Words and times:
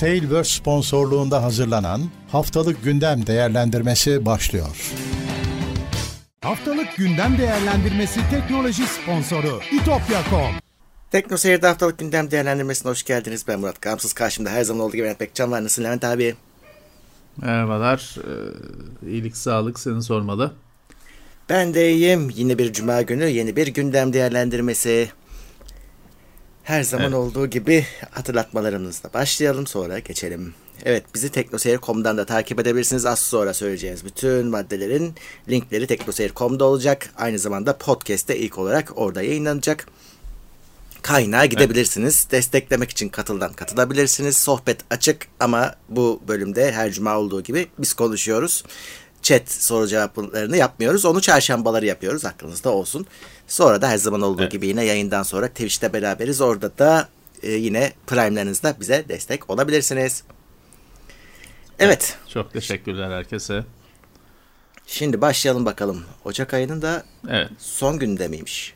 Tailverse 0.00 0.54
sponsorluğunda 0.54 1.42
hazırlanan 1.42 2.00
Haftalık 2.32 2.84
Gündem 2.84 3.26
Değerlendirmesi 3.26 4.26
başlıyor. 4.26 4.92
Haftalık 6.40 6.96
Gündem 6.96 7.38
Değerlendirmesi 7.38 8.20
teknoloji 8.30 8.82
sponsoru 8.86 9.60
itopya.com 9.72 10.54
Tekno 11.10 11.36
Seyir'de 11.36 11.66
haftalık 11.66 11.98
gündem 11.98 12.30
değerlendirmesine 12.30 12.90
hoş 12.90 13.02
geldiniz. 13.02 13.44
Ben 13.48 13.60
Murat 13.60 13.80
Gamsız. 13.82 14.12
Karşımda 14.12 14.50
her 14.50 14.64
zaman 14.64 14.84
olduğu 14.84 14.92
gibi 14.92 15.02
Levent 15.02 15.20
Bekcan 15.20 15.50
var. 15.50 15.64
Nasılsın 15.64 15.84
Levent 15.84 16.04
abi? 16.04 16.34
Merhabalar. 17.36 18.16
Ee, 18.18 19.08
iyilik, 19.10 19.36
sağlık 19.36 19.78
seni 19.78 20.02
sormalı. 20.02 20.52
Ben 21.48 21.74
de 21.74 21.92
iyiyim. 21.92 22.30
Yine 22.34 22.58
bir 22.58 22.72
cuma 22.72 23.02
günü, 23.02 23.24
yeni 23.24 23.56
bir 23.56 23.66
gündem 23.66 24.12
değerlendirmesi. 24.12 25.10
Her 26.70 26.82
zaman 26.82 27.04
evet. 27.04 27.14
olduğu 27.14 27.46
gibi 27.46 27.86
hatırlatmalarımızla 28.10 29.12
başlayalım 29.14 29.66
sonra 29.66 29.98
geçelim. 29.98 30.54
Evet 30.84 31.04
bizi 31.14 31.28
teknoseyir.com'dan 31.28 32.18
da 32.18 32.24
takip 32.24 32.60
edebilirsiniz. 32.60 33.06
Az 33.06 33.18
sonra 33.18 33.54
söyleyeceğiz. 33.54 34.04
Bütün 34.04 34.46
maddelerin 34.46 35.14
linkleri 35.48 35.86
teknoseyir.com'da 35.86 36.64
olacak. 36.64 37.10
Aynı 37.16 37.38
zamanda 37.38 37.78
podcast'te 37.78 38.38
ilk 38.38 38.58
olarak 38.58 38.92
orada 38.98 39.22
yayınlanacak. 39.22 39.86
Kaynağa 41.02 41.46
gidebilirsiniz. 41.46 42.20
Evet. 42.22 42.32
Desteklemek 42.32 42.90
için 42.90 43.08
katıldan 43.08 43.52
katılabilirsiniz. 43.52 44.36
Sohbet 44.36 44.80
açık 44.90 45.26
ama 45.40 45.74
bu 45.88 46.22
bölümde 46.28 46.72
her 46.72 46.90
cuma 46.90 47.18
olduğu 47.18 47.42
gibi 47.42 47.66
biz 47.78 47.92
konuşuyoruz. 47.94 48.64
Chat 49.22 49.50
soru 49.50 49.86
cevaplarını 49.86 50.56
yapmıyoruz. 50.56 51.04
Onu 51.04 51.20
çarşambaları 51.20 51.86
yapıyoruz. 51.86 52.24
Aklınızda 52.24 52.70
olsun. 52.70 53.06
Sonra 53.48 53.82
da 53.82 53.88
her 53.88 53.96
zaman 53.96 54.22
olduğu 54.22 54.42
evet. 54.42 54.52
gibi 54.52 54.66
yine 54.66 54.84
yayından 54.84 55.22
sonra 55.22 55.48
Twitch'te 55.48 55.92
beraberiz. 55.92 56.40
Orada 56.40 56.78
da 56.78 57.08
e, 57.42 57.50
yine 57.50 57.92
Prime'lerinizle 58.06 58.74
bize 58.80 59.04
destek 59.08 59.50
olabilirsiniz. 59.50 60.22
Evet. 61.78 61.98
evet. 61.98 62.18
Çok 62.28 62.52
teşekkürler 62.52 63.10
herkese. 63.10 63.64
Şimdi 64.86 65.20
başlayalım 65.20 65.66
bakalım. 65.66 66.02
Ocak 66.24 66.54
ayının 66.54 66.82
da 66.82 67.04
evet. 67.28 67.50
son 67.58 67.98
gündemiymiş. 67.98 68.74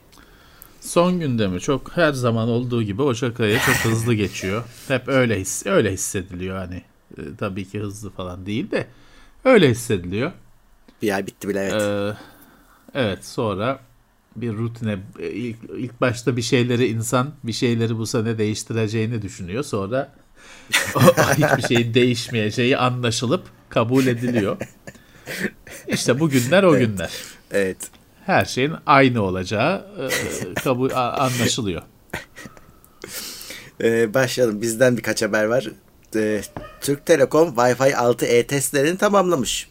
Son 0.81 1.21
gündemi 1.21 1.61
çok 1.61 1.97
her 1.97 2.13
zaman 2.13 2.49
olduğu 2.49 2.83
gibi 2.83 3.03
Ocak 3.03 3.41
ayı 3.41 3.59
çok 3.59 3.75
hızlı 3.75 4.15
geçiyor. 4.15 4.65
Hep 4.89 5.09
öyle 5.09 5.41
his 5.41 5.67
öyle 5.67 5.93
hissediliyor 5.93 6.59
hani. 6.59 6.83
E, 7.19 7.23
tabii 7.39 7.69
ki 7.69 7.81
hızlı 7.81 8.11
falan 8.11 8.47
değil 8.47 8.71
de 8.71 8.87
öyle 9.45 9.71
hissediliyor. 9.71 10.33
Bir 11.03 11.15
ay 11.15 11.27
bitti 11.27 11.49
bile 11.49 11.61
evet. 11.61 11.83
Ee, 11.83 12.17
evet 12.95 13.25
sonra 13.25 13.81
bir 14.37 14.53
rutine 14.53 14.99
e, 15.19 15.31
ilk, 15.31 15.57
ilk 15.79 16.01
başta 16.01 16.37
bir 16.37 16.43
şeyleri 16.43 16.87
insan 16.87 17.35
bir 17.45 17.53
şeyleri 17.53 17.99
bu 17.99 18.07
sene 18.07 18.39
değiştireceğini 18.39 19.23
düşünüyor. 19.23 19.65
Sonra 19.65 20.13
hiçbir 21.37 21.63
şeyin 21.69 21.95
değişmeyeceği 21.95 22.77
anlaşılıp 22.77 23.45
kabul 23.69 24.07
ediliyor. 24.07 24.57
İşte 25.89 26.21
bu 26.21 26.29
günler 26.29 26.63
o 26.63 26.77
evet. 26.77 26.87
günler. 26.87 27.11
Evet. 27.51 27.79
Her 28.27 28.45
şeyin 28.45 28.73
aynı 28.87 29.23
olacağı 29.23 29.87
e, 29.99 30.55
kabul 30.55 30.91
anlaşılıyor. 30.95 31.83
Ee, 33.83 34.15
başlayalım. 34.15 34.63
Bizden 34.63 34.97
birkaç 34.97 35.23
haber 35.23 35.45
var. 35.45 35.71
Ee, 36.17 36.43
Türk 36.81 37.07
Telekom 37.07 37.49
Wi-Fi 37.49 37.93
6E 37.93 38.47
testlerini 38.47 38.99
tamamlamış. 38.99 39.69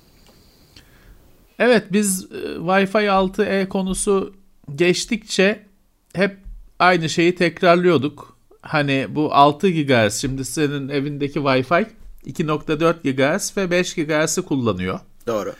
Evet 1.59 1.83
biz 1.91 2.25
e, 2.31 2.37
Wi-Fi 2.57 3.07
6E 3.07 3.69
konusu 3.69 4.33
geçtikçe 4.75 5.65
hep 6.13 6.37
aynı 6.79 7.09
şeyi 7.09 7.35
tekrarlıyorduk. 7.35 8.37
Hani 8.61 9.07
bu 9.09 9.33
6 9.33 9.69
GHz 9.69 10.13
şimdi 10.13 10.45
senin 10.45 10.89
evindeki 10.89 11.39
Wi-Fi 11.39 11.85
2.4 12.25 13.37
GHz 13.37 13.57
ve 13.57 13.71
5 13.71 13.95
GHz'i 13.95 14.41
kullanıyor. 14.41 14.99
Doğru. 15.27 15.53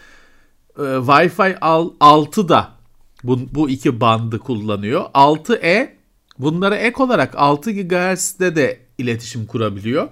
Ee, 0.78 0.82
Wi-Fi 0.82 1.58
6 2.00 2.50
da 2.50 2.72
bu, 3.24 3.40
bu 3.56 3.70
iki 3.70 4.02
bandı 4.02 4.40
kullanıyor. 4.40 5.02
6E 5.14 5.90
bunlara 6.40 6.76
ek 6.76 7.04
olarak 7.04 7.36
6 7.36 7.72
GHz'de 7.72 8.56
de 8.56 8.80
iletişim 8.98 9.46
kurabiliyor. 9.46 10.10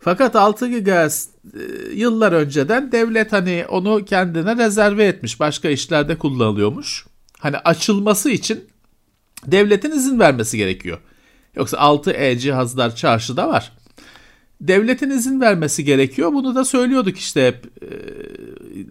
Fakat 0.00 0.36
6 0.36 0.68
GHz 0.68 1.28
e, 1.54 1.58
yıllar 1.94 2.32
önceden 2.32 2.92
devlet 2.92 3.32
hani 3.32 3.64
onu 3.68 4.04
kendine 4.04 4.56
rezerve 4.56 5.04
etmiş. 5.04 5.40
Başka 5.40 5.68
işlerde 5.68 6.18
kullanılıyormuş 6.18 7.06
hani 7.38 7.58
açılması 7.58 8.30
için 8.30 8.64
devletin 9.46 9.90
izin 9.90 10.20
vermesi 10.20 10.56
gerekiyor. 10.56 10.98
Yoksa 11.56 11.76
6E 11.76 12.38
cihazlar 12.38 12.96
çarşıda 12.96 13.48
var. 13.48 13.72
Devletin 14.60 15.10
izin 15.10 15.40
vermesi 15.40 15.84
gerekiyor. 15.84 16.32
Bunu 16.32 16.54
da 16.54 16.64
söylüyorduk 16.64 17.18
işte 17.18 17.46
hep 17.46 17.66
e, 17.82 17.88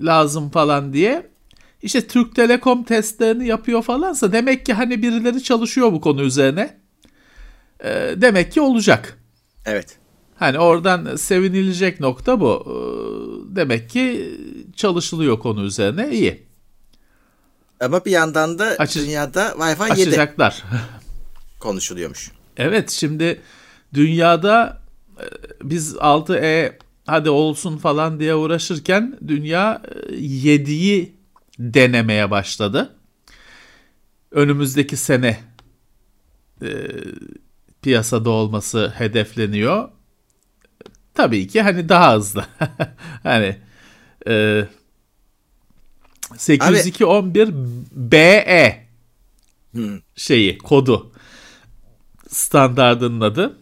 lazım 0.05 0.49
falan 0.49 0.93
diye. 0.93 1.29
İşte 1.81 2.07
Türk 2.07 2.35
Telekom 2.35 2.83
testlerini 2.83 3.47
yapıyor 3.47 3.83
falansa 3.83 4.31
demek 4.31 4.65
ki 4.65 4.73
hani 4.73 5.01
birileri 5.01 5.43
çalışıyor 5.43 5.91
bu 5.91 6.01
konu 6.01 6.21
üzerine. 6.21 6.77
E, 7.83 7.89
demek 8.15 8.51
ki 8.51 8.61
olacak. 8.61 9.19
Evet. 9.65 9.97
Hani 10.39 10.59
oradan 10.59 11.15
sevinilecek 11.15 11.99
nokta 11.99 12.39
bu. 12.39 12.63
E, 12.65 12.75
demek 13.55 13.89
ki 13.89 14.35
çalışılıyor 14.75 15.39
konu 15.39 15.63
üzerine. 15.63 16.09
İyi. 16.11 16.47
Ama 17.79 18.05
bir 18.05 18.11
yandan 18.11 18.59
da 18.59 18.65
Açı, 18.65 18.99
dünyada 18.99 19.49
Wi-Fi 19.49 19.99
7 19.99 20.09
açacaklar. 20.09 20.63
konuşuluyormuş. 21.59 22.31
Evet 22.57 22.89
şimdi 22.89 23.41
dünyada 23.93 24.81
e, 25.19 25.25
biz 25.63 25.95
6E 25.95 26.73
hadi 27.05 27.29
olsun 27.29 27.77
falan 27.77 28.19
diye 28.19 28.35
uğraşırken 28.35 29.19
dünya 29.27 29.81
7'yi 30.11 31.01
e, 31.01 31.13
denemeye 31.59 32.31
başladı. 32.31 32.95
Önümüzdeki 34.31 34.97
sene 34.97 35.39
e, 36.61 36.69
piyasada 37.81 38.29
olması 38.29 38.93
hedefleniyor. 38.97 39.89
Tabii 41.17 41.47
ki 41.47 41.61
hani 41.61 41.89
daha 41.89 42.15
hızlı. 42.15 42.45
hani 43.23 43.57
e, 44.27 44.63
802.11 46.33 47.51
BE 47.91 48.87
hmm. 49.71 49.99
şeyi 50.15 50.57
kodu 50.57 51.11
standardının 52.29 53.21
adı. 53.21 53.57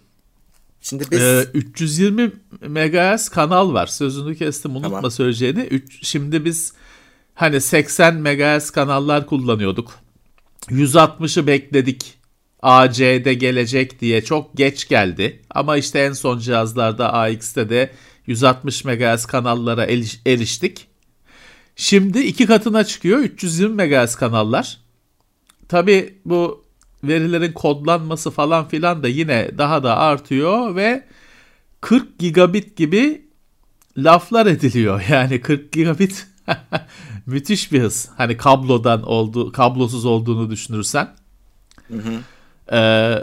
Şimdi 0.81 1.05
biz 1.11 1.19
ee, 1.19 1.47
320 1.53 2.31
MHz 2.61 3.29
kanal 3.29 3.73
var. 3.73 3.87
Sözünü 3.87 4.35
kestim 4.35 4.71
unutma 4.71 4.89
tamam. 4.89 5.11
söyleyeceğini. 5.11 5.61
Üç, 5.61 6.07
şimdi 6.07 6.45
biz 6.45 6.73
hani 7.33 7.61
80 7.61 8.15
MHz 8.15 8.69
kanallar 8.69 9.25
kullanıyorduk. 9.25 9.99
160'ı 10.67 11.47
bekledik. 11.47 12.17
AC'de 12.65 13.33
gelecek 13.33 14.01
diye 14.01 14.23
çok 14.23 14.57
geç 14.57 14.87
geldi. 14.87 15.41
Ama 15.49 15.77
işte 15.77 15.99
en 15.99 16.13
son 16.13 16.39
cihazlarda 16.39 17.13
AX'te 17.13 17.69
de 17.69 17.91
160 18.27 18.85
MHz 18.85 19.25
kanallara 19.25 19.85
eriştik. 20.25 20.87
Şimdi 21.75 22.19
iki 22.19 22.45
katına 22.45 22.83
çıkıyor 22.83 23.19
320 23.19 23.83
MHz 23.83 24.15
kanallar. 24.15 24.77
Tabi 25.67 26.15
bu 26.25 26.65
verilerin 27.03 27.51
kodlanması 27.51 28.31
falan 28.31 28.67
filan 28.67 29.03
da 29.03 29.07
yine 29.07 29.51
daha 29.57 29.83
da 29.83 29.97
artıyor 29.97 30.75
ve 30.75 31.03
40 31.81 32.19
gigabit 32.19 32.77
gibi 32.77 33.25
laflar 33.97 34.45
ediliyor. 34.45 35.03
Yani 35.09 35.41
40 35.41 35.71
gigabit 35.71 36.27
müthiş 37.25 37.71
bir 37.71 37.81
hız. 37.81 38.09
Hani 38.17 38.37
kablodan 38.37 39.03
oldu, 39.03 39.51
kablosuz 39.51 40.05
olduğunu 40.05 40.49
düşünürsen. 40.51 41.15
Hı 41.87 41.97
hı. 41.97 42.19
Ee, 42.71 43.17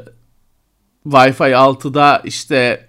Wi-Fi 1.06 1.52
6'da 1.52 2.22
işte 2.24 2.88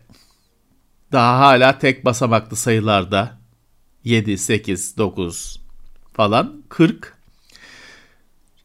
daha 1.12 1.40
hala 1.40 1.80
tek 1.80 2.06
basamaklı 2.06 2.58
sayılarda 2.58 3.38
7, 4.04 4.38
8, 4.38 4.98
9 4.98 5.60
falan 6.14 6.64
40. 6.70 7.18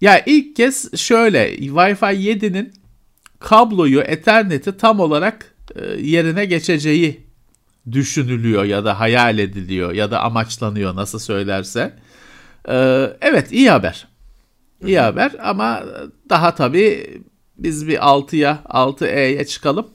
Ya 0.00 0.22
ilk 0.26 0.56
kez 0.56 0.98
şöyle 0.98 1.56
Wi-Fi 1.56 2.14
7'nin 2.14 2.72
kabloyu 3.38 4.00
Ethernet'i 4.00 4.76
tam 4.76 5.00
olarak 5.00 5.54
e, 5.74 5.86
yerine 5.86 6.44
geçeceği 6.44 7.28
düşünülüyor 7.92 8.64
ya 8.64 8.84
da 8.84 9.00
hayal 9.00 9.38
ediliyor 9.38 9.92
ya 9.92 10.10
da 10.10 10.20
amaçlanıyor 10.20 10.96
nasıl 10.96 11.18
söylerse. 11.18 11.94
Ee, 12.68 13.10
evet 13.20 13.52
iyi 13.52 13.70
haber. 13.70 14.08
İyi 14.86 15.00
haber 15.00 15.32
ama 15.42 15.82
daha 16.28 16.54
tabii 16.54 17.22
biz 17.58 17.88
bir 17.88 17.98
6'ya 17.98 18.62
6E'ye 18.68 19.46
çıkalım. 19.46 19.86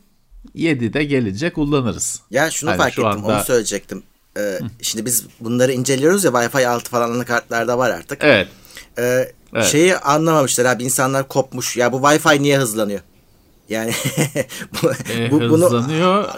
7'de 0.56 1.04
gelince 1.04 1.54
kullanırız. 1.54 2.22
Ya 2.32 2.52
şunu 2.52 2.70
hani 2.70 2.78
fark 2.78 2.92
ettim 2.92 3.06
anda... 3.06 3.28
onu 3.28 3.44
söyleyecektim. 3.44 4.04
Ee, 4.38 4.60
şimdi 4.82 5.06
biz 5.06 5.26
bunları 5.40 5.72
inceliyoruz 5.72 6.24
ya 6.24 6.32
Wi-Fi 6.32 6.68
6 6.68 6.90
falan 6.90 7.12
anakartlarda 7.12 7.78
var 7.78 7.90
artık. 7.90 8.24
Evet. 8.24 8.48
Ee, 8.98 9.32
evet. 9.54 9.66
Şeyi 9.66 9.98
anlamamışlar 9.98 10.66
abi 10.66 10.84
insanlar 10.84 11.28
kopmuş. 11.28 11.78
Ya 11.78 11.92
bu 11.92 11.98
Wi-Fi 11.98 12.42
niye 12.42 12.58
hızlanıyor? 12.58 13.00
Yani 13.70 13.92
bu, 14.84 14.92
e, 15.14 15.32
bu 15.32 15.40
bunu 15.40 15.86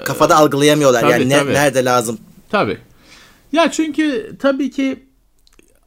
kafada 0.05 0.35
algılayamıyorlar. 0.35 1.01
Tabii, 1.01 1.11
yani 1.11 1.29
tabii. 1.29 1.53
nerede 1.53 1.85
lazım? 1.85 2.17
Tabii. 2.49 2.77
Ya 3.51 3.71
çünkü 3.71 4.35
tabii 4.39 4.71
ki 4.71 5.05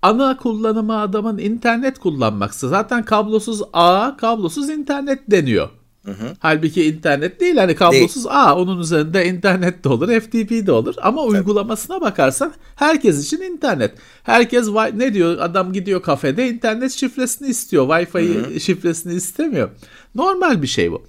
ana 0.03 0.37
kullanımı 0.37 1.00
adamın 1.00 1.39
internet 1.39 1.99
kullanmaksa 1.99 2.69
zaten 2.69 3.05
kablosuz 3.05 3.62
ağ, 3.73 4.17
kablosuz 4.17 4.69
internet 4.69 5.31
deniyor. 5.31 5.69
Hı 6.05 6.12
hı. 6.12 6.37
Halbuki 6.39 6.85
internet 6.85 7.41
değil 7.41 7.56
hani 7.56 7.75
kablosuz 7.75 8.25
değil. 8.25 8.37
ağ 8.39 8.56
onun 8.56 8.81
üzerinde 8.81 9.27
internet 9.27 9.85
de 9.85 9.89
olur 9.89 10.21
FTP 10.21 10.67
de 10.67 10.73
olur 10.73 10.95
ama 11.03 11.23
Tabii. 11.23 11.31
uygulamasına 11.31 12.00
bakarsan 12.00 12.53
herkes 12.77 13.25
için 13.27 13.43
internet. 13.43 13.95
Herkes 14.23 14.69
ne 14.95 15.15
diyor 15.15 15.39
adam 15.39 15.73
gidiyor 15.73 16.03
kafede 16.03 16.49
internet 16.49 16.93
şifresini 16.93 17.49
istiyor 17.49 17.89
Wi-Fi 17.89 18.61
şifresini 18.61 19.15
istemiyor. 19.15 19.71
Normal 20.15 20.62
bir 20.62 20.67
şey 20.67 20.93
bu. 20.93 21.03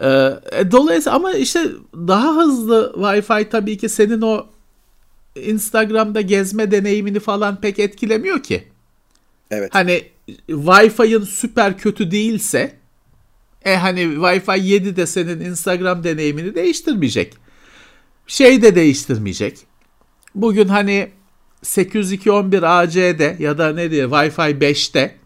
Ee, 0.00 0.08
e, 0.52 0.70
dolayısıyla 0.70 1.16
ama 1.16 1.32
işte 1.32 1.66
daha 1.94 2.36
hızlı 2.36 2.92
Wi-Fi 2.96 3.48
tabii 3.48 3.78
ki 3.78 3.88
senin 3.88 4.22
o 4.22 4.46
Instagram'da 5.42 6.20
gezme 6.20 6.70
deneyimini 6.70 7.20
falan 7.20 7.60
pek 7.60 7.78
etkilemiyor 7.78 8.42
ki. 8.42 8.64
Evet. 9.50 9.74
Hani 9.74 10.02
Wi-Fi'ın 10.48 11.24
süper 11.24 11.78
kötü 11.78 12.10
değilse 12.10 12.72
e 13.64 13.76
hani 13.76 14.00
Wi-Fi 14.00 14.62
7 14.62 14.96
de 14.96 15.06
senin 15.06 15.40
Instagram 15.40 16.04
deneyimini 16.04 16.54
değiştirmeyecek. 16.54 17.34
Şey 18.26 18.62
de 18.62 18.74
değiştirmeyecek. 18.74 19.58
Bugün 20.34 20.68
hani 20.68 21.10
802.11 21.64 22.66
AC'de 22.66 23.36
ya 23.38 23.58
da 23.58 23.72
ne 23.72 23.90
diye 23.90 24.04
Wi-Fi 24.04 24.58
5'te 24.58 25.16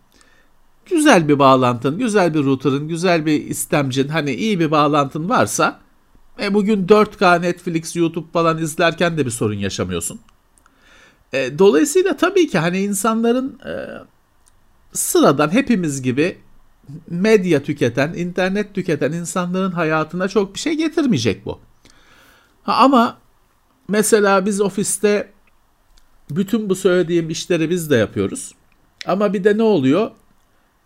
güzel 0.87 1.29
bir 1.29 1.39
bağlantın, 1.39 1.99
güzel 1.99 2.35
bir 2.35 2.45
router'ın, 2.45 2.89
güzel 2.89 3.27
bir 3.27 3.45
istemcin 3.45 4.09
hani 4.09 4.35
iyi 4.35 4.61
bir 4.61 4.71
bağlantın 4.71 5.29
varsa 5.29 5.81
e 6.41 6.55
bugün 6.55 6.87
4K 6.87 7.43
Netflix, 7.43 7.97
YouTube 7.97 8.33
falan 8.33 8.59
izlerken 8.59 9.19
de 9.19 9.27
bir 9.27 9.31
sorun 9.31 9.55
yaşamıyorsun. 9.55 10.21
E, 11.33 11.59
dolayısıyla 11.59 12.17
tabii 12.17 12.49
ki 12.49 12.59
hani 12.59 12.79
insanların 12.81 13.59
e, 13.67 13.73
sıradan 14.93 15.53
hepimiz 15.53 16.03
gibi 16.03 16.39
medya 17.09 17.63
tüketen, 17.63 18.13
internet 18.15 18.75
tüketen 18.75 19.13
insanların 19.13 19.73
hayatına 19.73 20.29
çok 20.29 20.55
bir 20.55 20.61
şey 20.61 20.75
getirmeyecek 20.75 21.47
bu. 21.47 21.61
Ha, 22.63 22.73
ama 22.73 23.19
mesela 23.89 24.47
biz 24.47 24.61
ofiste 24.61 25.33
bütün 26.31 26.69
bu 26.69 26.75
söylediğim 26.75 27.31
işleri 27.31 27.71
biz 27.71 27.91
de 27.91 27.97
yapıyoruz. 27.97 28.55
Ama 29.07 29.33
bir 29.33 29.45
de 29.45 29.59
ne 29.59 29.63
oluyor? 29.63 30.11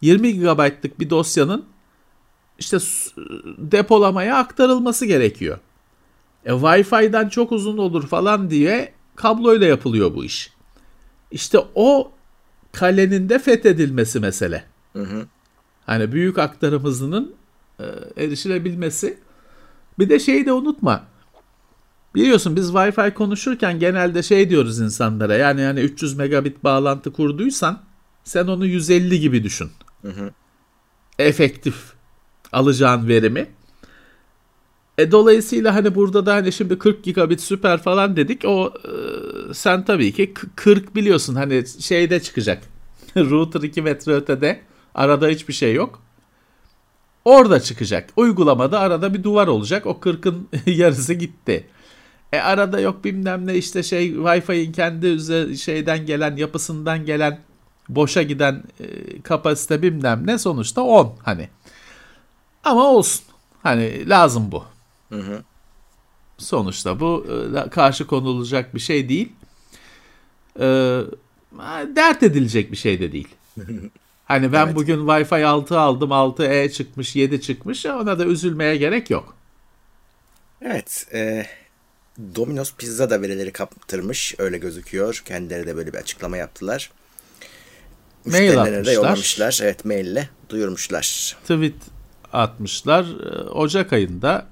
20 0.00 0.38
GB'lık 0.38 1.00
bir 1.00 1.10
dosyanın 1.10 1.64
işte 2.58 2.78
depolamaya 3.58 4.36
aktarılması 4.36 5.06
gerekiyor. 5.06 5.58
E, 6.44 6.50
Wi-Fi'den 6.50 7.28
çok 7.28 7.52
uzun 7.52 7.78
olur 7.78 8.06
falan 8.06 8.50
diye 8.50 8.92
kabloyla 9.16 9.66
yapılıyor 9.66 10.14
bu 10.14 10.24
iş. 10.24 10.52
İşte 11.30 11.58
o 11.74 12.12
kalenin 12.72 13.28
de 13.28 13.38
fethedilmesi 13.38 14.20
mesele. 14.20 14.64
Hı 14.92 15.02
hı. 15.02 15.26
Hani 15.86 16.12
büyük 16.12 16.38
aktarım 16.38 16.84
hızının 16.84 17.34
e, 17.80 17.84
erişilebilmesi. 18.16 19.18
Bir 19.98 20.08
de 20.08 20.18
şeyi 20.18 20.46
de 20.46 20.52
unutma. 20.52 21.04
Biliyorsun 22.14 22.56
biz 22.56 22.70
Wi-Fi 22.70 23.14
konuşurken 23.14 23.78
genelde 23.78 24.22
şey 24.22 24.50
diyoruz 24.50 24.80
insanlara. 24.80 25.34
Yani 25.34 25.60
yani 25.60 25.80
300 25.80 26.16
megabit 26.16 26.64
bağlantı 26.64 27.12
kurduysan 27.12 27.82
sen 28.24 28.46
onu 28.46 28.66
150 28.66 29.20
gibi 29.20 29.44
düşün. 29.44 29.70
Hı 30.02 30.08
hı. 30.08 30.30
Efektif 31.18 31.97
alacağın 32.52 33.08
verimi. 33.08 33.46
E 34.98 35.12
dolayısıyla 35.12 35.74
hani 35.74 35.94
burada 35.94 36.26
da 36.26 36.34
hani 36.34 36.52
şimdi 36.52 36.78
40 36.78 37.04
gigabit 37.04 37.40
süper 37.40 37.82
falan 37.82 38.16
dedik. 38.16 38.44
O 38.44 38.72
e, 38.84 38.90
sen 39.54 39.84
tabii 39.84 40.12
ki 40.12 40.34
40 40.56 40.94
biliyorsun 40.94 41.34
hani 41.34 41.64
şeyde 41.80 42.20
çıkacak. 42.20 42.62
Router 43.16 43.62
2 43.62 43.82
metre 43.82 44.12
ötede 44.12 44.60
Arada 44.98 45.28
hiçbir 45.28 45.52
şey 45.52 45.74
yok. 45.74 46.02
Orada 47.24 47.60
çıkacak. 47.60 48.10
Uygulamada 48.16 48.80
arada 48.80 49.14
bir 49.14 49.22
duvar 49.22 49.46
olacak. 49.46 49.86
O 49.86 49.90
40'ın 49.90 50.48
yarısı 50.66 51.14
gitti. 51.14 51.66
E 52.32 52.38
arada 52.38 52.80
yok 52.80 53.04
bilmem 53.04 53.46
ne 53.46 53.54
işte 53.54 53.82
şey 53.82 54.10
Wi-Fi'nin 54.12 54.72
kendi 54.72 55.06
üzeri 55.06 55.58
şeyden 55.58 56.06
gelen 56.06 56.36
yapısından 56.36 57.06
gelen 57.06 57.38
boşa 57.88 58.22
giden 58.22 58.62
e, 58.80 58.86
kapasite 59.22 59.82
bilmem 59.82 60.22
ne 60.26 60.38
sonuçta 60.38 60.82
10 60.82 61.14
hani. 61.22 61.48
Ama 62.68 62.86
olsun. 62.86 63.24
Hani 63.62 64.08
lazım 64.08 64.52
bu. 64.52 64.64
Hı 65.08 65.18
hı. 65.20 65.42
Sonuçta 66.38 67.00
bu 67.00 67.26
e, 67.66 67.70
karşı 67.70 68.06
konulacak 68.06 68.74
bir 68.74 68.80
şey 68.80 69.08
değil. 69.08 69.32
E, 70.56 70.66
dert 71.96 72.22
edilecek 72.22 72.72
bir 72.72 72.76
şey 72.76 73.00
de 73.00 73.12
değil. 73.12 73.28
Hani 74.28 74.52
ben 74.52 74.66
evet. 74.66 74.76
bugün 74.76 75.06
Wi-Fi 75.06 75.44
6 75.44 75.78
aldım, 75.78 76.10
6E 76.10 76.72
çıkmış, 76.72 77.16
7 77.16 77.40
çıkmış. 77.40 77.86
Ona 77.86 78.18
da 78.18 78.24
üzülmeye 78.24 78.76
gerek 78.76 79.10
yok. 79.10 79.36
Evet. 80.62 81.06
E, 81.12 81.46
Domino's 82.34 82.74
Pizza 82.74 83.10
da 83.10 83.22
verileri 83.22 83.52
kaptırmış. 83.52 84.34
Öyle 84.38 84.58
gözüküyor. 84.58 85.22
Kendileri 85.24 85.66
de 85.66 85.76
böyle 85.76 85.92
bir 85.92 85.98
açıklama 85.98 86.36
yaptılar. 86.36 86.90
Mail 88.24 88.60
atmışlar. 88.60 88.86
de 88.86 88.92
yollamışlar. 88.92 89.58
Evet 89.62 89.84
maille 89.84 90.28
duyurmuşlar. 90.48 91.36
Tweet 91.42 91.74
atmışlar. 92.32 93.04
Ee, 93.04 93.50
Ocak 93.50 93.92
ayında 93.92 94.46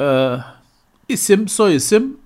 e, 0.00 0.36
isim, 1.08 1.48
soy 1.48 1.76
isim, 1.76 2.16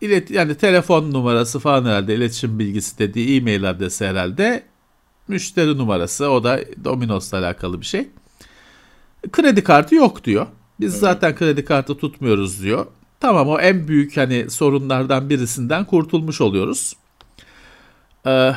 ilet 0.00 0.30
yani 0.30 0.54
telefon 0.54 1.12
numarası 1.12 1.58
falan 1.58 1.84
herhalde 1.84 2.14
iletişim 2.14 2.58
bilgisi 2.58 2.98
dediği 2.98 3.36
e-mail 3.36 3.70
adresi 3.70 4.06
herhalde 4.06 4.62
müşteri 5.28 5.78
numarası 5.78 6.30
o 6.30 6.44
da 6.44 6.60
Domino's'la 6.84 7.38
alakalı 7.38 7.80
bir 7.80 7.86
şey. 7.86 8.08
Kredi 9.32 9.64
kartı 9.64 9.94
yok 9.94 10.24
diyor. 10.24 10.46
Biz 10.80 10.94
zaten 10.94 11.34
kredi 11.34 11.64
kartı 11.64 11.96
tutmuyoruz 11.96 12.62
diyor. 12.62 12.86
Tamam 13.20 13.48
o 13.48 13.58
en 13.58 13.88
büyük 13.88 14.16
hani 14.16 14.50
sorunlardan 14.50 15.30
birisinden 15.30 15.84
kurtulmuş 15.84 16.40
oluyoruz. 16.40 16.96
Ee, 18.26 18.52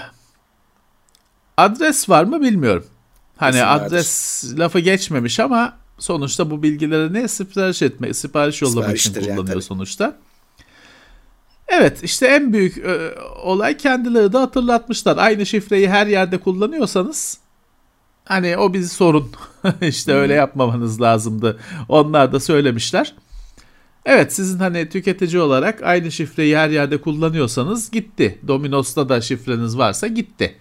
adres 1.57 2.09
var 2.09 2.23
mı 2.23 2.41
bilmiyorum. 2.41 2.85
Hani 3.37 3.51
Kesin 3.51 3.65
adres 3.65 4.43
vardır. 4.45 4.59
lafı 4.59 4.79
geçmemiş 4.79 5.39
ama 5.39 5.77
sonuçta 5.99 6.51
bu 6.51 6.63
bilgileri 6.63 7.13
ne 7.13 7.27
sipariş 7.27 7.81
etmek, 7.81 8.15
sipariş 8.15 8.61
yollamak 8.61 8.97
için 8.97 9.13
kullanıyor 9.13 9.47
yani, 9.47 9.61
sonuçta. 9.61 10.17
Evet 11.67 12.03
işte 12.03 12.27
en 12.27 12.53
büyük 12.53 12.77
e, 12.77 13.15
olay 13.43 13.77
kendileri 13.77 14.33
de 14.33 14.37
hatırlatmışlar. 14.37 15.17
Aynı 15.17 15.45
şifreyi 15.45 15.89
her 15.89 16.07
yerde 16.07 16.37
kullanıyorsanız 16.37 17.37
hani 18.25 18.57
o 18.57 18.73
bir 18.73 18.83
sorun. 18.83 19.31
işte 19.81 20.13
öyle 20.13 20.33
hmm. 20.33 20.39
yapmamanız 20.39 21.01
lazımdı. 21.01 21.59
Onlar 21.89 22.31
da 22.31 22.39
söylemişler. 22.39 23.15
Evet 24.05 24.33
sizin 24.33 24.59
hani 24.59 24.89
tüketici 24.89 25.41
olarak 25.41 25.83
aynı 25.83 26.11
şifreyi 26.11 26.57
her 26.57 26.69
yerde 26.69 27.01
kullanıyorsanız 27.01 27.91
gitti. 27.91 28.39
Domino's'ta 28.47 29.09
da 29.09 29.21
şifreniz 29.21 29.77
varsa 29.77 30.07
gitti. 30.07 30.55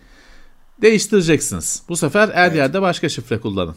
Değiştireceksiniz. 0.82 1.82
Bu 1.88 1.96
sefer 1.96 2.28
her 2.28 2.46
evet. 2.46 2.56
yerde 2.56 2.82
başka 2.82 3.08
şifre 3.08 3.40
kullanın. 3.40 3.76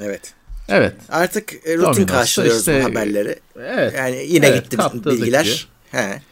evet. 0.00 0.34
Evet. 0.68 0.94
Artık 1.08 1.52
e, 1.52 1.56
rutin 1.56 1.82
Domino's'ta 1.82 2.06
karşılıyoruz 2.06 2.60
işte, 2.60 2.80
bu 2.80 2.90
haberleri. 2.90 3.38
Evet. 3.56 3.94
Yani 3.96 4.26
yine 4.28 4.46
evet, 4.46 4.70
gitti 4.70 4.78
bilgiler. 5.06 5.44
Diyor. 5.44 5.68
He. 5.90 6.22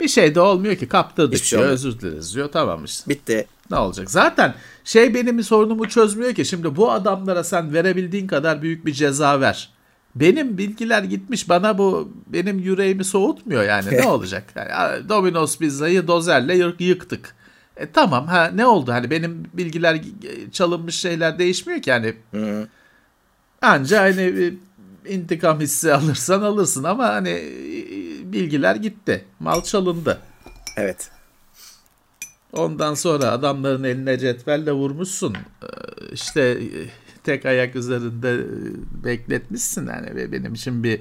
Bir 0.00 0.08
şey 0.08 0.34
de 0.34 0.40
olmuyor 0.40 0.76
ki 0.76 0.88
kaptırdık 0.88 1.44
şey 1.44 1.58
diyor 1.58 1.70
özür 1.70 2.00
dileriz 2.00 2.34
diyor 2.34 2.48
tamam 2.52 2.84
işte. 2.84 3.10
Bitti. 3.10 3.46
Ne 3.70 3.76
olacak? 3.76 4.10
Zaten 4.10 4.54
şey 4.84 5.14
benim 5.14 5.42
sorunumu 5.42 5.88
çözmüyor 5.88 6.34
ki 6.34 6.44
şimdi 6.44 6.76
bu 6.76 6.90
adamlara 6.90 7.44
sen 7.44 7.74
verebildiğin 7.74 8.26
kadar 8.26 8.62
büyük 8.62 8.86
bir 8.86 8.92
ceza 8.92 9.40
ver. 9.40 9.70
Benim 10.14 10.58
bilgiler 10.58 11.02
gitmiş 11.02 11.48
bana 11.48 11.78
bu 11.78 12.12
benim 12.26 12.58
yüreğimi 12.58 13.04
soğutmuyor 13.04 13.62
yani 13.62 13.92
ne 13.92 14.06
olacak? 14.08 14.44
Yani 14.56 15.08
Domino's 15.08 15.58
pizzayı 15.58 16.06
dozerle 16.06 16.72
yıktık. 16.78 17.34
E, 17.78 17.90
tamam 17.92 18.26
ha 18.26 18.50
ne 18.54 18.66
oldu 18.66 18.92
hani 18.92 19.10
benim 19.10 19.44
bilgiler 19.54 20.00
çalınmış 20.52 21.00
şeyler 21.00 21.38
değişmiyor 21.38 21.82
ki 21.82 21.90
yani. 21.90 22.14
Hı. 22.30 22.68
Anca 23.62 24.02
hani 24.02 24.54
intikam 25.06 25.60
hissi 25.60 25.92
alırsan 25.94 26.42
alırsın 26.42 26.84
ama 26.84 27.08
hani 27.08 27.42
bilgiler 28.24 28.76
gitti. 28.76 29.24
Mal 29.40 29.62
çalındı. 29.62 30.18
Evet. 30.76 31.10
Ondan 32.52 32.94
sonra 32.94 33.30
adamların 33.30 33.84
eline 33.84 34.18
cetvelle 34.18 34.72
vurmuşsun. 34.72 35.36
İşte 36.12 36.58
tek 37.24 37.46
ayak 37.46 37.76
üzerinde 37.76 38.34
e, 38.34 39.04
bekletmişsin 39.04 39.86
yani 39.86 40.14
ve 40.14 40.32
benim 40.32 40.54
için 40.54 40.84
bir 40.84 41.00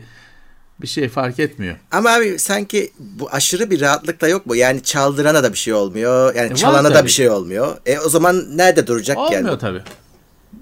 bir 0.81 0.88
şey 0.88 1.10
fark 1.10 1.39
etmiyor. 1.39 1.75
Ama 1.91 2.10
abi 2.10 2.39
sanki 2.39 2.91
bu 3.00 3.29
aşırı 3.31 3.72
bir 3.72 3.81
rahatlık 3.81 4.22
da 4.22 4.27
yok 4.27 4.46
mu? 4.46 4.55
Yani 4.55 4.84
çaldırana 4.84 5.43
da 5.43 5.53
bir 5.53 5.57
şey 5.57 5.74
olmuyor. 5.74 6.36
Yani 6.36 6.51
e 6.51 6.55
çalana 6.55 6.93
da 6.93 7.05
bir 7.05 7.10
şey 7.10 7.29
olmuyor. 7.29 7.77
E 7.86 8.00
o 8.00 8.10
zaman 8.10 8.57
nerede 8.57 8.88
duracak 8.88 9.17
Olmuyor 9.17 9.34
yani? 9.34 9.41
Olmuyor 9.41 9.60
tabii. 9.60 9.84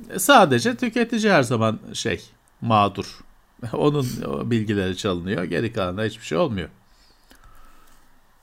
E, 0.10 0.20
sadece 0.20 0.76
tüketici 0.76 1.32
her 1.32 1.44
zaman 1.44 1.80
şey 1.94 2.22
mağdur. 2.62 3.06
Onun 3.74 4.08
bilgileri 4.52 4.98
çalınıyor. 4.98 5.44
Geri 5.44 5.74
kalanında 5.74 6.04
hiçbir 6.04 6.26
şey 6.26 6.38
olmuyor. 6.38 6.70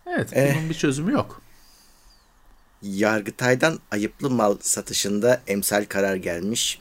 Evet, 0.07 0.29
eh. 0.33 0.55
bunun 0.55 0.71
bir 0.71 0.75
çözümü 0.75 1.13
yok. 1.13 1.43
Yargıtay'dan 2.83 3.79
ayıplı 3.91 4.31
mal 4.31 4.57
satışında 4.61 5.41
emsal 5.47 5.85
karar 5.85 6.17
gelmiş. 6.17 6.81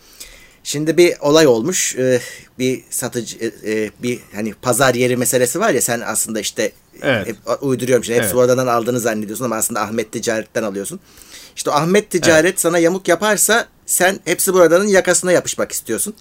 Şimdi 0.63 0.97
bir 0.97 1.19
olay 1.19 1.47
olmuş. 1.47 1.95
Ee, 1.95 2.21
bir 2.59 2.83
satıcı 2.89 3.37
e, 3.37 3.71
e, 3.71 3.91
bir 4.03 4.19
hani 4.35 4.53
pazar 4.53 4.93
yeri 4.93 5.17
meselesi 5.17 5.59
var 5.59 5.69
ya 5.69 5.81
sen 5.81 6.01
aslında 6.05 6.39
işte 6.39 6.71
evet. 7.01 7.27
hep 7.27 7.35
uyduruyorum 7.61 8.03
şimdi. 8.03 8.17
Hepsi 8.17 8.27
evet. 8.27 8.39
oradan 8.39 8.67
aldığını 8.67 8.99
zannediyorsun 8.99 9.45
ama 9.45 9.55
aslında 9.55 9.81
Ahmet 9.81 10.11
Ticaret'ten 10.11 10.63
alıyorsun. 10.63 10.99
İşte 11.55 11.71
Ahmet 11.71 12.09
Ticaret 12.09 12.45
evet. 12.45 12.59
sana 12.59 12.79
yamuk 12.79 13.07
yaparsa 13.07 13.67
sen 13.85 14.19
hepsi 14.25 14.53
buradanın 14.53 14.87
yakasına 14.87 15.31
yapışmak 15.31 15.71
istiyorsun. 15.71 16.13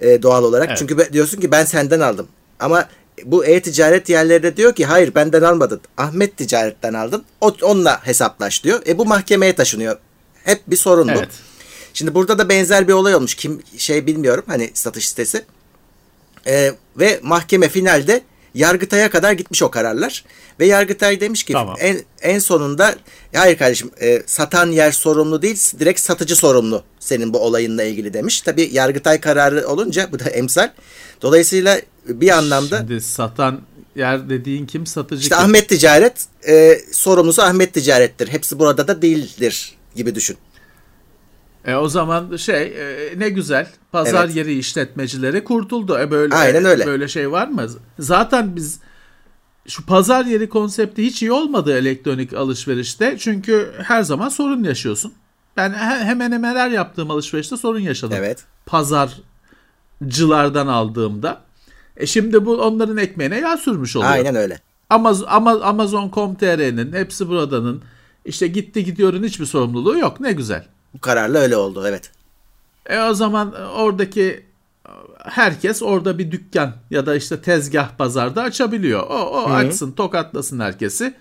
Ee, 0.00 0.22
doğal 0.22 0.44
olarak. 0.44 0.68
Evet. 0.68 0.78
Çünkü 0.78 1.12
diyorsun 1.12 1.40
ki 1.40 1.50
ben 1.50 1.64
senden 1.64 2.00
aldım. 2.00 2.28
Ama 2.60 2.88
bu 3.24 3.44
e-ticaret 3.44 4.08
yerlerinde 4.08 4.56
diyor 4.56 4.74
ki 4.74 4.86
hayır 4.86 5.14
benden 5.14 5.42
almadın. 5.42 5.80
Ahmet 5.96 6.36
Ticaret'ten 6.36 6.94
aldın. 6.94 7.24
O, 7.40 7.56
onunla 7.62 8.06
hesaplaş 8.06 8.64
diyor. 8.64 8.82
E 8.86 8.98
bu 8.98 9.06
mahkemeye 9.06 9.54
taşınıyor. 9.54 9.96
Hep 10.44 10.62
bir 10.66 10.76
sorun 10.76 11.08
evet. 11.08 11.28
bu. 11.28 11.53
Şimdi 11.94 12.14
burada 12.14 12.38
da 12.38 12.48
benzer 12.48 12.88
bir 12.88 12.92
olay 12.92 13.14
olmuş. 13.14 13.34
Kim 13.34 13.62
şey 13.78 14.06
bilmiyorum 14.06 14.44
hani 14.46 14.70
satış 14.74 15.08
sitesi. 15.08 15.44
Ee, 16.46 16.72
ve 16.96 17.20
mahkeme 17.22 17.68
finalde 17.68 18.22
Yargıtay'a 18.54 19.10
kadar 19.10 19.32
gitmiş 19.32 19.62
o 19.62 19.70
kararlar. 19.70 20.24
Ve 20.60 20.66
Yargıtay 20.66 21.20
demiş 21.20 21.42
ki 21.42 21.52
tamam. 21.52 21.76
en, 21.80 22.00
en 22.22 22.38
sonunda 22.38 22.94
hayır 23.34 23.58
kardeşim 23.58 23.90
e, 24.00 24.22
satan 24.26 24.70
yer 24.70 24.92
sorumlu 24.92 25.42
değil 25.42 25.72
direkt 25.78 26.00
satıcı 26.00 26.36
sorumlu 26.36 26.82
senin 27.00 27.32
bu 27.32 27.38
olayınla 27.38 27.82
ilgili 27.82 28.14
demiş. 28.14 28.40
Tabi 28.40 28.70
Yargıtay 28.72 29.20
kararı 29.20 29.68
olunca 29.68 30.12
bu 30.12 30.18
da 30.18 30.30
emsal. 30.30 30.70
Dolayısıyla 31.22 31.80
bir 32.06 32.28
anlamda. 32.30 32.78
Şimdi 32.78 33.00
satan 33.00 33.60
yer 33.96 34.28
dediğin 34.28 34.66
kim 34.66 34.86
satıcı 34.86 35.22
İşte 35.22 35.34
kim? 35.34 35.44
Ahmet 35.44 35.68
Ticaret 35.68 36.26
e, 36.48 36.80
sorumlusu 36.92 37.42
Ahmet 37.42 37.74
Ticaret'tir. 37.74 38.28
Hepsi 38.28 38.58
burada 38.58 38.88
da 38.88 39.02
değildir 39.02 39.74
gibi 39.96 40.14
düşün. 40.14 40.36
E 41.64 41.74
o 41.74 41.88
zaman 41.88 42.36
şey 42.36 42.62
e, 42.62 43.18
ne 43.18 43.28
güzel 43.28 43.68
pazar 43.92 44.24
evet. 44.24 44.36
yeri 44.36 44.58
işletmecileri 44.58 45.44
kurtuldu. 45.44 45.98
E 45.98 46.10
böyle 46.10 46.34
Aynen 46.34 46.64
öyle. 46.64 46.86
böyle 46.86 47.08
şey 47.08 47.30
var 47.30 47.48
mı? 47.48 47.66
Zaten 47.98 48.56
biz 48.56 48.80
şu 49.68 49.86
pazar 49.86 50.24
yeri 50.24 50.48
konsepti 50.48 51.04
hiç 51.04 51.22
iyi 51.22 51.32
olmadı 51.32 51.78
elektronik 51.78 52.32
alışverişte. 52.32 53.16
Çünkü 53.18 53.72
her 53.82 54.02
zaman 54.02 54.28
sorun 54.28 54.64
yaşıyorsun. 54.64 55.12
Ben 55.56 55.72
hemen 56.04 56.32
hemen 56.32 56.56
her 56.56 56.70
yaptığım 56.70 57.10
alışverişte 57.10 57.56
sorun 57.56 57.80
yaşadım. 57.80 58.16
Evet. 58.18 58.44
Pazarcılardan 58.66 60.66
aldığımda. 60.66 61.40
E 61.96 62.06
şimdi 62.06 62.46
bu 62.46 62.62
onların 62.62 62.96
ekmeğine 62.96 63.38
yağ 63.38 63.56
sürmüş 63.56 63.96
oluyor. 63.96 64.10
Aynen 64.10 64.34
öyle. 64.34 64.60
Amazon, 64.90 65.26
Amazon.com.tr'nin 65.60 66.92
hepsi 66.92 67.28
buradanın 67.28 67.82
işte 68.24 68.46
gitti 68.46 68.84
gidiyorun 68.84 69.22
hiçbir 69.22 69.46
sorumluluğu 69.46 69.98
yok. 69.98 70.20
Ne 70.20 70.32
güzel. 70.32 70.66
Bu 70.94 71.00
kararla 71.00 71.38
öyle 71.38 71.56
oldu 71.56 71.84
evet. 71.86 72.10
E 72.86 73.00
o 73.00 73.14
zaman 73.14 73.54
oradaki 73.54 74.46
herkes 75.24 75.82
orada 75.82 76.18
bir 76.18 76.30
dükkan 76.30 76.76
ya 76.90 77.06
da 77.06 77.16
işte 77.16 77.42
tezgah 77.42 77.96
pazarda 77.96 78.42
açabiliyor. 78.42 79.02
O, 79.02 79.14
o 79.14 79.48
Hı-hı. 79.48 79.54
açsın 79.54 79.92
tokatlasın 79.92 80.60
herkesi. 80.60 81.14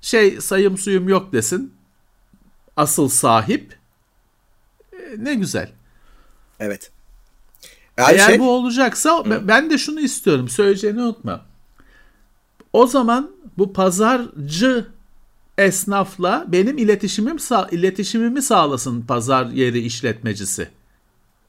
Şey 0.00 0.40
sayım 0.40 0.78
suyum 0.78 1.08
yok 1.08 1.32
desin. 1.32 1.74
Asıl 2.76 3.08
sahip. 3.08 3.78
E, 4.92 4.96
ne 5.18 5.34
güzel. 5.34 5.70
Evet. 6.60 6.90
Eğer 7.96 8.28
şey... 8.28 8.38
bu 8.38 8.50
olacaksa 8.50 9.24
Hı. 9.24 9.48
ben 9.48 9.70
de 9.70 9.78
şunu 9.78 10.00
istiyorum. 10.00 10.48
Söyleyeceğini 10.48 11.02
unutma. 11.02 11.46
O 12.72 12.86
zaman 12.86 13.30
bu 13.58 13.72
pazarcı 13.72 14.86
esnafla 15.58 16.44
benim 16.48 16.78
iletişimim 16.78 17.36
iletişimimi 17.70 18.42
sağlasın 18.42 19.02
pazar 19.02 19.46
yeri 19.46 19.80
işletmecisi. 19.80 20.68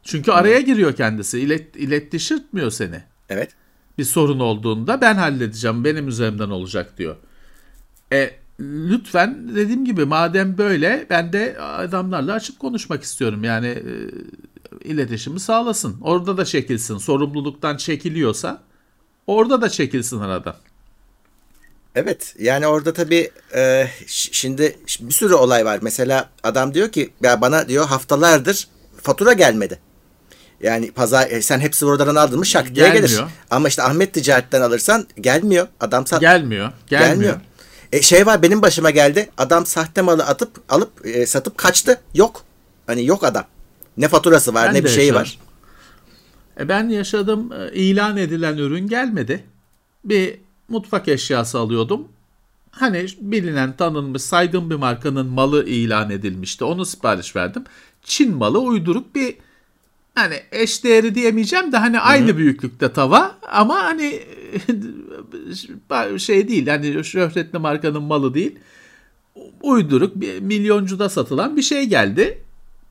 Çünkü 0.04 0.32
hmm. 0.32 0.38
araya 0.38 0.62
giriyor 0.62 0.96
kendisi. 0.96 1.40
İlet, 1.40 1.76
iletiştirmiyor 1.76 2.72
seni. 2.72 3.04
Evet. 3.30 3.52
Bir 3.98 4.04
sorun 4.04 4.40
olduğunda 4.40 5.02
ben 5.02 5.16
halledeceğim. 5.16 5.84
Benim 5.84 6.08
üzerimden 6.08 6.50
olacak 6.50 6.98
diyor. 6.98 7.16
E 8.14 8.36
lütfen 8.60 9.56
dediğim 9.56 9.86
gibi 9.86 10.06
madem 10.06 10.58
böyle 10.58 11.08
ben 11.10 11.34
de 11.34 11.58
adamlarla 11.60 12.34
açık 12.34 12.60
konuşmak 12.60 13.04
istiyorum. 13.04 13.44
Yani 13.44 13.68
e, 13.68 13.84
iletişimi 14.84 15.40
sağlasın. 15.40 15.98
Orada 16.02 16.38
da 16.38 16.46
çekilsin. 16.46 16.98
Sorumluluktan 16.98 17.78
çekiliyorsa 17.78 18.64
orada 19.28 19.62
da 19.62 19.70
çekilsin 19.70 20.20
aradan. 20.20 20.56
Evet 21.96 22.36
yani 22.40 22.68
orada 22.68 22.94
tabii 22.94 23.32
e, 23.56 23.88
şimdi 24.08 24.78
bir 25.00 25.14
sürü 25.14 25.34
olay 25.34 25.66
var. 25.66 25.80
Mesela 25.82 26.30
adam 26.44 26.74
diyor 26.74 26.92
ki 26.92 27.14
ya 27.24 27.42
bana 27.42 27.68
diyor 27.68 27.86
haftalardır 27.86 28.68
fatura 29.02 29.34
gelmedi. 29.34 29.80
Yani 30.64 30.92
pazar 30.92 31.32
e, 31.32 31.42
sen 31.42 31.60
hepsi 31.60 31.86
buradan 31.86 32.16
aldın 32.16 32.40
mı 32.40 32.46
şak 32.46 32.76
diye 32.76 32.90
gelir. 32.90 33.22
Ama 33.52 33.68
işte 33.68 33.84
Ahmet 33.84 34.14
Ticaret'ten 34.14 34.62
alırsan 34.62 35.08
gelmiyor. 35.22 35.68
Adam 35.80 36.08
sat 36.08 36.22
gelmiyor. 36.22 36.72
Gelmiyor. 36.88 37.12
gelmiyor. 37.12 37.36
E, 37.92 38.02
şey 38.02 38.26
var 38.26 38.42
benim 38.42 38.62
başıma 38.62 38.90
geldi. 38.90 39.30
Adam 39.38 39.66
sahte 39.66 40.02
malı 40.02 40.24
atıp 40.24 40.62
alıp 40.70 41.06
e, 41.06 41.26
satıp 41.26 41.58
kaçtı. 41.58 42.02
Yok. 42.14 42.44
Hani 42.88 43.06
yok 43.06 43.24
adam. 43.24 43.46
Ne 43.98 44.08
faturası 44.08 44.54
var 44.54 44.68
ben 44.68 44.76
ne 44.76 44.84
bir 44.84 44.90
şeyi 44.90 45.14
var. 45.14 45.40
E, 46.60 46.70
ben 46.70 46.90
yaşadım. 46.90 47.52
E, 47.54 47.74
ilan 47.74 48.18
edilen 48.18 48.58
ürün 48.58 48.88
gelmedi. 48.88 49.44
Bir 50.06 50.40
mutfak 50.70 51.08
eşyası 51.08 51.60
alıyordum. 51.60 52.08
Hani 52.72 53.06
bilinen, 53.22 53.78
tanınmış, 53.78 54.22
saygın 54.22 54.70
bir 54.70 54.76
markanın 54.76 55.26
malı 55.26 55.66
ilan 55.66 56.10
edilmişti. 56.10 56.64
Onu 56.64 56.86
sipariş 56.86 57.36
verdim. 57.36 57.64
Çin 58.04 58.36
malı 58.36 58.60
uyduruk 58.60 59.16
bir 59.16 59.36
hani 60.16 60.36
eş 60.52 60.84
değeri 60.84 61.16
diyemeyeceğim 61.16 61.72
de 61.72 61.78
hani 61.78 61.98
Hı-hı. 61.98 62.06
aynı 62.06 62.38
büyüklükte 62.38 62.94
tava 62.94 63.36
ama 63.52 63.76
hani 63.76 64.20
şey 66.20 66.48
değil 66.48 66.68
hani 66.68 67.04
şöhretli 67.04 67.60
markanın 67.60 68.04
malı 68.04 68.34
değil. 68.34 68.60
Uyduruk 69.62 70.16
bir 70.16 70.40
milyoncuda 70.40 71.10
satılan 71.10 71.58
bir 71.58 71.62
şey 71.62 71.86
geldi. 71.86 72.42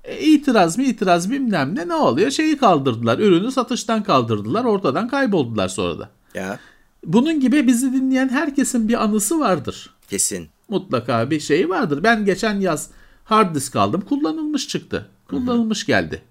E, 0.05 0.19
itiraz 0.19 0.79
mı 0.79 0.85
itiraz 0.85 1.31
bilmem 1.31 1.77
ne 1.77 1.89
ne 1.89 1.95
oluyor 1.95 2.31
şeyi 2.31 2.57
kaldırdılar 2.57 3.19
ürünü 3.19 3.53
satıştan 3.53 4.03
kaldırdılar 4.03 4.65
ortadan 4.65 5.09
kayboldular 5.09 5.69
sonra 5.69 5.99
da. 5.99 6.11
Ya. 6.35 6.59
Bunun 7.05 7.41
gibi 7.41 7.67
bizi 7.67 7.93
dinleyen 7.93 8.29
herkesin 8.29 8.89
bir 8.89 9.05
anısı 9.05 9.41
vardır. 9.41 9.91
Kesin. 10.09 10.49
Mutlaka 10.69 11.31
bir 11.31 11.41
şeyi 11.41 11.69
vardır. 11.69 12.03
Ben 12.03 12.25
geçen 12.25 12.61
yaz 12.61 12.91
hard 13.25 13.55
disk 13.55 13.77
aldım. 13.77 14.01
Kullanılmış 14.01 14.69
çıktı. 14.69 15.09
Kullanılmış 15.29 15.79
Hı-hı. 15.79 15.87
geldi. 15.87 16.23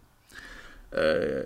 Ee, 0.98 1.44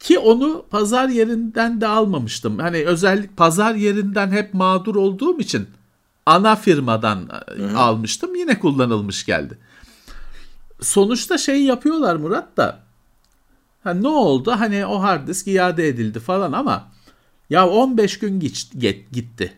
ki 0.00 0.18
onu 0.18 0.64
pazar 0.70 1.08
yerinden 1.08 1.80
de 1.80 1.86
almamıştım. 1.86 2.58
Hani 2.58 2.76
özellik 2.84 3.36
pazar 3.36 3.74
yerinden 3.74 4.30
hep 4.30 4.54
mağdur 4.54 4.96
olduğum 4.96 5.40
için 5.40 5.68
ana 6.26 6.56
firmadan 6.56 7.28
e, 7.58 7.62
Hı-hı. 7.62 7.78
almıştım. 7.78 8.34
Yine 8.34 8.58
kullanılmış 8.58 9.26
geldi. 9.26 9.58
Sonuçta 10.80 11.38
şey 11.38 11.62
yapıyorlar 11.62 12.16
Murat 12.16 12.56
da. 12.56 12.80
Ha, 13.84 13.94
ne 13.94 14.08
oldu? 14.08 14.50
Hani 14.58 14.86
o 14.86 15.02
hard 15.02 15.28
disk 15.28 15.48
iade 15.48 15.88
edildi 15.88 16.20
falan 16.20 16.52
ama 16.52 16.93
ya 17.50 17.68
15 17.68 18.18
gün 18.18 18.40
gitti. 19.12 19.52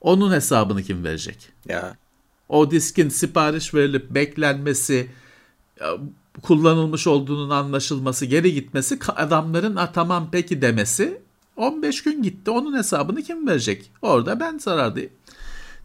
Onun 0.00 0.32
hesabını 0.32 0.82
kim 0.82 1.04
verecek? 1.04 1.48
Ya. 1.68 1.96
O 2.48 2.70
diskin 2.70 3.08
sipariş 3.08 3.74
verilip 3.74 4.10
beklenmesi, 4.10 5.10
kullanılmış 6.42 7.06
olduğunun 7.06 7.50
anlaşılması, 7.50 8.26
geri 8.26 8.54
gitmesi, 8.54 8.98
adamların 9.16 9.76
A, 9.76 9.92
tamam 9.92 10.28
peki 10.32 10.62
demesi 10.62 11.22
15 11.56 12.02
gün 12.02 12.22
gitti. 12.22 12.50
Onun 12.50 12.76
hesabını 12.76 13.22
kim 13.22 13.48
verecek? 13.48 13.90
Orada 14.02 14.40
ben 14.40 14.58
zarardayım. 14.58 15.10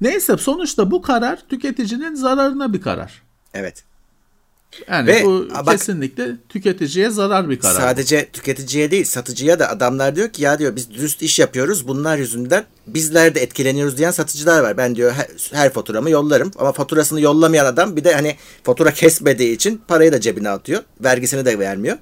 Neyse 0.02 0.38
sonuçta 0.38 0.92
bu 0.92 1.02
karar 1.02 1.48
tüketicinin 1.50 2.16
zararına 2.16 2.74
bir 2.74 2.82
karar. 2.82 3.22
Evet. 3.54 3.84
Yani 4.90 5.08
Ve, 5.08 5.26
bu 5.26 5.48
bak, 5.66 5.72
kesinlikle 5.72 6.32
tüketiciye 6.50 7.10
zarar 7.10 7.50
bir 7.50 7.60
karar. 7.60 7.74
Sadece 7.74 8.26
tüketiciye 8.26 8.92
değil 8.92 9.06
satıcıya 9.06 9.60
da 9.60 9.70
adamlar 9.70 10.16
diyor 10.16 10.30
ki 10.30 10.44
ya 10.44 10.60
diyor 10.60 10.76
biz 10.76 10.92
dürüst 10.92 11.22
iş 11.22 11.40
yapıyoruz 11.40 11.88
bunlar 11.88 12.18
yüzünden 12.18 12.66
bizler 12.88 13.36
de 13.36 13.42
etkileniyoruz 13.42 13.98
diyen 13.98 14.12
satıcılar 14.12 14.64
var. 14.64 14.78
Ben 14.78 14.96
diyor 14.96 15.12
her, 15.12 15.28
her 15.52 15.74
faturamı 15.74 16.10
yollarım 16.10 16.52
ama 16.58 16.72
faturasını 16.72 17.22
yollamayan 17.22 17.66
adam 17.66 17.96
bir 17.96 18.04
de 18.04 18.14
hani 18.14 18.36
fatura 18.64 18.92
kesmediği 18.92 19.56
için 19.56 19.82
parayı 19.88 20.12
da 20.12 20.22
cebine 20.22 20.50
atıyor. 20.50 20.84
Vergisini 21.04 21.46
de 21.46 21.60
vermiyor. 21.60 21.98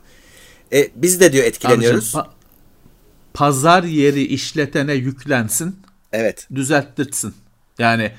E, 0.73 0.89
biz 0.95 1.19
de 1.19 1.33
diyor 1.33 1.43
etkileniyoruz. 1.43 2.15
Amcım, 2.15 2.31
pa- 2.31 2.33
pazar 3.33 3.83
yeri 3.83 4.23
işletene 4.23 4.93
yüklensin. 4.93 5.75
Evet. 6.13 6.47
Düzelttirsin. 6.55 7.33
Yani 7.79 8.11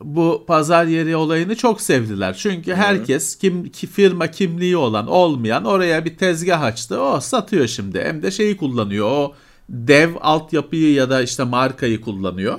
bu 0.00 0.44
pazar 0.46 0.86
yeri 0.86 1.16
olayını 1.16 1.56
çok 1.56 1.80
sevdiler. 1.80 2.34
Çünkü 2.34 2.74
herkes 2.74 3.38
kim 3.38 3.68
ki 3.68 3.86
firma 3.86 4.30
kimliği 4.30 4.76
olan 4.76 5.06
olmayan 5.06 5.64
oraya 5.64 6.04
bir 6.04 6.16
tezgah 6.16 6.62
açtı. 6.62 7.00
O 7.00 7.20
satıyor 7.20 7.66
şimdi. 7.66 8.02
Hem 8.02 8.22
de 8.22 8.30
şeyi 8.30 8.56
kullanıyor. 8.56 9.10
O 9.10 9.34
dev 9.68 10.10
altyapıyı 10.20 10.92
ya 10.92 11.10
da 11.10 11.22
işte 11.22 11.44
markayı 11.44 12.00
kullanıyor. 12.00 12.58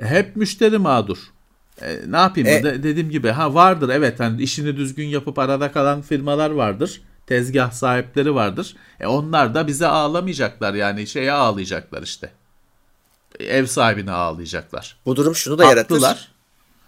Hep 0.00 0.36
müşteri 0.36 0.78
mağdur. 0.78 1.18
E, 1.82 1.96
ne 2.06 2.16
yapayım? 2.16 2.48
E, 2.48 2.64
de, 2.64 2.82
dediğim 2.82 3.10
gibi 3.10 3.28
ha 3.28 3.54
vardır 3.54 3.88
evet 3.88 4.20
hani 4.20 4.42
işini 4.42 4.76
düzgün 4.76 5.06
yapıp 5.06 5.38
arada 5.38 5.72
kalan 5.72 6.02
firmalar 6.02 6.50
vardır. 6.50 7.02
Tezgah 7.26 7.70
sahipleri 7.70 8.34
vardır. 8.34 8.76
E 9.00 9.06
onlar 9.06 9.54
da 9.54 9.66
bize 9.66 9.86
ağlamayacaklar 9.86 10.74
yani 10.74 11.06
şeye 11.06 11.32
ağlayacaklar 11.32 12.02
işte. 12.02 12.30
Ev 13.42 13.66
sahibine 13.66 14.10
ağlayacaklar. 14.10 14.96
Bu 15.06 15.16
durum 15.16 15.34
şunu 15.34 15.58
da 15.58 15.66
Haklılar. 15.66 16.08
yaratır. 16.08 16.30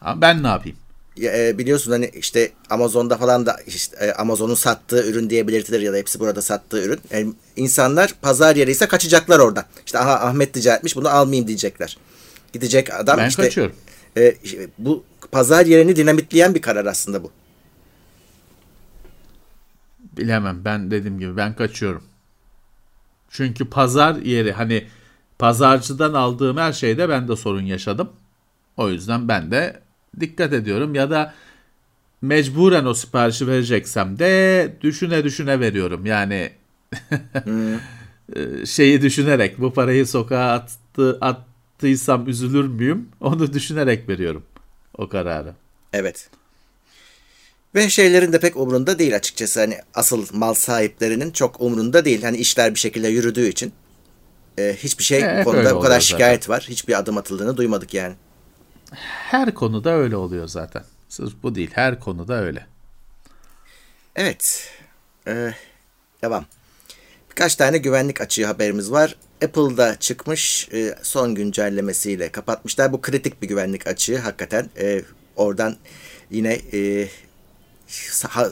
Ha, 0.00 0.20
ben 0.20 0.42
ne 0.42 0.46
yapayım? 0.46 0.76
Ya, 1.16 1.48
e, 1.48 1.58
biliyorsun 1.58 1.92
hani 1.92 2.10
işte 2.14 2.52
Amazon'da 2.70 3.16
falan 3.16 3.46
da 3.46 3.56
işte 3.66 3.96
e, 3.96 4.12
Amazon'un 4.12 4.54
sattığı 4.54 5.06
ürün 5.06 5.30
diye 5.30 5.48
belirtilir 5.48 5.80
ya 5.80 5.92
da 5.92 5.96
hepsi 5.96 6.20
burada 6.20 6.42
sattığı 6.42 6.82
ürün. 6.82 7.00
Yani 7.10 7.28
e, 7.30 7.60
insanlar 7.60 8.14
pazar 8.22 8.56
yeri 8.56 8.70
ise 8.70 8.88
kaçacaklar 8.88 9.38
oradan. 9.38 9.64
İşte 9.86 9.98
aha 9.98 10.14
Ahmet 10.28 10.56
rica 10.56 10.76
etmiş 10.76 10.96
bunu 10.96 11.08
almayayım 11.08 11.48
diyecekler. 11.48 11.96
Gidecek 12.52 12.94
adam 12.94 13.18
ben 13.18 13.28
işte. 13.28 13.42
kaçıyorum. 13.42 13.76
E, 14.16 14.36
bu 14.78 15.04
pazar 15.32 15.66
yerini 15.66 15.96
dinamitleyen 15.96 16.54
bir 16.54 16.62
karar 16.62 16.86
aslında 16.86 17.22
bu. 17.22 17.30
Bilemem 20.16 20.64
ben 20.64 20.90
dediğim 20.90 21.18
gibi 21.18 21.36
ben 21.36 21.56
kaçıyorum. 21.56 22.04
Çünkü 23.30 23.64
pazar 23.64 24.14
yeri 24.14 24.52
hani 24.52 24.86
pazarcıdan 25.42 26.14
aldığım 26.14 26.56
her 26.56 26.72
şeyde 26.72 27.08
ben 27.08 27.28
de 27.28 27.36
sorun 27.36 27.62
yaşadım. 27.62 28.10
O 28.76 28.88
yüzden 28.88 29.28
ben 29.28 29.50
de 29.50 29.80
dikkat 30.20 30.52
ediyorum 30.52 30.94
ya 30.94 31.10
da 31.10 31.34
mecburen 32.20 32.84
o 32.84 32.94
siparişi 32.94 33.46
vereceksem 33.46 34.18
de 34.18 34.76
düşüne 34.80 35.24
düşüne 35.24 35.60
veriyorum. 35.60 36.06
Yani 36.06 36.50
hmm. 37.44 38.66
şeyi 38.66 39.02
düşünerek 39.02 39.60
bu 39.60 39.72
parayı 39.72 40.06
sokağa 40.06 40.52
attı, 40.52 41.18
attıysam 41.20 42.28
üzülür 42.28 42.66
müyüm? 42.66 43.08
Onu 43.20 43.52
düşünerek 43.52 44.08
veriyorum 44.08 44.42
o 44.98 45.08
kararı. 45.08 45.54
Evet. 45.92 46.30
Ve 47.74 47.88
şeylerin 47.88 48.32
de 48.32 48.40
pek 48.40 48.56
umrunda 48.56 48.98
değil 48.98 49.16
açıkçası. 49.16 49.60
Hani 49.60 49.78
asıl 49.94 50.26
mal 50.32 50.54
sahiplerinin 50.54 51.30
çok 51.30 51.60
umrunda 51.60 52.04
değil. 52.04 52.22
Hani 52.22 52.36
işler 52.36 52.74
bir 52.74 52.80
şekilde 52.80 53.08
yürüdüğü 53.08 53.48
için 53.48 53.72
e, 54.58 54.76
hiçbir 54.78 55.04
şey 55.04 55.20
evet, 55.20 55.44
konuda 55.44 55.76
bu 55.76 55.80
kadar 55.80 56.00
şikayet 56.00 56.44
zaten. 56.44 56.54
var. 56.54 56.66
Hiçbir 56.68 56.98
adım 56.98 57.18
atıldığını 57.18 57.56
duymadık 57.56 57.94
yani. 57.94 58.14
Her 59.30 59.54
konuda 59.54 59.90
öyle 59.90 60.16
oluyor 60.16 60.48
zaten. 60.48 60.84
Sırf 61.08 61.32
bu 61.42 61.54
değil. 61.54 61.70
Her 61.74 62.00
konuda 62.00 62.42
öyle. 62.42 62.66
Evet. 64.16 64.70
Ee, 65.26 65.52
devam. 66.22 66.44
Birkaç 67.30 67.56
tane 67.56 67.78
güvenlik 67.78 68.20
açığı 68.20 68.46
haberimiz 68.46 68.92
var. 68.92 69.16
Apple'da 69.44 69.96
çıkmış 69.96 70.68
e, 70.72 70.94
son 71.02 71.34
güncellemesiyle 71.34 72.32
kapatmışlar. 72.32 72.92
Bu 72.92 73.00
kritik 73.00 73.42
bir 73.42 73.48
güvenlik 73.48 73.86
açığı 73.86 74.18
hakikaten. 74.18 74.70
E, 74.80 75.02
oradan 75.36 75.76
yine 76.30 76.60
e, 76.72 77.08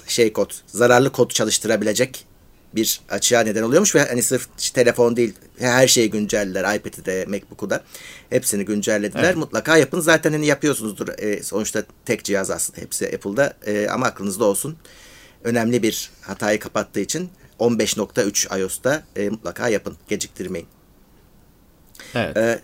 şey 0.06 0.32
kod, 0.32 0.50
zararlı 0.66 1.12
kod 1.12 1.30
çalıştırabilecek 1.30 2.26
bir 2.74 3.00
açığa 3.10 3.40
neden 3.40 3.62
oluyormuş 3.62 3.94
ve 3.94 4.04
hani 4.04 4.22
sırf 4.22 4.74
telefon 4.74 5.16
değil 5.16 5.34
her 5.58 5.88
şeyi 5.88 6.10
güncelliler. 6.10 6.74
iPad'i 6.74 7.04
de 7.04 7.24
MacBook'u 7.28 7.70
da 7.70 7.82
hepsini 8.30 8.64
güncellediler. 8.64 9.24
Evet. 9.24 9.36
Mutlaka 9.36 9.76
yapın. 9.76 10.00
Zaten 10.00 10.32
hani 10.32 10.46
yapıyorsunuzdur. 10.46 11.08
E, 11.18 11.42
sonuçta 11.42 11.82
tek 12.04 12.24
cihaz 12.24 12.50
aslında 12.50 12.80
hepsi 12.80 13.06
Apple'da 13.06 13.54
e, 13.66 13.88
ama 13.88 14.06
aklınızda 14.06 14.44
olsun. 14.44 14.76
Önemli 15.44 15.82
bir 15.82 16.10
hatayı 16.20 16.58
kapattığı 16.58 17.00
için 17.00 17.30
15.3 17.60 18.60
iOS'ta 18.60 19.02
e, 19.16 19.28
mutlaka 19.28 19.68
yapın. 19.68 19.96
Geciktirmeyin. 20.08 20.66
Evet. 22.14 22.36
E, 22.36 22.60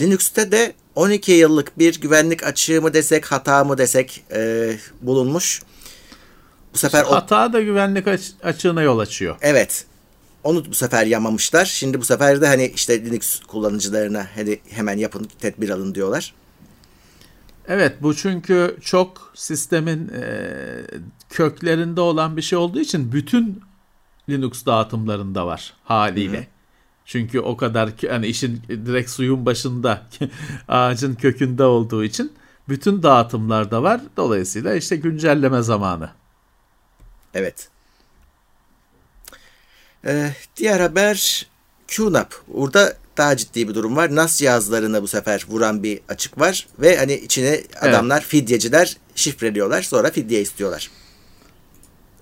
Linux'te 0.00 0.52
de 0.52 0.74
12 0.94 1.32
yıllık 1.32 1.78
bir 1.78 2.00
güvenlik 2.00 2.44
açığı 2.44 2.82
mı 2.82 2.94
desek 2.94 3.26
hata 3.26 3.64
mı 3.64 3.78
desek 3.78 4.24
e, 4.34 4.72
bulunmuş. 5.02 5.62
Bu 6.76 6.80
sefer 6.80 7.04
o... 7.04 7.10
hata 7.10 7.52
da 7.52 7.60
güvenlik 7.60 8.08
aç- 8.08 8.32
açığına 8.42 8.82
yol 8.82 8.98
açıyor. 8.98 9.36
Evet. 9.40 9.86
Onu 10.44 10.64
bu 10.66 10.74
sefer 10.74 11.06
yamamışlar. 11.06 11.64
Şimdi 11.64 12.00
bu 12.00 12.04
sefer 12.04 12.40
de 12.40 12.46
hani 12.46 12.66
işte 12.74 13.04
Linux 13.04 13.40
kullanıcılarına 13.40 14.26
hadi 14.34 14.60
hemen 14.70 14.98
yapın 14.98 15.28
tedbir 15.40 15.70
alın 15.70 15.94
diyorlar. 15.94 16.34
Evet 17.68 18.02
bu 18.02 18.16
çünkü 18.16 18.76
çok 18.80 19.32
sistemin 19.34 20.08
e, 20.08 20.48
köklerinde 21.30 22.00
olan 22.00 22.36
bir 22.36 22.42
şey 22.42 22.58
olduğu 22.58 22.80
için 22.80 23.12
bütün 23.12 23.60
Linux 24.28 24.66
dağıtımlarında 24.66 25.46
var 25.46 25.74
haliyle. 25.84 26.38
Hı-hı. 26.38 26.46
Çünkü 27.04 27.40
o 27.40 27.56
kadar 27.56 27.90
hani 28.08 28.26
işin 28.26 28.62
direkt 28.68 29.10
suyun 29.10 29.46
başında 29.46 30.02
ağacın 30.68 31.14
kökünde 31.14 31.64
olduğu 31.64 32.04
için 32.04 32.32
bütün 32.68 33.02
dağıtımlarda 33.02 33.82
var. 33.82 34.00
Dolayısıyla 34.16 34.74
işte 34.74 34.96
güncelleme 34.96 35.62
zamanı. 35.62 36.10
Evet. 37.36 37.68
Ee, 40.06 40.30
diğer 40.56 40.80
haber 40.80 41.46
QNAP. 41.96 42.34
Burada 42.46 42.96
daha 43.16 43.36
ciddi 43.36 43.68
bir 43.68 43.74
durum 43.74 43.96
var. 43.96 44.14
NAS 44.14 44.38
cihazlarına 44.38 45.02
bu 45.02 45.08
sefer 45.08 45.44
vuran 45.48 45.82
bir 45.82 46.00
açık 46.08 46.40
var 46.40 46.66
ve 46.78 46.96
hani 46.96 47.14
içine 47.14 47.60
adamlar 47.80 48.18
evet. 48.18 48.28
fidyeciler 48.28 48.96
şifreliyorlar 49.14 49.82
sonra 49.82 50.10
fidye 50.10 50.40
istiyorlar. 50.40 50.90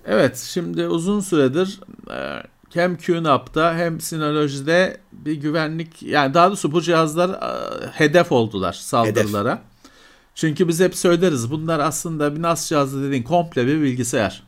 Evet 0.05 0.37
şimdi 0.37 0.87
uzun 0.87 1.19
süredir 1.19 1.79
e, 2.11 2.43
hem 2.73 2.97
QNAP'ta 2.97 3.75
hem 3.75 4.01
Synology'de 4.01 4.97
bir 5.11 5.33
güvenlik 5.33 6.03
yani 6.03 6.33
daha 6.33 6.47
doğrusu 6.47 6.71
bu 6.71 6.81
cihazlar 6.81 7.29
e, 7.29 7.87
hedef 7.87 8.31
oldular 8.31 8.73
saldırılara. 8.73 9.51
Hedef. 9.51 9.63
Çünkü 10.35 10.67
biz 10.67 10.79
hep 10.79 10.95
söyleriz 10.95 11.51
bunlar 11.51 11.79
aslında 11.79 12.35
bir 12.35 12.41
NAS 12.41 12.69
cihazı 12.69 13.03
dediğin 13.03 13.23
komple 13.23 13.67
bir 13.67 13.81
bilgisayar. 13.81 14.44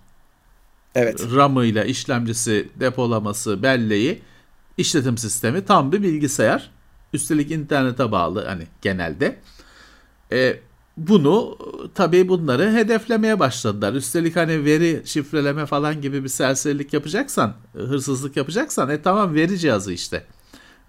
Evet. 0.96 1.28
RAM'ıyla 1.36 1.84
işlemcisi, 1.84 2.70
depolaması, 2.80 3.64
belleği, 3.64 4.22
işletim 4.78 5.18
sistemi 5.18 5.66
tam 5.66 5.92
bir 5.92 6.02
bilgisayar. 6.02 6.72
Üstelik 7.14 7.52
internete 7.52 8.12
bağlı 8.12 8.46
hani 8.46 8.68
genelde. 8.82 9.40
E, 10.32 10.60
bunu 10.98 11.58
tabii 11.96 12.30
bunları 12.30 12.72
hedeflemeye 12.72 13.40
başladılar. 13.40 13.94
Üstelik 13.94 14.36
hani 14.36 14.66
veri 14.66 15.02
şifreleme 15.06 15.66
falan 15.66 16.02
gibi 16.02 16.24
bir 16.24 16.30
serserilik 16.30 16.94
yapacaksan, 16.94 17.54
hırsızlık 17.74 18.38
yapacaksan 18.38 18.90
e 18.90 19.02
tamam 19.02 19.36
veri 19.36 19.60
cihazı 19.60 19.94
işte. 19.94 20.26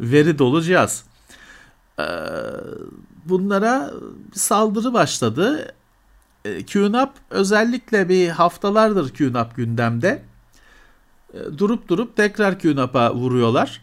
Veri 0.00 0.38
dolu 0.38 0.62
cihaz. 0.62 1.04
Ee, 1.98 2.04
bunlara 3.24 3.90
saldırı 4.34 4.92
başladı. 4.92 5.74
E, 6.44 6.66
QNAP 6.66 7.14
özellikle 7.30 8.08
bir 8.08 8.28
haftalardır 8.28 9.14
QNAP 9.14 9.56
gündemde. 9.56 10.22
E, 11.34 11.38
durup 11.58 11.88
durup 11.88 12.16
tekrar 12.16 12.58
QNAP'a 12.58 13.14
vuruyorlar. 13.14 13.82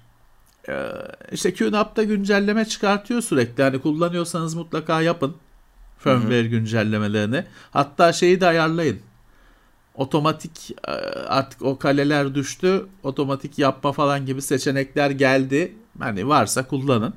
E, 0.70 0.92
işte 1.32 1.54
QNAP'ta 1.54 2.04
güncelleme 2.04 2.66
çıkartıyor 2.66 3.22
sürekli. 3.22 3.62
Yani 3.62 3.82
kullanıyorsanız 3.82 4.56
mutlaka 4.56 5.02
yapın. 5.02 5.36
Firmware 5.98 6.40
hı 6.40 6.46
hı. 6.46 6.48
güncellemelerini. 6.48 7.46
Hatta 7.72 8.14
şeyi 8.14 8.42
de 8.42 8.48
ayarlayın. 8.48 9.00
Otomatik 9.96 10.76
artık 11.28 11.62
o 11.62 11.78
kaleler 11.78 12.36
düştü. 12.36 12.86
Otomatik 13.04 13.60
yapma 13.60 13.92
falan 13.92 14.26
gibi 14.26 14.42
seçenekler 14.42 15.10
geldi. 15.10 15.76
Hani 16.00 16.28
varsa 16.28 16.68
kullanın. 16.68 17.14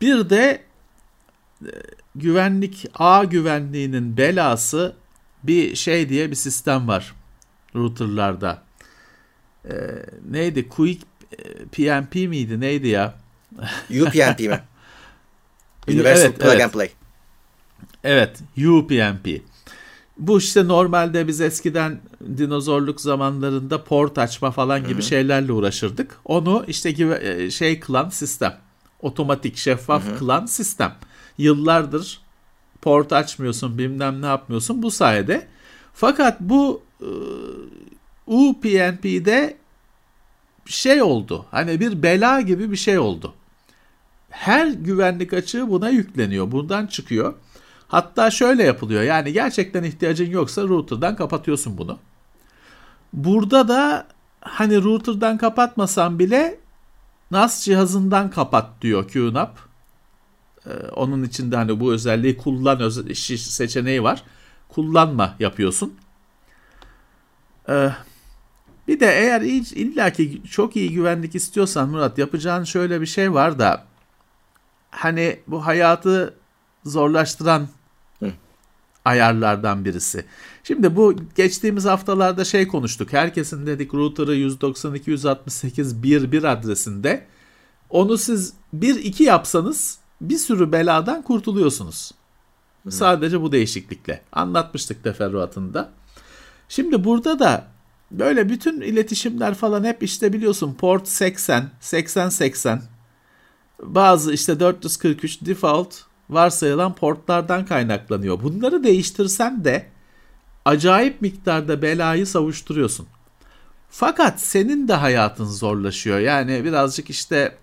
Bir 0.00 0.30
de 0.30 0.62
güvenlik 2.16 2.86
ağ 2.94 3.24
güvenliğinin 3.24 4.16
belası 4.16 4.96
bir 5.42 5.76
şey 5.76 6.08
diye 6.08 6.30
bir 6.30 6.36
sistem 6.36 6.88
var 6.88 7.14
routerlarda. 7.74 8.62
Ee, 9.64 9.74
neydi? 10.30 10.68
Quick 10.68 11.06
PNP 11.72 12.14
miydi? 12.14 12.60
Neydi 12.60 12.88
ya? 12.88 13.14
UPnP 13.90 14.40
mi? 14.40 14.60
Universal 15.88 16.24
evet, 16.24 16.38
Plug 16.38 16.52
evet. 16.52 16.64
and 16.64 16.72
Play. 16.72 16.90
Evet, 18.04 18.40
UPnP. 18.56 19.42
Bu 20.18 20.38
işte 20.38 20.68
normalde 20.68 21.28
biz 21.28 21.40
eskiden 21.40 22.00
dinozorluk 22.36 23.00
zamanlarında 23.00 23.84
port 23.84 24.18
açma 24.18 24.50
falan 24.50 24.80
gibi 24.80 24.94
Hı-hı. 24.94 25.02
şeylerle 25.02 25.52
uğraşırdık. 25.52 26.18
Onu 26.24 26.64
işte 26.68 26.90
e, 27.22 27.50
şey 27.50 27.80
kılan 27.80 28.08
sistem. 28.08 28.56
Otomatik, 29.00 29.56
şeffaf 29.56 30.04
Hı-hı. 30.04 30.18
kılan 30.18 30.46
sistem 30.46 30.94
yıllardır 31.38 32.20
port 32.82 33.12
açmıyorsun 33.12 33.78
bilmem 33.78 34.22
ne 34.22 34.26
yapmıyorsun 34.26 34.82
bu 34.82 34.90
sayede. 34.90 35.46
Fakat 35.94 36.40
bu 36.40 36.82
e, 37.00 37.10
UPnP'de 38.26 39.56
şey 40.66 41.02
oldu. 41.02 41.46
Hani 41.50 41.80
bir 41.80 42.02
bela 42.02 42.40
gibi 42.40 42.70
bir 42.70 42.76
şey 42.76 42.98
oldu. 42.98 43.34
her 44.30 44.66
güvenlik 44.66 45.32
açığı 45.32 45.70
buna 45.70 45.88
yükleniyor. 45.88 46.52
Bundan 46.52 46.86
çıkıyor. 46.86 47.34
Hatta 47.88 48.30
şöyle 48.30 48.62
yapılıyor. 48.62 49.02
Yani 49.02 49.32
gerçekten 49.32 49.82
ihtiyacın 49.82 50.30
yoksa 50.30 50.62
router'dan 50.62 51.16
kapatıyorsun 51.16 51.78
bunu. 51.78 51.98
Burada 53.12 53.68
da 53.68 54.06
hani 54.40 54.82
router'dan 54.82 55.38
kapatmasan 55.38 56.18
bile 56.18 56.58
NAS 57.30 57.64
cihazından 57.64 58.30
kapat 58.30 58.82
diyor 58.82 59.08
QNAP. 59.08 59.65
Ee, 60.66 60.88
onun 60.88 61.24
içinde 61.24 61.56
hani 61.56 61.80
bu 61.80 61.92
özelliği 61.92 62.36
kullan 62.36 62.80
özel, 62.80 63.14
seçeneği 63.14 64.02
var. 64.02 64.22
Kullanma 64.68 65.34
yapıyorsun. 65.38 65.94
Ee, 67.68 67.90
bir 68.88 69.00
de 69.00 69.06
eğer 69.06 69.40
illaki 69.40 70.42
çok 70.50 70.76
iyi 70.76 70.92
güvenlik 70.92 71.34
istiyorsan 71.34 71.88
Murat 71.88 72.18
yapacağın 72.18 72.64
şöyle 72.64 73.00
bir 73.00 73.06
şey 73.06 73.34
var 73.34 73.58
da 73.58 73.84
hani 74.90 75.40
bu 75.46 75.66
hayatı 75.66 76.34
zorlaştıran 76.84 77.68
Hı. 78.18 78.32
ayarlardan 79.04 79.84
birisi. 79.84 80.24
Şimdi 80.64 80.96
bu 80.96 81.16
geçtiğimiz 81.34 81.84
haftalarda 81.84 82.44
şey 82.44 82.68
konuştuk. 82.68 83.12
Herkesin 83.12 83.66
dedik 83.66 83.94
router'ı 83.94 84.36
192.168.1.1 84.36 86.48
adresinde. 86.48 87.26
Onu 87.90 88.18
siz 88.18 88.52
1.2 88.74 89.22
yapsanız 89.22 89.98
bir 90.20 90.38
sürü 90.38 90.72
beladan 90.72 91.22
kurtuluyorsunuz. 91.22 92.12
Hı. 92.84 92.90
Sadece 92.90 93.40
bu 93.42 93.52
değişiklikle. 93.52 94.22
Anlatmıştık 94.32 95.04
teferruatında. 95.04 95.90
Şimdi 96.68 97.04
burada 97.04 97.38
da 97.38 97.66
böyle 98.10 98.48
bütün 98.48 98.80
iletişimler 98.80 99.54
falan 99.54 99.84
hep 99.84 100.02
işte 100.02 100.32
biliyorsun 100.32 100.74
port 100.74 101.08
80, 101.08 101.70
80-80 101.80 102.78
bazı 103.82 104.32
işte 104.32 104.60
443 104.60 105.40
default 105.40 105.94
varsayılan 106.30 106.94
portlardan 106.94 107.66
kaynaklanıyor. 107.66 108.42
Bunları 108.42 108.84
değiştirsen 108.84 109.64
de 109.64 109.86
acayip 110.64 111.22
miktarda 111.22 111.82
belayı 111.82 112.26
savuşturuyorsun. 112.26 113.06
Fakat 113.90 114.40
senin 114.40 114.88
de 114.88 114.94
hayatın 114.94 115.44
zorlaşıyor. 115.44 116.18
Yani 116.18 116.64
birazcık 116.64 117.10
işte 117.10 117.58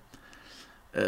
e, 0.95 1.01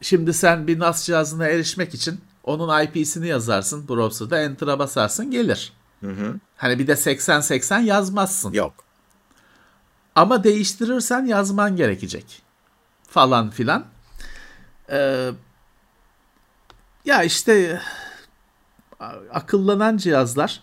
şimdi 0.00 0.34
sen 0.34 0.66
bir 0.66 0.78
NAS 0.78 1.06
cihazına 1.06 1.46
erişmek 1.46 1.94
için 1.94 2.20
onun 2.44 2.82
IP'sini 2.82 3.28
yazarsın 3.28 3.88
browser'da 3.88 4.40
enter'a 4.40 4.78
basarsın 4.78 5.30
gelir. 5.30 5.72
Hı 6.00 6.10
hı. 6.10 6.36
Hani 6.56 6.78
bir 6.78 6.86
de 6.86 6.92
80-80 6.92 7.82
yazmazsın. 7.82 8.52
Yok. 8.52 8.74
Ama 10.14 10.44
değiştirirsen 10.44 11.26
yazman 11.26 11.76
gerekecek. 11.76 12.42
Falan 13.08 13.50
filan. 13.50 13.86
Ee, 14.90 15.30
ya 17.04 17.22
işte 17.22 17.80
akıllanan 19.32 19.96
cihazlar 19.96 20.62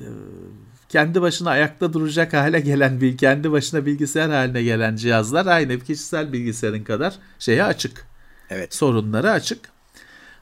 e, 0.00 0.06
kendi 0.88 1.22
başına 1.22 1.50
ayakta 1.50 1.92
duracak 1.92 2.32
hale 2.32 2.60
gelen 2.60 3.00
bir 3.00 3.16
kendi 3.16 3.52
başına 3.52 3.86
bilgisayar 3.86 4.30
haline 4.30 4.62
gelen 4.62 4.96
cihazlar 4.96 5.46
aynı 5.46 5.80
kişisel 5.80 6.32
bilgisayarın 6.32 6.84
kadar 6.84 7.14
şeye 7.38 7.64
açık. 7.64 8.06
Evet. 8.50 8.74
Sorunları 8.74 9.30
açık. 9.30 9.70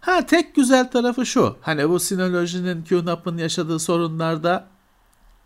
Ha 0.01 0.27
tek 0.27 0.55
güzel 0.55 0.91
tarafı 0.91 1.27
şu. 1.27 1.57
Hani 1.61 1.89
bu 1.89 2.01
Synology'nin 2.01 2.85
QNAP'ın 2.85 3.39
yaşadığı 3.39 3.79
sorunlarda 3.79 4.67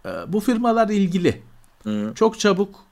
e, 0.06 0.10
bu 0.28 0.40
firmalar 0.40 0.88
ilgili. 0.88 1.42
Hı. 1.82 2.12
Çok 2.14 2.40
çabuk 2.40 2.84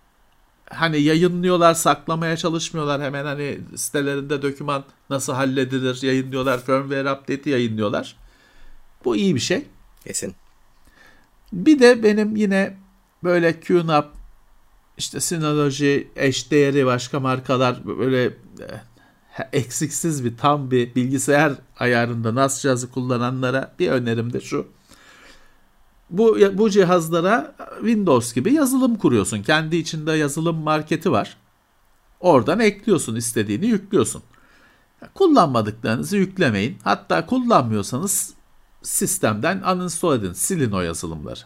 hani 0.70 1.00
yayınlıyorlar, 1.00 1.74
saklamaya 1.74 2.36
çalışmıyorlar. 2.36 3.02
Hemen 3.02 3.24
hani 3.24 3.58
sitelerinde 3.76 4.42
doküman 4.42 4.84
nasıl 5.10 5.32
halledilir 5.32 6.02
yayınlıyorlar. 6.02 6.64
Firmware 6.64 7.12
update'i 7.12 7.50
yayınlıyorlar. 7.50 8.16
Bu 9.04 9.16
iyi 9.16 9.34
bir 9.34 9.40
şey. 9.40 9.66
Kesin. 10.04 10.34
Bir 11.52 11.78
de 11.78 12.02
benim 12.02 12.36
yine 12.36 12.76
böyle 13.24 13.60
QNAP 13.60 14.18
işte 14.98 15.20
Synology, 15.20 15.98
eşdeğeri 16.16 16.86
başka 16.86 17.20
markalar 17.20 17.86
böyle 17.86 18.24
e, 18.24 18.34
eksiksiz 19.52 20.24
bir 20.24 20.36
tam 20.36 20.70
bir 20.70 20.94
bilgisayar 20.94 21.52
ayarında 21.78 22.34
NAS 22.34 22.62
cihazı 22.62 22.90
kullananlara 22.90 23.74
bir 23.78 23.90
önerim 23.90 24.32
de 24.32 24.40
şu. 24.40 24.66
Bu, 26.10 26.38
bu 26.52 26.70
cihazlara 26.70 27.54
Windows 27.80 28.34
gibi 28.34 28.52
yazılım 28.52 28.96
kuruyorsun. 28.96 29.42
Kendi 29.42 29.76
içinde 29.76 30.12
yazılım 30.12 30.56
marketi 30.56 31.12
var. 31.12 31.36
Oradan 32.20 32.60
ekliyorsun 32.60 33.16
istediğini 33.16 33.66
yüklüyorsun. 33.66 34.22
Kullanmadıklarınızı 35.14 36.16
yüklemeyin. 36.16 36.78
Hatta 36.84 37.26
kullanmıyorsanız 37.26 38.34
sistemden 38.82 39.62
uninstall 39.62 40.18
edin. 40.18 40.32
Silin 40.32 40.72
o 40.72 40.80
yazılımları. 40.80 41.40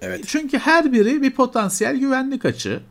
Evet. 0.00 0.24
Çünkü 0.26 0.58
her 0.58 0.92
biri 0.92 1.22
bir 1.22 1.30
potansiyel 1.34 1.96
güvenlik 1.96 2.44
açığı. 2.44 2.82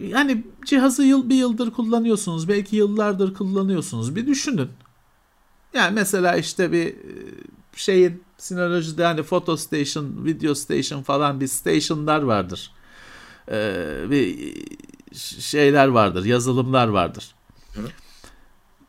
Yani 0.00 0.44
cihazı 0.66 1.02
yıl 1.02 1.28
bir 1.28 1.34
yıldır 1.34 1.70
kullanıyorsunuz. 1.70 2.48
Belki 2.48 2.76
yıllardır 2.76 3.34
kullanıyorsunuz. 3.34 4.16
Bir 4.16 4.26
düşünün. 4.26 4.68
Yani 5.74 5.94
mesela 5.94 6.36
işte 6.36 6.72
bir 6.72 6.94
şeyin 7.76 8.22
sinolojide 8.38 9.04
hani 9.04 9.22
photo 9.22 9.56
station, 9.56 10.24
video 10.24 10.54
station 10.54 11.02
falan 11.02 11.40
bir 11.40 11.46
stationlar 11.46 12.22
vardır. 12.22 12.72
Ee, 13.50 14.04
bir 14.10 14.54
şeyler 15.40 15.88
vardır, 15.88 16.24
yazılımlar 16.24 16.88
vardır. 16.88 17.34
Hı. 17.74 17.80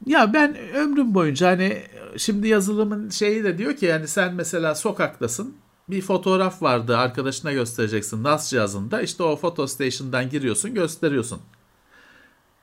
Ya 0.05 0.33
ben 0.33 0.57
ömrüm 0.57 1.13
boyunca 1.13 1.47
hani 1.47 1.83
şimdi 2.17 2.47
yazılımın 2.47 3.09
şeyi 3.09 3.43
de 3.43 3.57
diyor 3.57 3.75
ki 3.75 3.85
yani 3.85 4.07
sen 4.07 4.33
mesela 4.33 4.75
sokaktasın 4.75 5.55
bir 5.89 6.01
fotoğraf 6.01 6.61
vardı 6.61 6.97
arkadaşına 6.97 7.53
göstereceksin 7.53 8.23
NAS 8.23 8.49
cihazında 8.49 9.01
işte 9.01 9.23
o 9.23 9.35
photo 9.37 9.67
station'dan 9.67 10.29
giriyorsun 10.29 10.73
gösteriyorsun. 10.73 11.41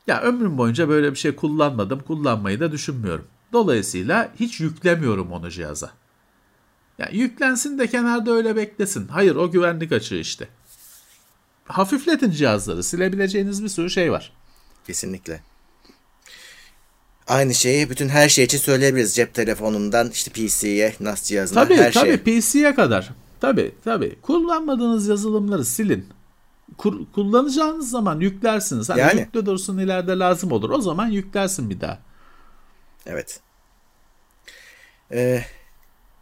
Ya 0.07 0.21
ömrüm 0.21 0.59
boyunca 0.59 0.89
böyle 0.89 1.11
bir 1.11 1.17
şey 1.17 1.37
kullanmadım 1.37 2.01
kullanmayı 2.01 2.61
da 2.61 2.73
düşünmüyorum. 2.73 3.27
Dolayısıyla 3.53 4.33
hiç 4.41 4.61
yüklemiyorum 4.61 5.33
onu 5.33 5.51
cihaza. 5.51 5.91
Yani 6.99 7.17
yüklensin 7.17 7.79
de 7.79 7.87
kenarda 7.87 8.33
öyle 8.33 8.57
beklesin. 8.57 9.09
Hayır 9.09 9.37
o 9.37 9.51
güvenlik 9.51 9.93
açığı 9.93 10.17
işte. 10.17 10.49
Hafifletin 11.65 12.31
cihazları. 12.31 12.83
Silebileceğiniz 12.83 13.65
bir 13.65 13.69
sürü 13.69 13.91
şey 13.91 14.13
var. 14.13 14.33
Kesinlikle. 14.87 15.50
Aynı 17.31 17.55
şeyi 17.55 17.91
bütün 17.91 18.09
her 18.09 18.29
şey 18.29 18.45
için 18.45 18.59
söyleyebiliriz. 18.59 19.15
Cep 19.15 19.35
telefonundan 19.35 20.11
işte 20.11 20.31
PC'ye, 20.31 20.95
NAS 21.01 21.23
cihazına 21.23 21.65
tabii, 21.65 21.77
her 21.77 21.93
tabii, 21.93 22.07
şey. 22.07 22.19
Tabii 22.19 22.41
PC'ye 22.41 22.75
kadar. 22.75 23.11
Tabii 23.41 23.75
tabii. 23.85 24.17
Kullanmadığınız 24.23 25.09
yazılımları 25.09 25.65
silin. 25.65 26.07
Kur, 26.79 26.95
kullanacağınız 27.15 27.91
zaman 27.91 28.21
yüklersiniz. 28.21 28.91
Hani 28.91 29.01
yani. 29.01 29.21
yüklü 29.21 29.47
dursun 29.47 29.79
ileride 29.79 30.13
lazım 30.13 30.53
olur. 30.53 30.71
O 30.71 30.81
zaman 30.81 31.07
yüklersin 31.07 31.71
bir 31.71 31.81
daha. 31.81 31.99
Evet. 33.07 33.41
Ee, 35.13 35.45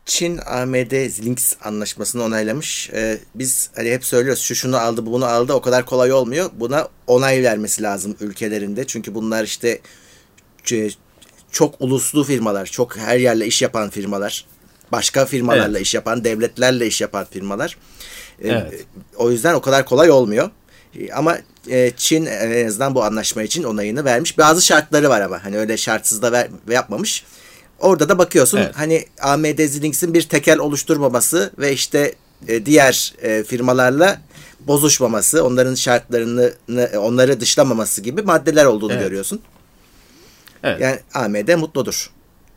Çin 0.06 0.38
AMD 0.46 1.06
Xilinx 1.06 1.54
anlaşmasını 1.64 2.22
onaylamış. 2.22 2.90
Ee, 2.92 3.18
biz 3.34 3.70
hani 3.76 3.90
hep 3.90 4.04
söylüyoruz 4.04 4.42
şu 4.42 4.54
şunu 4.54 4.76
aldı 4.76 5.06
bunu 5.06 5.24
aldı 5.24 5.52
o 5.52 5.60
kadar 5.60 5.86
kolay 5.86 6.12
olmuyor. 6.12 6.50
Buna 6.54 6.88
onay 7.06 7.42
vermesi 7.42 7.82
lazım 7.82 8.16
ülkelerinde. 8.20 8.86
Çünkü 8.86 9.14
bunlar 9.14 9.44
işte 9.44 9.80
çok 11.52 11.74
uluslu 11.80 12.24
firmalar, 12.24 12.66
çok 12.66 12.96
her 12.96 13.18
yerle 13.18 13.46
iş 13.46 13.62
yapan 13.62 13.90
firmalar. 13.90 14.44
Başka 14.92 15.26
firmalarla 15.26 15.78
evet. 15.78 15.86
iş 15.86 15.94
yapan, 15.94 16.24
devletlerle 16.24 16.86
iş 16.86 17.00
yapan 17.00 17.26
firmalar. 17.30 17.76
Ee, 18.42 18.48
evet. 18.48 18.84
O 19.16 19.30
yüzden 19.30 19.54
o 19.54 19.60
kadar 19.60 19.84
kolay 19.84 20.10
olmuyor. 20.10 20.50
Ee, 21.00 21.12
ama 21.12 21.38
e, 21.70 21.92
Çin 21.96 22.26
en 22.26 22.66
azından 22.66 22.94
bu 22.94 23.04
anlaşma 23.04 23.42
için 23.42 23.62
onayını 23.62 24.04
vermiş. 24.04 24.38
Bazı 24.38 24.62
şartları 24.62 25.08
var 25.08 25.20
ama 25.20 25.44
hani 25.44 25.58
öyle 25.58 25.76
şartsız 25.76 26.22
da 26.22 26.32
ver, 26.32 26.48
yapmamış. 26.68 27.24
Orada 27.78 28.08
da 28.08 28.18
bakıyorsun 28.18 28.58
evet. 28.58 28.72
hani 28.74 29.04
AMD 29.20 29.58
Xilinx'in 29.58 30.14
bir 30.14 30.22
tekel 30.22 30.58
oluşturmaması 30.58 31.52
ve 31.58 31.72
işte 31.72 32.14
e, 32.48 32.66
diğer 32.66 33.14
e, 33.22 33.44
firmalarla 33.44 34.20
bozuşmaması, 34.60 35.44
onların 35.44 35.74
şartlarını 35.74 36.52
onları 36.98 37.40
dışlamaması 37.40 38.00
gibi 38.00 38.22
maddeler 38.22 38.64
olduğunu 38.64 38.92
evet. 38.92 39.02
görüyorsun. 39.02 39.40
Evet. 40.62 40.80
Yani 40.80 40.98
AMD 41.14 41.54
mutludur. 41.54 42.10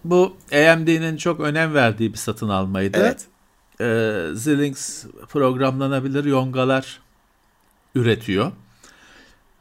Bu 0.04 0.38
AMD'nin 0.54 1.18
çok 1.18 1.40
önem 1.40 1.74
verdiği 1.74 2.14
bir 2.14 2.18
satın 2.18 2.50
almaydı. 2.50 2.98
Evet. 3.02 3.26
Ee, 3.82 4.32
Xilinx 4.34 5.06
programlanabilir 5.30 6.26
yongalar 6.26 7.00
üretiyor. 7.96 8.52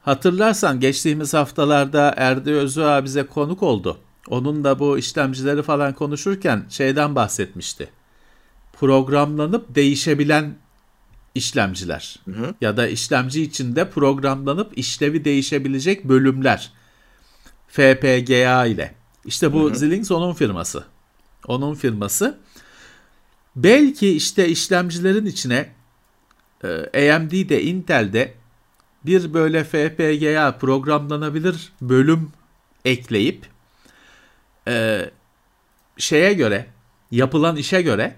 Hatırlarsan 0.03 0.81
geçtiğimiz 0.81 1.35
haftalarda 1.35 2.15
Erdi 2.17 2.51
Özüağ 2.51 3.05
bize 3.05 3.23
konuk 3.23 3.63
oldu. 3.63 3.99
Onun 4.29 4.65
da 4.65 4.79
bu 4.79 4.99
işlemcileri 4.99 5.63
falan 5.63 5.93
konuşurken 5.95 6.65
şeyden 6.69 7.15
bahsetmişti. 7.15 7.89
Programlanıp 8.73 9.75
değişebilen 9.75 10.55
işlemciler 11.35 12.17
hı 12.25 12.31
hı. 12.31 12.55
ya 12.61 12.77
da 12.77 12.89
işlemci 12.89 13.43
içinde 13.43 13.91
programlanıp 13.91 14.79
işlevi 14.79 15.25
değişebilecek 15.25 16.05
bölümler 16.05 16.73
FPGA 17.71 18.67
ile. 18.67 18.95
İşte 19.25 19.53
bu. 19.53 19.71
Xilinx 19.71 20.11
onun 20.11 20.35
firması. 20.35 20.85
Onun 21.47 21.75
firması. 21.75 22.39
Belki 23.57 24.17
işte 24.17 24.49
işlemcilerin 24.49 25.27
içine 25.27 25.73
e, 26.95 27.13
AMD'de, 27.13 27.63
Intel'de 27.63 28.35
bir 29.07 29.35
böyle 29.35 29.65
FPGA 29.65 30.59
programlanabilir 30.59 31.73
bölüm 31.83 32.33
ekleyip 32.85 33.47
e, 34.69 35.05
şeye 35.99 36.33
göre 36.33 36.67
yapılan 37.11 37.57
işe 37.57 37.83
göre 37.83 38.17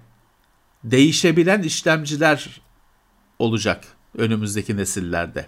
değişebilen 0.85 1.63
işlemciler 1.63 2.61
olacak 3.39 3.85
önümüzdeki 4.19 4.77
nesillerde. 4.77 5.47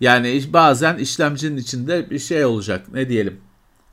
Yani 0.00 0.42
bazen 0.52 0.98
işlemcinin 0.98 1.56
içinde 1.56 2.10
bir 2.10 2.18
şey 2.18 2.44
olacak 2.44 2.86
ne 2.92 3.08
diyelim. 3.08 3.40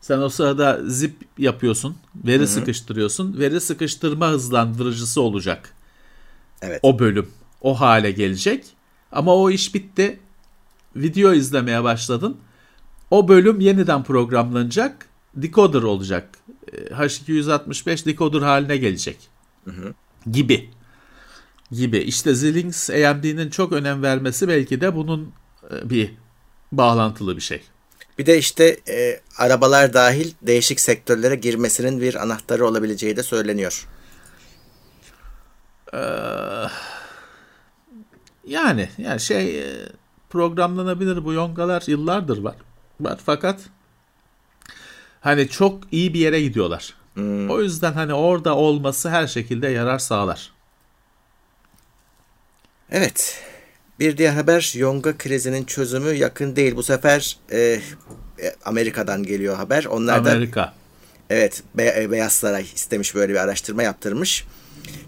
Sen 0.02 0.18
o 0.18 0.30
sırada 0.30 0.80
zip 0.86 1.16
yapıyorsun, 1.38 1.98
veri 2.16 2.38
Hı-hı. 2.38 2.48
sıkıştırıyorsun. 2.48 3.39
Veri 3.39 3.62
sıkıştırma 3.62 4.30
hızlandırıcısı 4.30 5.22
olacak. 5.22 5.74
Evet. 6.62 6.80
O 6.84 7.00
bölüm 7.00 7.30
o 7.62 7.80
hale 7.80 8.12
gelecek. 8.12 8.66
Ama 9.12 9.36
o 9.36 9.50
iş 9.50 9.76
bitti. 9.76 10.20
Video 10.96 11.34
izlemeye 11.34 11.84
başladın. 11.84 12.38
O 13.12 13.28
bölüm 13.28 13.60
yeniden 13.60 14.04
programlanacak. 14.04 15.08
Decoder 15.36 15.82
olacak. 15.82 16.30
H265 16.72 18.06
decoder 18.06 18.42
haline 18.42 18.78
gelecek. 18.78 19.18
Hı 19.66 19.72
hı. 19.72 19.94
Gibi. 20.32 20.70
Gibi. 21.72 21.98
İşte 21.98 22.32
Xilinx 22.32 22.89
AMD'nin 22.89 23.50
çok 23.50 23.72
önem 23.72 24.04
vermesi 24.04 24.48
belki 24.48 24.82
de 24.82 24.96
bunun 24.96 25.34
bir 25.71 26.13
bağlantılı 26.71 27.36
bir 27.36 27.41
şey. 27.41 27.62
Bir 28.17 28.26
de 28.26 28.38
işte 28.38 28.78
e, 28.89 29.21
arabalar 29.38 29.93
dahil 29.93 30.34
değişik 30.41 30.80
sektörlere 30.80 31.36
girmesinin 31.36 32.02
bir 32.02 32.23
anahtarı 32.23 32.67
olabileceği 32.67 33.17
de 33.17 33.23
söyleniyor. 33.23 33.88
Ee, 35.93 35.97
yani 38.47 38.89
yani 38.97 39.19
şey 39.19 39.60
e, 39.60 39.89
programlanabilir 40.30 41.26
bu 41.26 41.34
yongalar 41.34 41.84
yıllardır 41.88 42.38
var. 42.38 42.56
Var 42.99 43.19
fakat 43.26 43.60
hani 45.21 45.49
çok 45.49 45.84
iyi 45.91 46.13
bir 46.13 46.19
yere 46.19 46.41
gidiyorlar. 46.41 46.93
Hmm. 47.13 47.49
O 47.49 47.62
yüzden 47.62 47.93
hani 47.93 48.13
orada 48.13 48.56
olması 48.56 49.10
her 49.10 49.28
şekilde 49.28 49.67
yarar 49.67 49.99
sağlar. 49.99 50.52
Evet. 52.91 53.43
Bir 54.00 54.18
diğer 54.18 54.34
haber 54.34 54.74
Yonga 54.76 55.18
krizinin 55.18 55.64
çözümü 55.64 56.14
yakın 56.14 56.56
değil. 56.56 56.76
Bu 56.76 56.84
sefer 56.84 57.38
e, 57.52 57.80
e 58.40 58.56
Amerika'dan 58.66 59.24
geliyor 59.24 59.56
haber. 59.56 59.86
Onlar 59.86 60.18
Amerika. 60.18 60.74
evet 61.30 61.64
Be- 61.76 61.96
e, 61.98 62.12
Beyaz 62.12 62.34
Saray 62.34 62.66
istemiş 62.76 63.16
böyle 63.16 63.34
bir 63.34 63.40
araştırma 63.40 63.84
yaptırmış. 63.84 64.46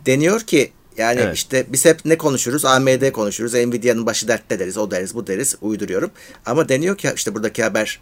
Deniyor 0.06 0.42
ki 0.42 0.72
yani 0.98 1.20
evet. 1.22 1.36
işte 1.36 1.66
biz 1.70 1.86
hep 1.86 2.06
ne 2.06 2.18
konuşuruz? 2.18 2.66
AMD 2.66 3.12
konuşuruz. 3.12 3.54
Nvidia'nın 3.54 4.06
başı 4.06 4.28
dertte 4.28 4.60
deriz. 4.60 4.78
O 4.78 4.92
deriz, 4.92 5.16
bu 5.16 5.28
deriz. 5.28 5.56
Uyduruyorum. 5.62 6.12
Ama 6.46 6.70
deniyor 6.70 6.98
ki 6.98 7.12
işte 7.16 7.36
buradaki 7.36 7.64
haber 7.64 8.02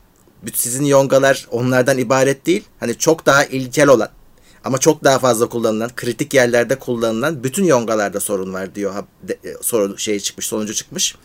sizin 0.53 0.85
yongalar 0.85 1.47
onlardan 1.51 1.97
ibaret 1.97 2.45
değil. 2.45 2.63
Hani 2.79 2.97
çok 2.97 3.25
daha 3.25 3.45
ilkel 3.45 3.87
olan 3.87 4.09
ama 4.63 4.77
çok 4.77 5.03
daha 5.03 5.19
fazla 5.19 5.49
kullanılan, 5.49 5.91
kritik 5.95 6.33
yerlerde 6.33 6.79
kullanılan 6.79 7.43
bütün 7.43 7.63
yongalarda 7.63 8.19
sorun 8.19 8.53
var 8.53 8.75
diyor. 8.75 8.93
E, 9.29 9.53
sorun 9.61 9.95
şey 9.95 10.19
çıkmış, 10.19 10.47
sonucu 10.47 10.73
çıkmış. 10.73 11.15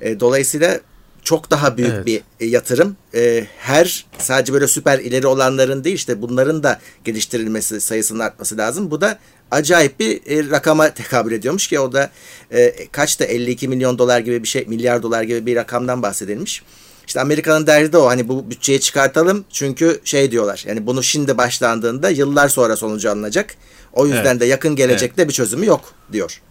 E, 0.00 0.20
dolayısıyla 0.20 0.80
çok 1.24 1.50
daha 1.50 1.76
büyük 1.76 1.92
evet. 1.92 2.06
bir 2.06 2.22
e, 2.40 2.46
yatırım. 2.46 2.96
E, 3.14 3.46
her 3.58 4.06
sadece 4.18 4.52
böyle 4.52 4.68
süper 4.68 4.98
ileri 4.98 5.26
olanların 5.26 5.84
değil 5.84 5.96
işte 5.96 6.22
bunların 6.22 6.62
da 6.62 6.80
geliştirilmesi 7.04 7.80
sayısının 7.80 8.18
artması 8.18 8.58
lazım. 8.58 8.90
Bu 8.90 9.00
da 9.00 9.18
acayip 9.50 10.00
bir 10.00 10.20
e, 10.26 10.50
rakama 10.50 10.94
tekabül 10.94 11.32
ediyormuş 11.32 11.68
ki 11.68 11.80
o 11.80 11.92
da 11.92 12.10
e, 12.50 12.86
kaçta 12.92 13.24
52 13.24 13.68
milyon 13.68 13.98
dolar 13.98 14.20
gibi 14.20 14.42
bir 14.42 14.48
şey 14.48 14.64
milyar 14.66 15.02
dolar 15.02 15.22
gibi 15.22 15.46
bir 15.46 15.56
rakamdan 15.56 16.02
bahsedilmiş. 16.02 16.62
İşte 17.06 17.20
Amerika'nın 17.20 17.66
derdi 17.66 17.92
de 17.92 17.98
o 17.98 18.06
hani 18.06 18.28
bu 18.28 18.50
bütçeyi 18.50 18.80
çıkartalım 18.80 19.44
çünkü 19.50 20.00
şey 20.04 20.30
diyorlar 20.30 20.64
yani 20.66 20.86
bunu 20.86 21.02
şimdi 21.02 21.38
başlandığında 21.38 22.10
yıllar 22.10 22.48
sonra 22.48 22.76
sonucu 22.76 23.10
alınacak. 23.10 23.54
O 23.92 24.06
yüzden 24.06 24.24
evet. 24.24 24.40
de 24.40 24.46
yakın 24.46 24.76
gelecekte 24.76 25.22
evet. 25.22 25.28
bir 25.28 25.34
çözümü 25.34 25.66
yok 25.66 25.94
diyor. 26.12 26.42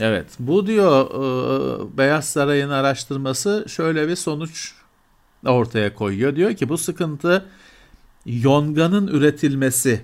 Evet 0.00 0.26
bu 0.38 0.66
diyor 0.66 1.06
e, 1.10 1.98
Beyaz 1.98 2.28
Saray'ın 2.28 2.70
araştırması 2.70 3.64
şöyle 3.68 4.08
bir 4.08 4.16
sonuç 4.16 4.72
ortaya 5.46 5.94
koyuyor. 5.94 6.36
Diyor 6.36 6.54
ki 6.54 6.68
bu 6.68 6.78
sıkıntı 6.78 7.44
yonganın 8.26 9.06
üretilmesi 9.06 10.00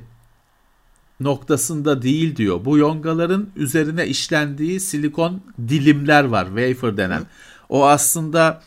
noktasında 1.20 2.02
değil 2.02 2.36
diyor. 2.36 2.64
Bu 2.64 2.78
yongaların 2.78 3.48
üzerine 3.56 4.06
işlendiği 4.06 4.80
silikon 4.80 5.40
dilimler 5.68 6.24
var 6.24 6.46
wafer 6.46 6.96
denen. 6.96 7.22
O 7.68 7.86
aslında 7.86 8.62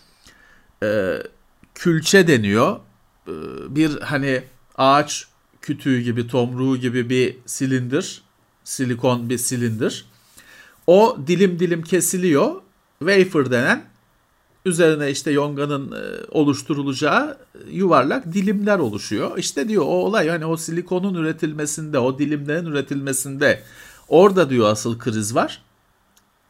e, 0.85 1.23
külçe 1.75 2.27
deniyor. 2.27 2.79
E, 3.27 3.31
bir 3.75 3.99
hani 3.99 4.43
ağaç 4.77 5.27
kütüğü 5.61 5.99
gibi, 5.99 6.27
tomruğu 6.27 6.77
gibi 6.77 7.09
bir 7.09 7.37
silindir. 7.45 8.21
Silikon 8.63 9.29
bir 9.29 9.37
silindir. 9.37 10.05
O 10.87 11.17
dilim 11.27 11.59
dilim 11.59 11.81
kesiliyor. 11.81 12.55
Wafer 12.99 13.51
denen 13.51 13.85
üzerine 14.65 15.11
işte 15.11 15.31
yonganın 15.31 15.91
e, 15.91 16.25
oluşturulacağı 16.31 17.37
yuvarlak 17.71 18.33
dilimler 18.33 18.79
oluşuyor. 18.79 19.37
İşte 19.37 19.69
diyor 19.69 19.83
o 19.83 19.87
olay 19.87 20.29
hani 20.29 20.45
o 20.45 20.57
silikonun 20.57 21.13
üretilmesinde, 21.13 21.99
o 21.99 22.19
dilimlerin 22.19 22.65
üretilmesinde 22.65 23.63
orada 24.07 24.49
diyor 24.49 24.69
asıl 24.69 24.99
kriz 24.99 25.35
var. 25.35 25.61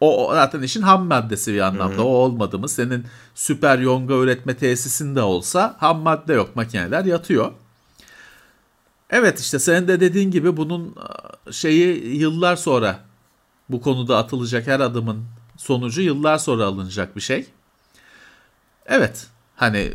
O, 0.06 0.34
zaten 0.34 0.62
işin 0.62 0.82
ham 0.82 1.06
maddesi 1.06 1.54
bir 1.54 1.60
anlamda. 1.60 1.96
Hı 1.96 1.98
hı. 1.98 2.04
O 2.04 2.08
olmadı 2.08 2.60
mı 2.60 2.70
senin 2.70 3.06
süper 3.36 3.80
yonga 3.80 4.14
üretme 4.14 4.58
tesisinde 4.58 5.22
olsa 5.22 5.76
ham 5.80 6.00
madde 6.00 6.34
yok. 6.34 6.56
Makineler 6.56 7.06
yatıyor. 7.06 7.52
Evet 9.10 9.40
işte 9.40 9.60
senin 9.60 9.88
de 9.88 10.00
dediğin 10.00 10.32
gibi 10.32 10.58
bunun 10.58 10.96
şeyi 11.52 12.18
yıllar 12.18 12.56
sonra 12.56 13.00
bu 13.70 13.82
konuda 13.82 14.18
atılacak 14.18 14.68
her 14.68 14.80
adımın 14.80 15.26
sonucu 15.58 16.02
yıllar 16.02 16.38
sonra 16.38 16.66
alınacak 16.66 17.16
bir 17.16 17.22
şey. 17.22 17.46
Evet 18.86 19.28
Hani 19.56 19.78
e, 19.78 19.92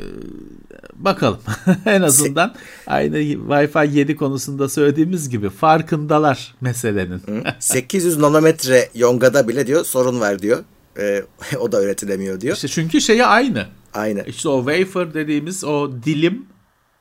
bakalım 0.95 1.41
en 1.87 2.03
azından 2.03 2.55
aynı 2.87 3.17
Wi-Fi 3.19 3.93
7 3.93 4.17
konusunda 4.17 4.69
söylediğimiz 4.69 5.29
gibi 5.29 5.51
farkındalar 5.51 6.55
meselenin. 6.61 7.23
800 7.59 8.17
nanometre 8.19 8.89
yongada 8.95 9.49
bile 9.49 9.67
diyor 9.67 9.85
sorun 9.85 10.21
var 10.21 10.39
diyor. 10.39 10.65
Ee, 10.99 11.23
o 11.59 11.73
da 11.73 11.83
üretilemiyor 11.83 12.41
diyor. 12.41 12.55
İşte 12.55 12.69
çünkü 12.69 13.01
şeyi 13.01 13.25
aynı. 13.25 13.67
Aynı. 13.95 14.25
İşte 14.27 14.49
o 14.49 14.65
wafer 14.67 15.15
dediğimiz 15.15 15.65
o 15.65 15.93
dilim 16.05 16.47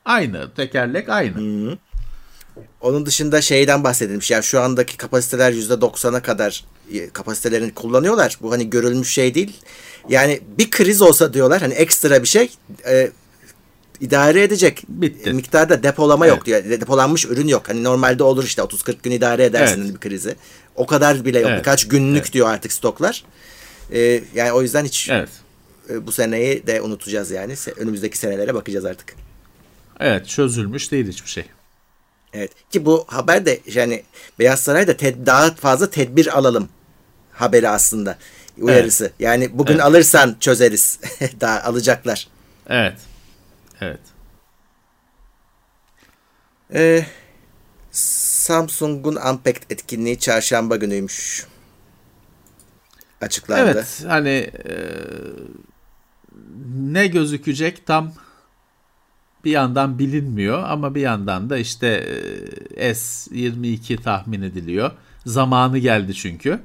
aynı. 0.04 0.54
Tekerlek 0.54 1.08
aynı. 1.08 1.36
Hı-hı. 1.36 1.78
Onun 2.80 3.06
dışında 3.06 3.40
şeyden 3.40 3.84
bahsedilmiş. 3.84 4.30
Yani 4.30 4.42
şu 4.42 4.60
andaki 4.60 4.96
kapasiteler 4.96 5.52
%90'a 5.52 6.22
kadar 6.22 6.64
e, 6.92 7.10
kapasitelerini 7.10 7.74
kullanıyorlar. 7.74 8.38
Bu 8.42 8.52
hani 8.52 8.70
görülmüş 8.70 9.12
şey 9.12 9.34
değil. 9.34 9.56
Yani 10.08 10.40
bir 10.58 10.70
kriz 10.70 11.02
olsa 11.02 11.34
diyorlar 11.34 11.60
hani 11.60 11.74
ekstra 11.74 12.22
bir 12.22 12.28
şey 12.28 12.50
e, 12.86 13.10
idare 14.00 14.42
edecek 14.42 14.82
Bitti. 14.88 15.32
miktarda 15.32 15.82
depolama 15.82 16.26
evet. 16.26 16.36
yok 16.36 16.46
diyor. 16.46 16.64
Depolanmış 16.64 17.26
ürün 17.26 17.48
yok. 17.48 17.68
Hani 17.68 17.84
normalde 17.84 18.22
olur 18.22 18.44
işte 18.44 18.62
30-40 18.62 18.94
gün 19.02 19.10
idare 19.10 19.44
edersin 19.44 19.82
evet. 19.82 19.94
bir 19.94 20.00
krizi. 20.00 20.36
O 20.76 20.86
kadar 20.86 21.24
bile 21.24 21.38
yok. 21.38 21.50
Evet. 21.50 21.58
Birkaç 21.58 21.88
günlük 21.88 22.22
evet. 22.22 22.32
diyor 22.32 22.48
artık 22.48 22.72
stoklar. 22.72 23.24
Ee, 23.92 24.22
yani 24.34 24.52
o 24.52 24.62
yüzden 24.62 24.84
hiç 24.84 25.08
evet. 25.10 25.28
e, 25.90 26.06
bu 26.06 26.12
seneyi 26.12 26.66
de 26.66 26.82
unutacağız 26.82 27.30
yani. 27.30 27.54
Önümüzdeki 27.76 28.18
senelere 28.18 28.54
bakacağız 28.54 28.84
artık. 28.84 29.14
Evet 30.00 30.28
çözülmüş 30.28 30.92
değil 30.92 31.08
hiçbir 31.08 31.30
şey. 31.30 31.44
Evet 32.32 32.50
ki 32.70 32.84
bu 32.84 33.04
haber 33.08 33.46
de 33.46 33.60
yani 33.74 34.02
Beyaz 34.38 34.60
Saray'da 34.60 34.92
ted- 34.92 35.26
daha 35.26 35.54
fazla 35.54 35.90
tedbir 35.90 36.38
alalım 36.38 36.68
haberi 37.32 37.68
aslında 37.68 38.18
uyarısı. 38.58 39.04
Evet. 39.04 39.14
Yani 39.18 39.58
bugün 39.58 39.74
evet. 39.74 39.84
alırsan 39.84 40.36
çözeriz. 40.40 41.00
Daha 41.40 41.62
alacaklar. 41.62 42.28
Evet. 42.68 42.96
Evet. 43.80 44.00
Ee, 46.74 47.06
Samsung'un 47.90 49.16
Unpacked 49.16 49.70
etkinliği 49.70 50.18
çarşamba 50.18 50.76
günüymüş. 50.76 51.46
Açıklandı. 53.20 53.70
Evet. 53.70 54.04
Hani 54.06 54.50
e, 54.68 54.74
ne 56.74 57.06
gözükecek 57.06 57.86
tam 57.86 58.12
bir 59.44 59.50
yandan 59.50 59.98
bilinmiyor 59.98 60.62
ama 60.62 60.94
bir 60.94 61.00
yandan 61.00 61.50
da 61.50 61.58
işte 61.58 61.86
e, 62.76 62.90
S22 62.90 64.02
tahmin 64.02 64.42
ediliyor. 64.42 64.90
Zamanı 65.26 65.78
geldi 65.78 66.14
çünkü. 66.14 66.60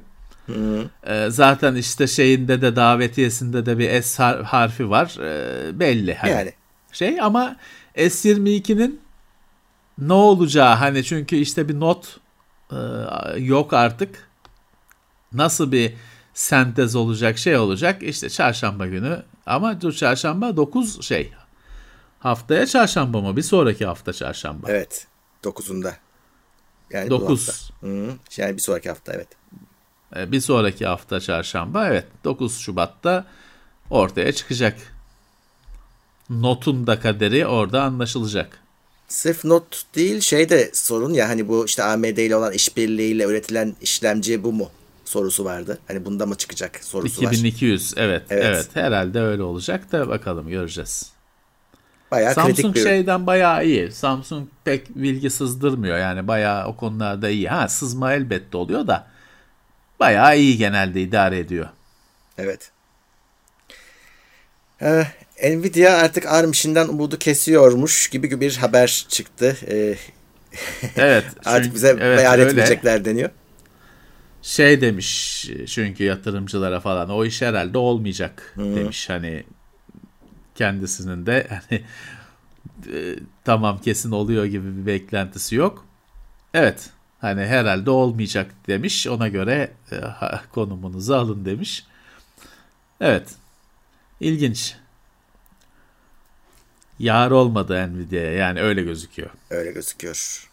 E, 1.03 1.29
zaten 1.29 1.75
işte 1.75 2.08
şeyinde 2.08 2.62
de 2.62 2.75
davetiyesinde 2.75 3.65
de 3.65 3.77
bir 3.77 4.01
S 4.01 4.23
harfi 4.23 4.89
var. 4.89 5.17
E, 5.21 5.79
belli. 5.79 6.15
Hani 6.15 6.31
yani. 6.31 6.53
Şey 6.91 7.21
ama 7.21 7.55
S22'nin 7.95 9.01
ne 9.97 10.13
olacağı 10.13 10.75
hani 10.75 11.03
çünkü 11.03 11.36
işte 11.36 11.69
bir 11.69 11.79
not 11.79 12.17
e, 12.71 12.75
yok 13.38 13.73
artık. 13.73 14.29
Nasıl 15.34 15.71
bir 15.71 15.93
sentez 16.34 16.95
olacak 16.95 17.38
şey 17.38 17.58
olacak 17.58 18.03
işte 18.03 18.29
çarşamba 18.29 18.88
günü 18.88 19.23
ama 19.45 19.81
dur 19.81 19.93
çarşamba 19.93 20.58
9 20.58 21.05
şey 21.05 21.31
haftaya 22.19 22.65
çarşamba 22.65 23.21
mı 23.21 23.38
bir 23.38 23.41
sonraki 23.41 23.86
hafta 23.86 24.13
çarşamba. 24.13 24.71
Evet 24.71 25.08
9'unda. 25.43 25.93
Yani 26.91 27.10
9. 27.10 27.71
Hı, 27.81 28.13
yani 28.38 28.55
bir 28.55 28.62
sonraki 28.62 28.89
hafta 28.89 29.13
evet. 29.13 29.27
E, 30.15 30.32
bir 30.32 30.41
sonraki 30.41 30.86
hafta 30.86 31.19
çarşamba 31.19 31.88
evet 31.88 32.06
9 32.23 32.60
Şubat'ta 32.60 33.25
ortaya 33.89 34.32
çıkacak. 34.32 34.78
Notun 36.30 36.88
da 36.88 36.99
kaderi 36.99 37.47
orada 37.47 37.84
anlaşılacak. 37.84 38.60
Sırf 39.08 39.45
not 39.45 39.84
değil 39.95 40.21
şey 40.21 40.49
de 40.49 40.71
sorun 40.73 41.13
ya 41.13 41.30
hani 41.30 41.47
bu 41.47 41.65
işte 41.65 41.84
AMD 41.84 42.17
ile 42.17 42.36
olan 42.36 42.54
işbirliğiyle 42.54 43.23
üretilen 43.23 43.75
işlemci 43.82 44.43
bu 44.43 44.54
mu? 44.54 44.69
sorusu 45.06 45.45
vardı. 45.45 45.80
Hani 45.88 46.06
bunda 46.06 46.25
mı 46.25 46.36
çıkacak 46.36 46.80
sorusu 46.84 47.23
2200 47.23 47.97
var. 47.97 48.04
evet, 48.04 48.23
evet 48.30 48.45
evet 48.45 48.69
herhalde 48.73 49.19
öyle 49.19 49.43
olacak 49.43 49.91
da 49.91 50.08
bakalım 50.08 50.49
göreceğiz. 50.49 51.12
Bayağı 52.12 52.34
Samsung 52.34 52.56
kritik 52.56 52.75
bir 52.75 52.84
şeyden 52.84 53.28
bayağı 53.28 53.65
iyi. 53.65 53.91
Samsung 53.91 54.47
pek 54.63 54.95
bilgi 54.95 55.30
sızdırmıyor 55.30 55.97
yani 55.97 56.28
bayağı 56.28 56.67
o 56.67 56.75
konularda 56.75 57.30
iyi. 57.30 57.47
Ha 57.49 57.67
sızma 57.67 58.13
elbette 58.13 58.58
oluyor 58.58 58.88
da 58.88 59.08
bayağı 59.99 60.38
iyi 60.38 60.58
genelde 60.58 61.01
idare 61.01 61.39
ediyor. 61.39 61.69
Evet. 62.38 62.71
Ee, 64.81 65.05
Nvidia 65.43 65.93
artık 65.93 66.25
ARM 66.25 66.51
işinden 66.51 66.88
umudu 66.88 67.19
kesiyormuş 67.19 68.10
gibi 68.10 68.41
bir 68.41 68.58
haber 68.58 69.05
çıktı. 69.10 69.58
Ee, 69.67 69.95
evet. 70.95 71.25
artık 71.45 71.75
bize 71.75 71.88
evet, 71.88 72.19
beyan 72.19 72.39
etmeyecekler 72.39 73.05
deniyor 73.05 73.29
şey 74.45 74.81
demiş 74.81 75.45
çünkü 75.67 76.03
yatırımcılara 76.03 76.79
falan 76.79 77.10
o 77.10 77.25
iş 77.25 77.41
herhalde 77.41 77.77
olmayacak 77.77 78.53
Hı. 78.55 78.75
demiş 78.75 79.10
hani 79.10 79.43
kendisinin 80.55 81.25
de 81.25 81.47
hani 81.69 81.81
e, 82.93 83.15
tamam 83.43 83.81
kesin 83.81 84.12
oluyor 84.12 84.45
gibi 84.45 84.77
bir 84.77 84.86
beklentisi 84.86 85.55
yok. 85.55 85.86
Evet 86.53 86.89
Hani 87.25 87.45
herhalde 87.45 87.89
olmayacak 87.89 88.51
demiş. 88.67 89.07
Ona 89.07 89.27
göre 89.27 89.71
e, 89.91 89.95
konumunuzu 90.51 91.13
alın 91.13 91.45
demiş. 91.45 91.85
Evet. 93.01 93.29
İlginç. 94.19 94.75
Yar 96.99 97.31
olmadı 97.31 97.88
Nvidia'ya. 97.88 98.31
Yani 98.31 98.61
öyle 98.61 98.83
gözüküyor. 98.83 99.29
Öyle 99.49 99.71
gözüküyor. 99.71 100.49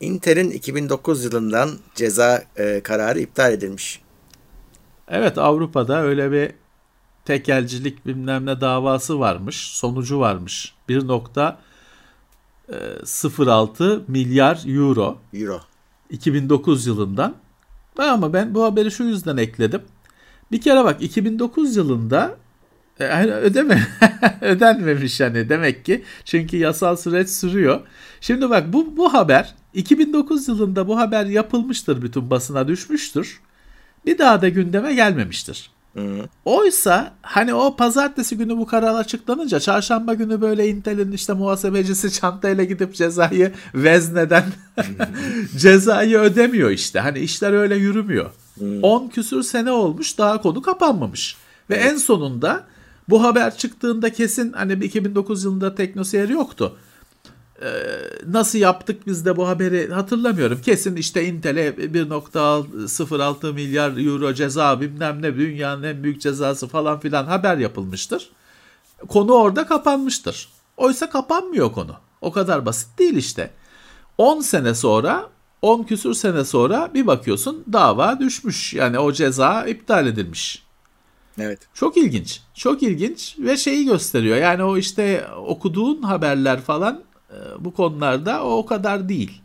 Intel'in 0.00 0.50
2009 0.50 1.24
yılından 1.24 1.78
ceza 1.94 2.44
e, 2.56 2.80
kararı 2.82 3.20
iptal 3.20 3.52
edilmiş. 3.52 4.00
Evet 5.08 5.38
Avrupa'da 5.38 6.02
öyle 6.02 6.32
bir 6.32 6.52
tekelcilik 7.24 8.06
bilmem 8.06 8.46
ne 8.46 8.60
davası 8.60 9.20
varmış. 9.20 9.56
Sonucu 9.56 10.20
varmış. 10.20 10.74
1.1 10.88 11.54
0.6 12.68 14.02
milyar 14.08 14.62
euro. 14.66 15.18
Euro. 15.32 15.60
2009 16.10 16.86
yılından. 16.86 17.34
Ama 17.98 18.32
ben 18.32 18.54
bu 18.54 18.64
haberi 18.64 18.90
şu 18.90 19.04
yüzden 19.04 19.36
ekledim. 19.36 19.82
Bir 20.52 20.60
kere 20.60 20.84
bak 20.84 21.02
2009 21.02 21.76
yılında 21.76 22.36
e, 23.00 23.04
yani 23.04 23.32
ödeme 23.32 23.86
ödenmemiş 24.40 25.20
yani 25.20 25.48
demek 25.48 25.84
ki 25.84 26.04
çünkü 26.24 26.56
yasal 26.56 26.96
süreç 26.96 27.28
sürüyor. 27.28 27.80
Şimdi 28.20 28.50
bak 28.50 28.72
bu 28.72 28.96
bu 28.96 29.14
haber 29.14 29.54
2009 29.74 30.48
yılında 30.48 30.88
bu 30.88 30.98
haber 30.98 31.26
yapılmıştır 31.26 32.02
bütün 32.02 32.30
basına 32.30 32.68
düşmüştür. 32.68 33.40
Bir 34.06 34.18
daha 34.18 34.42
da 34.42 34.48
gündeme 34.48 34.94
gelmemiştir. 34.94 35.70
Hı. 35.96 36.28
Oysa 36.44 37.14
hani 37.22 37.54
o 37.54 37.76
pazartesi 37.76 38.36
günü 38.36 38.56
bu 38.56 38.66
karar 38.66 38.94
açıklanınca 38.94 39.60
çarşamba 39.60 40.14
günü 40.14 40.40
böyle 40.40 40.68
Intel'in 40.68 41.12
işte 41.12 41.32
muhasebecisi 41.32 42.12
çantayla 42.12 42.64
gidip 42.64 42.94
cezayı 42.94 43.52
vezneden 43.74 44.44
cezayı 45.56 46.18
ödemiyor 46.18 46.70
işte. 46.70 47.00
Hani 47.00 47.18
işler 47.18 47.52
öyle 47.52 47.76
yürümüyor. 47.76 48.30
10 48.82 49.08
küsür 49.08 49.42
sene 49.42 49.70
olmuş 49.70 50.18
daha 50.18 50.42
konu 50.42 50.62
kapanmamış. 50.62 51.36
Ve 51.70 51.74
en 51.74 51.96
sonunda 51.96 52.64
bu 53.08 53.22
haber 53.22 53.56
çıktığında 53.56 54.12
kesin 54.12 54.52
hani 54.52 54.84
2009 54.84 55.44
yılında 55.44 55.74
teknoseyir 55.74 56.28
yoktu. 56.28 56.76
Ee, 57.62 57.66
nasıl 58.26 58.58
yaptık 58.58 59.06
biz 59.06 59.24
de 59.24 59.36
bu 59.36 59.48
haberi 59.48 59.92
hatırlamıyorum. 59.92 60.60
Kesin 60.62 60.96
işte 60.96 61.24
Intel'e 61.24 61.68
1.06 61.68 63.52
milyar 63.52 64.06
euro 64.06 64.34
ceza 64.34 64.80
bilmem 64.80 65.22
ne 65.22 65.36
dünyanın 65.36 65.82
en 65.82 66.02
büyük 66.02 66.20
cezası 66.20 66.68
falan 66.68 67.00
filan 67.00 67.24
haber 67.24 67.56
yapılmıştır. 67.56 68.30
Konu 69.08 69.32
orada 69.32 69.66
kapanmıştır. 69.66 70.48
Oysa 70.76 71.10
kapanmıyor 71.10 71.72
konu. 71.72 71.96
O 72.20 72.32
kadar 72.32 72.66
basit 72.66 72.98
değil 72.98 73.16
işte. 73.16 73.50
10 74.18 74.40
sene 74.40 74.74
sonra 74.74 75.30
10 75.62 75.82
küsür 75.82 76.14
sene 76.14 76.44
sonra 76.44 76.90
bir 76.94 77.06
bakıyorsun 77.06 77.64
dava 77.72 78.20
düşmüş. 78.20 78.74
Yani 78.74 78.98
o 78.98 79.12
ceza 79.12 79.66
iptal 79.66 80.06
edilmiş. 80.06 80.66
Evet. 81.38 81.58
Çok 81.74 81.96
ilginç. 81.96 82.40
Çok 82.54 82.82
ilginç 82.82 83.36
ve 83.38 83.56
şeyi 83.56 83.84
gösteriyor. 83.84 84.36
Yani 84.36 84.62
o 84.62 84.76
işte 84.76 85.26
okuduğun 85.46 86.02
haberler 86.02 86.60
falan 86.60 87.05
bu 87.58 87.74
konularda 87.74 88.44
o, 88.44 88.56
o 88.56 88.66
kadar 88.66 89.08
değil. 89.08 89.42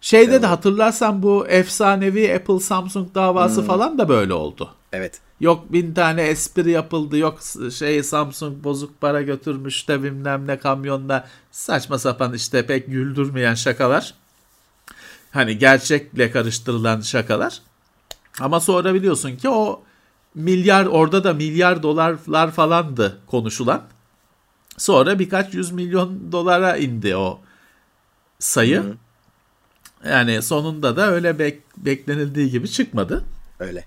Şeyde 0.00 0.32
evet. 0.32 0.42
de 0.42 0.46
hatırlarsan 0.46 1.22
bu 1.22 1.46
efsanevi 1.46 2.34
Apple 2.34 2.60
Samsung 2.60 3.14
davası 3.14 3.60
hmm. 3.60 3.66
falan 3.66 3.98
da 3.98 4.08
böyle 4.08 4.32
oldu. 4.32 4.70
Evet. 4.92 5.20
Yok 5.40 5.72
bin 5.72 5.94
tane 5.94 6.22
espri 6.22 6.70
yapıldı. 6.70 7.18
Yok 7.18 7.38
şey 7.78 8.02
Samsung 8.02 8.64
bozuk 8.64 9.00
para 9.00 9.22
götürmüş 9.22 9.88
de 9.88 10.02
bilmem 10.02 10.46
ne 10.46 10.58
kamyonda 10.58 11.28
saçma 11.50 11.98
sapan 11.98 12.34
işte 12.34 12.66
pek 12.66 12.86
güldürmeyen 12.86 13.54
şakalar. 13.54 14.14
Hani 15.30 15.58
gerçekle 15.58 16.30
karıştırılan 16.30 17.00
şakalar. 17.00 17.62
Ama 18.40 18.60
sonra 18.60 18.94
biliyorsun 18.94 19.36
ki 19.36 19.48
o 19.48 19.82
milyar 20.34 20.86
orada 20.86 21.24
da 21.24 21.32
milyar 21.32 21.82
dolarlar 21.82 22.50
falandı 22.50 23.18
konuşulan. 23.26 23.82
Sonra 24.78 25.18
birkaç 25.18 25.54
yüz 25.54 25.72
milyon 25.72 26.32
dolara 26.32 26.76
indi 26.76 27.16
o 27.16 27.40
sayı. 28.38 28.80
Hı. 28.80 28.96
Yani 30.08 30.42
sonunda 30.42 30.96
da 30.96 31.10
öyle 31.10 31.38
bek, 31.38 31.60
beklenildiği 31.76 32.50
gibi 32.50 32.70
çıkmadı. 32.70 33.24
Öyle. 33.60 33.84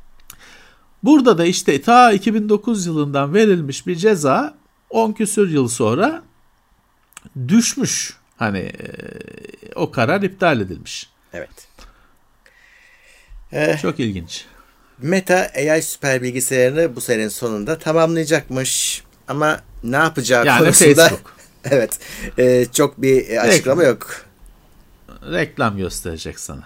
Burada 1.04 1.38
da 1.38 1.46
işte 1.46 1.82
ta 1.82 2.12
2009 2.12 2.86
yılından 2.86 3.34
verilmiş 3.34 3.88
bir 3.88 3.96
ceza 3.96 4.56
10 4.90 5.12
küsür 5.12 5.50
yıl 5.50 5.68
sonra 5.68 6.24
düşmüş. 7.48 8.18
Hani 8.38 8.60
e, 8.60 8.92
o 9.76 9.92
karar 9.92 10.22
iptal 10.22 10.62
edilmiş. 10.62 11.10
Evet. 11.34 11.68
Ee, 13.54 13.78
Çok 13.82 14.00
ilginç. 14.00 14.46
Meta 15.00 15.52
AI 15.56 15.82
süper 15.82 16.22
bilgisayarını 16.22 16.96
bu 16.96 17.02
senenin 17.02 17.30
sonunda 17.30 17.80
tamamlayacakmış. 17.80 19.04
Ama 19.28 19.60
ne 19.92 19.96
yapacağı 19.96 20.46
yani 20.46 20.60
konusunda 20.60 21.08
Facebook. 21.08 21.36
evet 21.64 22.00
e, 22.38 22.66
çok 22.74 23.02
bir 23.02 23.38
açıklama 23.38 23.82
Reklam. 23.82 23.94
yok. 23.94 24.26
Reklam 25.32 25.78
gösterecek 25.78 26.40
sana. 26.40 26.64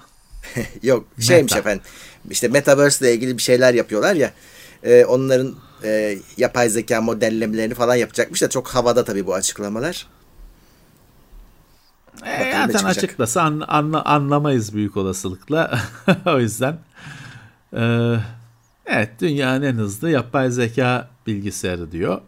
yok 0.83 1.05
şeymiş 1.19 1.51
Meta. 1.51 1.59
efendim 1.59 1.83
işte 2.29 2.47
Metaverse 2.47 3.05
ile 3.05 3.13
ilgili 3.13 3.37
bir 3.37 3.41
şeyler 3.41 3.73
yapıyorlar 3.73 4.15
ya 4.15 4.33
e, 4.83 5.05
onların 5.05 5.55
e, 5.83 6.17
yapay 6.37 6.69
zeka 6.69 7.01
modellemelerini 7.01 7.73
falan 7.73 7.95
yapacakmış 7.95 8.41
da 8.41 8.49
çok 8.49 8.67
havada 8.67 9.03
tabii 9.03 9.27
bu 9.27 9.33
açıklamalar. 9.33 10.07
E, 12.25 12.67
zaten 12.71 12.85
açıklasa 12.85 13.41
an, 13.41 13.63
anla, 13.67 14.05
anlamayız 14.05 14.73
büyük 14.73 14.97
olasılıkla. 14.97 15.79
o 16.25 16.39
yüzden 16.39 16.79
e, 17.73 18.15
evet 18.85 19.09
dünyanın 19.21 19.61
en 19.61 19.75
hızlı 19.75 20.09
yapay 20.09 20.51
zeka 20.51 21.09
bilgisayarı 21.27 21.91
diyor. 21.91 22.21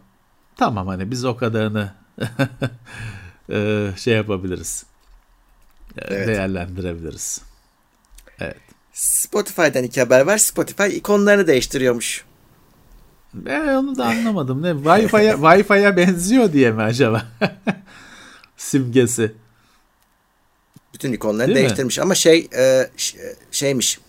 Tamam 0.56 0.86
hani 0.86 1.10
biz 1.10 1.24
o 1.24 1.36
kadarını 1.36 1.92
e, 3.52 3.88
şey 3.96 4.14
yapabiliriz. 4.14 4.84
E, 5.98 6.14
evet. 6.14 6.28
Değerlendirebiliriz. 6.28 7.40
Evet. 8.40 8.56
Spotify'dan 8.92 9.84
iki 9.84 10.00
haber 10.00 10.20
var. 10.20 10.38
Spotify 10.38 10.96
ikonlarını 10.96 11.46
değiştiriyormuş. 11.46 12.24
Ben 13.34 13.68
onu 13.68 13.96
da 13.98 14.06
anlamadım. 14.06 14.62
Ne 14.62 14.68
Wi-Fi'ye 14.68 15.32
Wi-Fi'ye 15.32 15.96
benziyor 15.96 16.52
diye 16.52 16.72
mi 16.72 16.82
acaba? 16.82 17.26
Simgesi. 18.56 19.32
Bütün 20.94 21.12
ikonlarını 21.12 21.54
Değil 21.54 21.56
değiştirmiş 21.56 21.98
mi? 21.98 22.02
ama 22.02 22.14
şey 22.14 22.48
e, 22.56 22.90
şeymiş. 23.50 24.00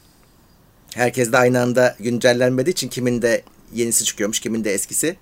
Herkes 0.96 1.32
de 1.32 1.38
aynı 1.38 1.62
anda 1.62 1.96
güncellenmediği 2.00 2.74
için 2.74 2.88
kimin 2.88 3.22
de 3.22 3.44
yenisi 3.74 4.06
çıkıyormuş, 4.06 4.40
kimin 4.40 4.64
de 4.64 4.74
eskisi. 4.74 5.18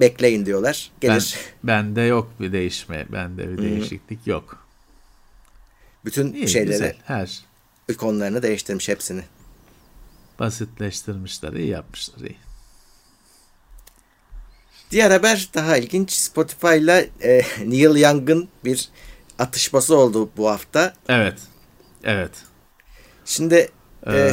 Bekleyin 0.00 0.46
diyorlar. 0.46 0.90
Gelir. 1.00 1.36
Ben, 1.62 1.86
bende 1.86 2.00
yok 2.00 2.30
bir 2.40 2.52
değişme. 2.52 3.06
Bende 3.12 3.48
bir 3.52 3.58
değişiklik 3.58 4.20
Hı-hı. 4.20 4.30
yok. 4.30 4.66
Bütün 6.04 6.32
İyi, 6.32 6.48
şeyleri, 6.48 6.72
güzel, 6.72 6.96
her 7.04 7.40
ikonlarını 7.88 8.42
değiştirmiş 8.42 8.88
hepsini. 8.88 9.22
Basitleştirmişler, 10.38 11.52
iyi 11.52 11.68
yapmışlar, 11.68 12.20
iyi. 12.20 12.36
Diğer 14.90 15.10
haber 15.10 15.48
daha 15.54 15.76
ilginç. 15.76 16.12
Spotify 16.12 16.76
ile 16.76 17.10
e, 17.22 17.42
Neil 17.64 17.96
Young'ın 17.96 18.48
bir 18.64 18.88
atışması 19.38 19.96
oldu 19.96 20.30
bu 20.36 20.50
hafta. 20.50 20.94
Evet. 21.08 21.38
Evet. 22.04 22.30
Şimdi 23.24 23.70
e, 24.06 24.18
ee... 24.18 24.32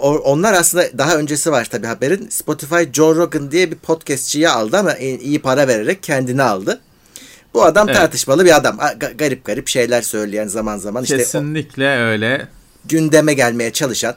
onlar 0.00 0.52
aslında 0.52 0.98
daha 0.98 1.16
öncesi 1.16 1.52
var 1.52 1.64
tabii 1.64 1.86
haberin. 1.86 2.28
Spotify 2.28 2.82
Joe 2.92 3.14
Rogan 3.14 3.50
diye 3.50 3.70
bir 3.70 3.76
podcastçiyi 3.76 4.48
aldı 4.48 4.76
ama 4.76 4.94
iyi 4.96 5.38
para 5.42 5.68
vererek 5.68 6.02
kendini 6.02 6.42
aldı. 6.42 6.80
Bu 7.54 7.64
adam 7.64 7.88
evet. 7.88 7.98
tartışmalı 7.98 8.44
bir 8.44 8.56
adam. 8.56 8.78
Garip 9.18 9.44
garip 9.44 9.68
şeyler 9.68 10.02
söyleyen 10.02 10.48
zaman 10.48 10.78
zaman. 10.78 11.02
işte 11.02 11.16
Kesinlikle 11.16 11.96
öyle. 11.96 12.48
Gündeme 12.84 13.34
gelmeye 13.34 13.72
çalışan. 13.72 14.16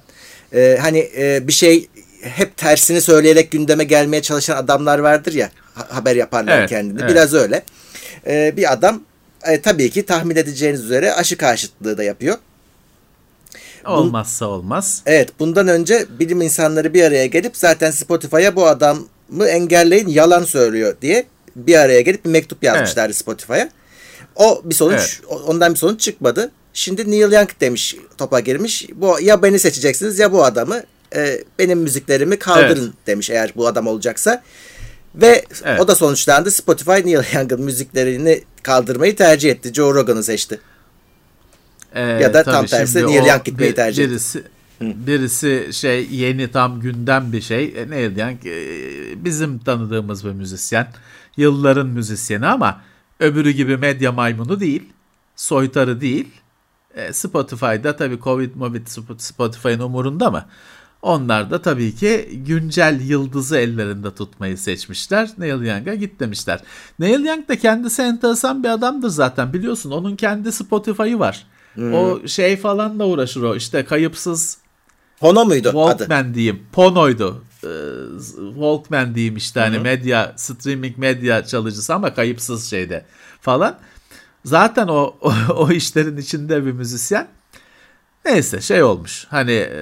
E, 0.53 0.77
hani 0.81 1.11
e, 1.17 1.47
bir 1.47 1.53
şey 1.53 1.87
hep 2.21 2.57
tersini 2.57 3.01
söyleyerek 3.01 3.51
gündeme 3.51 3.83
gelmeye 3.83 4.21
çalışan 4.21 4.57
adamlar 4.57 4.99
vardır 4.99 5.33
ya. 5.33 5.51
haber 5.73 6.15
yaparlar 6.15 6.59
evet, 6.59 6.69
kendini. 6.69 6.99
Evet. 7.01 7.11
Biraz 7.11 7.33
öyle. 7.33 7.63
E, 8.27 8.53
bir 8.57 8.73
adam 8.73 9.03
e, 9.47 9.61
tabii 9.61 9.89
ki 9.89 10.05
tahmin 10.05 10.35
edeceğiniz 10.35 10.83
üzere 10.83 11.13
aşı 11.13 11.37
karşıtlığı 11.37 11.97
da 11.97 12.03
yapıyor. 12.03 12.37
Olmazsa 13.85 14.45
olmaz. 14.45 15.01
Evet 15.05 15.29
bundan 15.39 15.67
önce 15.67 16.05
bilim 16.19 16.41
insanları 16.41 16.93
bir 16.93 17.03
araya 17.03 17.25
gelip 17.25 17.57
zaten 17.57 17.91
Spotify'a 17.91 18.55
bu 18.55 18.67
adamı 18.67 19.47
engelleyin 19.47 20.07
yalan 20.07 20.43
söylüyor 20.43 20.95
diye 21.01 21.25
bir 21.55 21.75
araya 21.75 22.01
gelip 22.01 22.25
bir 22.25 22.29
mektup 22.29 22.63
yazmışlardı 22.63 23.07
evet. 23.07 23.15
Spotify'a. 23.15 23.69
O 24.35 24.61
bir 24.63 24.75
sonuç 24.75 25.21
evet. 25.21 25.41
ondan 25.47 25.73
bir 25.73 25.79
sonuç 25.79 26.01
çıkmadı. 26.01 26.51
Şimdi 26.73 27.11
Neil 27.11 27.31
Young 27.31 27.49
demiş 27.61 27.95
topa 28.17 28.39
girmiş. 28.39 28.87
Bu 28.95 29.17
ya 29.21 29.43
beni 29.43 29.59
seçeceksiniz 29.59 30.19
ya 30.19 30.31
bu 30.31 30.43
adamı 30.43 30.83
e, 31.15 31.43
benim 31.59 31.79
müziklerimi 31.79 32.39
kaldırın 32.39 32.83
evet. 32.83 33.07
demiş 33.07 33.29
eğer 33.29 33.53
bu 33.55 33.67
adam 33.67 33.87
olacaksa. 33.87 34.43
Ve 35.15 35.45
evet. 35.63 35.79
o 35.79 35.87
da 35.87 35.95
sonuçlandı. 35.95 36.51
Spotify 36.51 36.91
Neil 36.91 37.33
Young'ın 37.33 37.61
müziklerini 37.61 38.43
kaldırmayı 38.63 39.15
tercih 39.15 39.51
etti. 39.51 39.73
Joe 39.73 39.93
Rogan'ı 39.93 40.23
seçti. 40.23 40.59
Ee, 41.93 42.01
ya 42.01 42.33
da 42.33 42.43
tam 42.43 42.65
tersi 42.65 43.07
Neil 43.07 43.25
Young 43.25 43.43
gitmeyi 43.43 43.71
bir, 43.71 43.75
tercih 43.75 44.03
birisi. 44.03 44.43
Birisi 44.81 45.69
şey 45.71 46.07
yeni 46.11 46.51
tam 46.51 46.79
gündem 46.79 47.31
bir 47.31 47.41
şey. 47.41 47.73
E, 47.77 47.89
Neil 47.89 48.17
Young 48.17 48.45
e, 48.45 49.25
bizim 49.25 49.59
tanıdığımız 49.59 50.25
bir 50.25 50.31
müzisyen. 50.31 50.87
Yılların 51.37 51.87
müzisyeni 51.87 52.45
ama 52.45 52.81
öbürü 53.19 53.51
gibi 53.51 53.77
medya 53.77 54.11
maymunu 54.11 54.59
değil. 54.59 54.83
Soytarı 55.35 56.01
değil. 56.01 56.27
E, 56.95 57.13
Spotify'da 57.13 57.95
tabii 57.95 58.19
Covid 58.19 58.55
Movid 58.55 58.87
Spotify'ın 59.17 59.79
umurunda 59.79 60.31
mı? 60.31 60.45
Onlar 61.01 61.51
da 61.51 61.61
tabii 61.61 61.95
ki 61.95 62.29
güncel 62.45 63.01
yıldızı 63.01 63.57
ellerinde 63.57 64.15
tutmayı 64.15 64.57
seçmişler. 64.57 65.29
Neil 65.37 65.61
Young'a 65.61 65.95
git 65.95 66.19
demişler. 66.19 66.63
Neil 66.99 67.25
Young 67.25 67.47
da 67.49 67.55
kendisi 67.55 68.01
enteresan 68.01 68.63
bir 68.63 68.69
adamdır 68.69 69.09
zaten 69.09 69.53
biliyorsun. 69.53 69.91
Onun 69.91 70.15
kendi 70.15 70.51
Spotify'ı 70.51 71.19
var. 71.19 71.45
Hmm. 71.73 71.93
O 71.93 72.27
şey 72.27 72.57
falan 72.57 72.99
da 72.99 73.07
uğraşır 73.07 73.41
o 73.41 73.55
işte 73.55 73.85
kayıpsız 73.85 74.57
Pono 75.19 75.45
muydu 75.45 75.63
Walkman 75.63 76.23
adı? 76.23 76.33
diyeyim. 76.33 76.65
Pono'ydu. 76.71 77.43
Ee, 77.63 77.67
Walkman 78.53 79.15
diyeyim 79.15 79.37
işte 79.37 79.59
hani 79.59 79.79
medya 79.79 80.33
streaming 80.35 80.97
medya 80.97 81.45
çalıcısı 81.45 81.93
ama 81.93 82.13
kayıpsız 82.13 82.69
şeyde 82.69 83.05
falan. 83.41 83.79
Zaten 84.45 84.87
o, 84.87 85.15
o, 85.21 85.33
o 85.55 85.71
işlerin 85.71 86.17
içinde 86.17 86.65
bir 86.65 86.71
müzisyen. 86.71 87.27
Neyse 88.25 88.61
şey 88.61 88.83
olmuş. 88.83 89.27
Hani 89.29 89.51
e, 89.51 89.79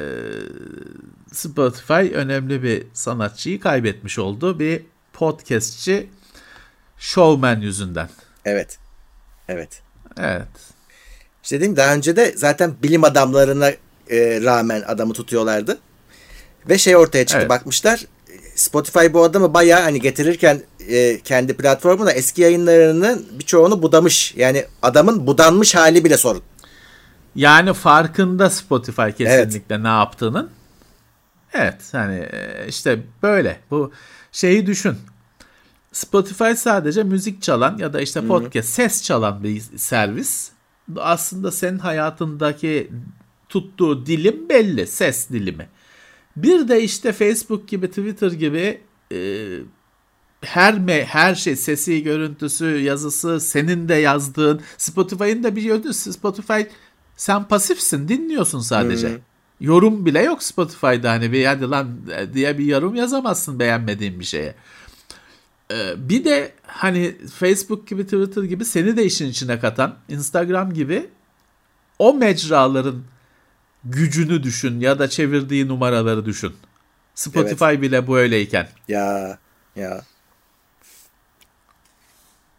Spotify 1.32 1.94
önemli 1.94 2.64
bir 2.64 2.84
sanatçıyı 2.94 3.60
kaybetmiş 3.60 4.20
oldu. 4.20 4.60
Bir 4.60 4.84
podcastçi 5.14 6.10
showman 6.98 7.62
yüzünden. 7.62 8.10
Evet. 8.46 8.78
Evet. 9.48 9.82
Evet. 10.18 10.48
İşte 11.52 11.62
dedim 11.62 11.76
daha 11.76 11.94
önce 11.94 12.16
de 12.16 12.34
zaten 12.36 12.74
bilim 12.84 13.04
adamlarına 13.04 13.70
e, 14.10 14.42
rağmen 14.44 14.82
adamı 14.88 15.14
tutuyorlardı. 15.14 15.78
Ve 16.70 16.78
şey 16.78 16.96
ortaya 16.96 17.26
çıktı 17.26 17.38
evet. 17.40 17.50
bakmışlar. 17.50 18.06
Spotify 18.56 19.14
bu 19.14 19.24
adamı 19.24 19.54
bayağı 19.54 19.82
hani 19.82 20.02
getirirken 20.02 20.62
e, 20.90 21.20
kendi 21.20 21.58
platformuna 21.58 22.12
eski 22.12 22.42
yayınlarının 22.42 23.28
birçoğunu 23.40 23.82
budamış. 23.82 24.34
Yani 24.38 24.66
adamın 24.82 25.28
budanmış 25.28 25.76
hali 25.76 26.06
bile 26.06 26.18
sorun. 26.18 26.42
Yani 27.36 27.74
farkında 27.74 28.50
Spotify 28.50 29.10
kesinlikle 29.18 29.76
evet. 29.76 29.84
ne 29.84 29.88
yaptığının. 29.88 30.50
Evet 31.54 31.82
hani 31.92 32.20
e, 32.20 32.66
işte 32.68 33.00
böyle 33.24 33.60
bu 33.72 33.92
şeyi 34.32 34.68
düşün. 34.68 34.96
Spotify 35.92 36.52
sadece 36.56 37.04
müzik 37.04 37.42
çalan 37.42 37.78
ya 37.78 37.94
da 37.94 38.02
işte 38.02 38.28
podcast 38.28 38.78
Hı-hı. 38.78 38.90
ses 38.90 39.04
çalan 39.04 39.44
bir 39.44 39.62
servis. 39.78 40.52
Aslında 41.00 41.52
senin 41.52 41.80
hayatındaki 41.80 42.92
tuttuğu 43.50 44.06
dilim 44.06 44.50
belli 44.50 44.88
ses 44.88 45.30
dilimi. 45.30 45.68
Bir 46.36 46.68
de 46.68 46.84
işte 46.84 47.14
Facebook 47.14 47.68
gibi 47.68 47.88
Twitter 47.88 48.32
gibi 48.32 48.82
e, 49.14 49.58
her 50.42 50.80
me, 50.80 51.06
her 51.06 51.36
şey 51.36 51.56
sesi, 51.56 52.04
görüntüsü, 52.04 52.66
yazısı 52.66 53.40
senin 53.40 53.90
de 53.90 53.96
yazdığın 53.96 54.62
Spotify'ın 54.78 55.44
da 55.44 55.56
bir 55.56 55.62
yönü 55.62 55.94
Spotify 55.94 56.62
sen 57.18 57.44
pasifsin 57.44 58.08
dinliyorsun 58.08 58.60
sadece. 58.60 59.10
Hmm. 59.10 59.18
Yorum 59.60 60.06
bile 60.06 60.22
yok 60.22 60.44
Spotify'da 60.44 61.12
hani 61.12 61.32
bir 61.32 61.46
hadi 61.46 61.70
lan 61.70 62.00
diye 62.34 62.58
bir 62.58 62.66
yorum 62.66 62.96
yazamazsın 62.96 63.60
beğenmediğin 63.60 64.20
bir 64.20 64.26
şeye. 64.26 64.56
Ee, 65.72 66.10
bir 66.10 66.26
de 66.26 66.52
hani 66.68 67.16
Facebook 67.40 67.88
gibi 67.88 68.04
Twitter 68.04 68.44
gibi 68.44 68.66
seni 68.66 68.98
de 68.98 69.06
işin 69.06 69.28
içine 69.28 69.60
katan 69.60 69.96
Instagram 70.10 70.74
gibi 70.74 71.10
o 72.00 72.14
mecraların 72.14 73.04
gücünü 73.84 74.44
düşün 74.44 74.80
ya 74.80 75.00
da 75.00 75.10
çevirdiği 75.10 75.68
numaraları 75.68 76.26
düşün. 76.26 76.54
Spotify 77.16 77.66
evet. 77.66 77.82
bile 77.82 78.08
bu 78.08 78.18
öyleyken. 78.18 78.68
Ya 78.88 79.38
ya. 79.76 80.02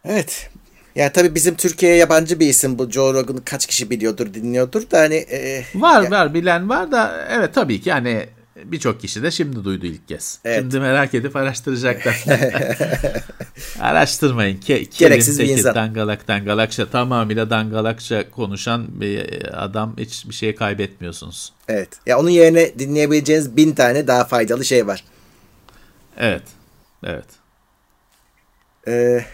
Evet. 0.05 0.51
Yani 0.95 1.13
tabii 1.13 1.35
bizim 1.35 1.55
Türkiye'ye 1.55 1.99
yabancı 1.99 2.41
bir 2.41 2.47
isim 2.47 2.79
bu. 2.79 2.91
Joe 2.91 3.15
Rogan'ı 3.15 3.45
kaç 3.45 3.67
kişi 3.67 3.91
biliyordur, 3.91 4.35
dinliyordur 4.35 4.91
da 4.91 5.01
hani... 5.01 5.15
E, 5.15 5.65
var 5.75 6.03
ya... 6.03 6.11
var 6.11 6.35
bilen 6.35 6.69
var 6.69 6.93
da 6.93 7.27
evet 7.31 7.55
tabii 7.55 7.81
ki 7.81 7.89
yani 7.89 8.29
birçok 8.65 9.01
kişi 9.01 9.23
de 9.23 9.31
şimdi 9.31 9.65
duydu 9.65 9.87
ilk 9.87 10.09
kez. 10.09 10.39
Evet. 10.45 10.59
Şimdi 10.61 10.81
merak 10.81 11.15
edip 11.15 11.37
araştıracaklar. 11.37 12.25
Araştırmayın. 13.81 14.61
Ke 14.61 14.83
Gereksiz 14.99 15.39
bir 15.39 15.49
insan. 15.49 15.75
Dangalak 15.75 16.29
dangalakça 16.29 16.91
tamamıyla 16.91 17.51
dangalakça 17.51 18.31
konuşan 18.31 19.01
bir 19.01 19.43
adam 19.65 19.97
hiçbir 19.99 20.35
şey 20.35 20.55
kaybetmiyorsunuz. 20.55 21.53
Evet. 21.69 21.89
Ya 22.07 22.19
onun 22.19 22.31
yerine 22.31 22.79
dinleyebileceğiniz 22.79 23.57
bin 23.57 23.73
tane 23.75 24.07
daha 24.07 24.25
faydalı 24.25 24.65
şey 24.65 24.87
var. 24.87 25.05
Evet. 26.17 26.43
Evet. 27.05 27.27
Ee, 28.89 29.25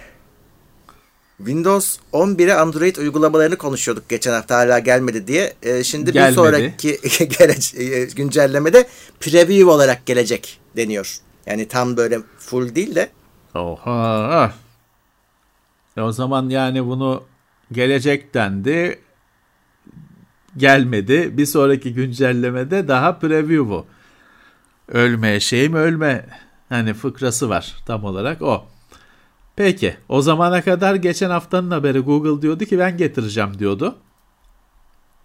Windows 1.39 1.99
11'e 2.13 2.55
Android 2.55 2.97
uygulamalarını 2.97 3.57
konuşuyorduk 3.57 4.09
geçen 4.09 4.33
hafta 4.33 4.57
hala 4.57 4.79
gelmedi 4.79 5.27
diye. 5.27 5.55
Ee, 5.63 5.85
şimdi 5.85 6.13
gelmedi. 6.13 6.31
bir 6.31 6.35
sonraki 6.37 6.99
gele- 7.39 8.01
e, 8.01 8.05
güncellemede 8.05 8.89
preview 9.21 9.65
olarak 9.71 10.07
gelecek 10.07 10.61
deniyor. 10.77 11.19
Yani 11.47 11.69
tam 11.69 11.97
böyle 11.97 12.19
full 12.39 12.75
değil 12.75 12.95
de. 12.95 13.11
Oha. 13.55 14.53
E 15.97 16.01
o 16.01 16.13
zaman 16.13 16.49
yani 16.49 16.87
bunu 16.87 17.23
gelecek 17.73 18.35
dendi. 18.35 19.01
Gelmedi. 20.57 21.39
Bir 21.39 21.47
sonraki 21.47 21.95
güncellemede 21.95 22.89
daha 22.89 23.19
preview 23.19 23.69
bu. 23.71 23.87
Ölme 24.89 25.41
şey 25.41 25.69
mi 25.69 25.79
ölme. 25.79 26.27
Hani 26.69 26.95
fıkrası 26.95 27.49
var 27.49 27.77
tam 27.87 28.05
olarak 28.05 28.43
o. 28.43 28.67
Peki 29.59 29.97
o 30.09 30.23
zamana 30.23 30.63
kadar 30.63 30.95
geçen 30.95 31.31
haftanın 31.31 31.71
haberi 31.71 31.99
Google 31.99 32.43
diyordu 32.43 32.65
ki 32.65 32.79
ben 32.79 32.97
getireceğim 32.97 33.59
diyordu. 33.59 33.99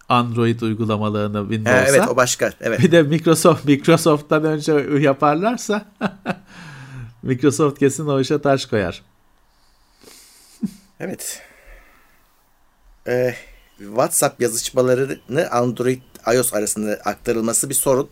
Android 0.08 0.60
uygulamalarını 0.60 1.40
Windows'a. 1.40 1.84
Ee, 1.84 1.88
evet 1.88 2.08
o 2.08 2.16
başka. 2.16 2.52
Evet. 2.60 2.80
Bir 2.80 2.92
de 2.92 3.02
Microsoft 3.02 3.64
Microsoft'tan 3.64 4.44
önce 4.44 4.72
yaparlarsa 5.00 5.86
Microsoft 7.22 7.78
kesin 7.78 8.06
o 8.06 8.20
işe 8.20 8.42
taş 8.42 8.66
koyar. 8.66 9.02
evet. 11.00 11.42
Ee, 13.08 13.34
WhatsApp 13.78 14.42
yazışmalarını 14.42 15.50
Android 15.50 16.02
iOS 16.34 16.54
arasında 16.54 17.00
aktarılması 17.04 17.70
bir 17.70 17.74
sorun. 17.74 18.08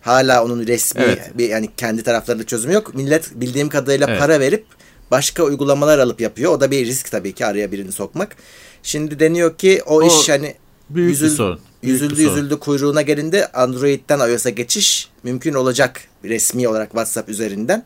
Hala 0.00 0.44
onun 0.44 0.66
resmi 0.66 1.02
evet. 1.02 1.38
bir 1.38 1.48
yani 1.48 1.70
kendi 1.76 2.02
taraflarında 2.02 2.46
çözümü 2.46 2.74
yok. 2.74 2.94
Millet 2.94 3.30
bildiğim 3.34 3.68
kadarıyla 3.68 4.06
evet. 4.10 4.20
para 4.20 4.40
verip 4.40 4.79
başka 5.10 5.42
uygulamalar 5.42 5.98
alıp 5.98 6.20
yapıyor. 6.20 6.52
O 6.52 6.60
da 6.60 6.70
bir 6.70 6.86
risk 6.86 7.10
tabii 7.10 7.32
ki 7.32 7.46
araya 7.46 7.72
birini 7.72 7.92
sokmak. 7.92 8.36
Şimdi 8.82 9.20
deniyor 9.20 9.58
ki 9.58 9.82
o, 9.86 9.96
o 9.96 10.06
iş 10.06 10.28
hani 10.28 10.54
büyük 10.90 11.10
yüzül, 11.10 11.30
bir 11.30 11.36
sorun. 11.36 11.60
Büyük 11.82 11.94
yüzüldü 11.94 12.18
bir 12.18 12.24
sorun. 12.24 12.36
yüzüldü 12.36 12.58
kuyruğuna 12.58 13.02
gelindi 13.02 13.46
Android'den 13.46 14.28
iOS'a 14.28 14.50
geçiş 14.50 15.08
mümkün 15.22 15.54
olacak 15.54 16.00
resmi 16.24 16.68
olarak 16.68 16.88
WhatsApp 16.88 17.28
üzerinden 17.28 17.84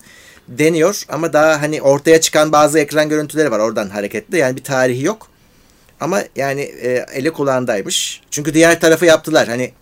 deniyor 0.49 1.03
ama 1.09 1.33
daha 1.33 1.63
hani 1.63 1.83
ortaya 1.83 2.21
çıkan 2.21 2.53
bazı 2.53 2.79
ekran 2.79 3.09
görüntüleri 3.09 3.51
var 3.51 3.59
oradan 3.59 3.89
hareketli 3.89 4.39
yani 4.39 4.57
bir 4.57 4.65
tarihi 4.65 5.05
yok. 5.05 5.29
Ama 6.01 6.23
yani 6.37 6.61
e, 6.61 7.07
eli 7.15 7.33
kulağındaymış. 7.33 8.21
Çünkü 8.31 8.55
diğer 8.55 8.81
tarafı 8.81 9.07
yaptılar. 9.07 9.49
Hani 9.49 9.73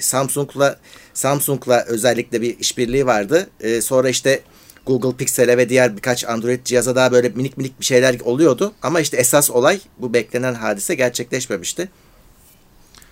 Samsung'la 0.00 0.76
Samsung'la 1.14 1.84
özellikle 1.88 2.42
bir 2.42 2.58
işbirliği 2.58 3.06
vardı. 3.06 3.50
E, 3.60 3.80
sonra 3.80 4.08
işte 4.08 4.40
Google 4.88 5.16
Pixel'e 5.16 5.56
ve 5.56 5.68
diğer 5.68 5.96
birkaç 5.96 6.24
Android 6.24 6.64
cihaza 6.64 6.96
daha 6.96 7.12
böyle 7.12 7.28
minik 7.28 7.56
minik 7.58 7.80
bir 7.80 7.84
şeyler 7.84 8.20
oluyordu. 8.20 8.72
Ama 8.82 9.00
işte 9.00 9.16
esas 9.16 9.50
olay 9.50 9.80
bu 9.98 10.14
beklenen 10.14 10.54
hadise 10.54 10.94
gerçekleşmemişti. 10.94 11.88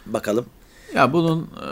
Bakalım. 0.07 0.47
Ya 0.95 1.13
bunun 1.13 1.43
e, 1.43 1.69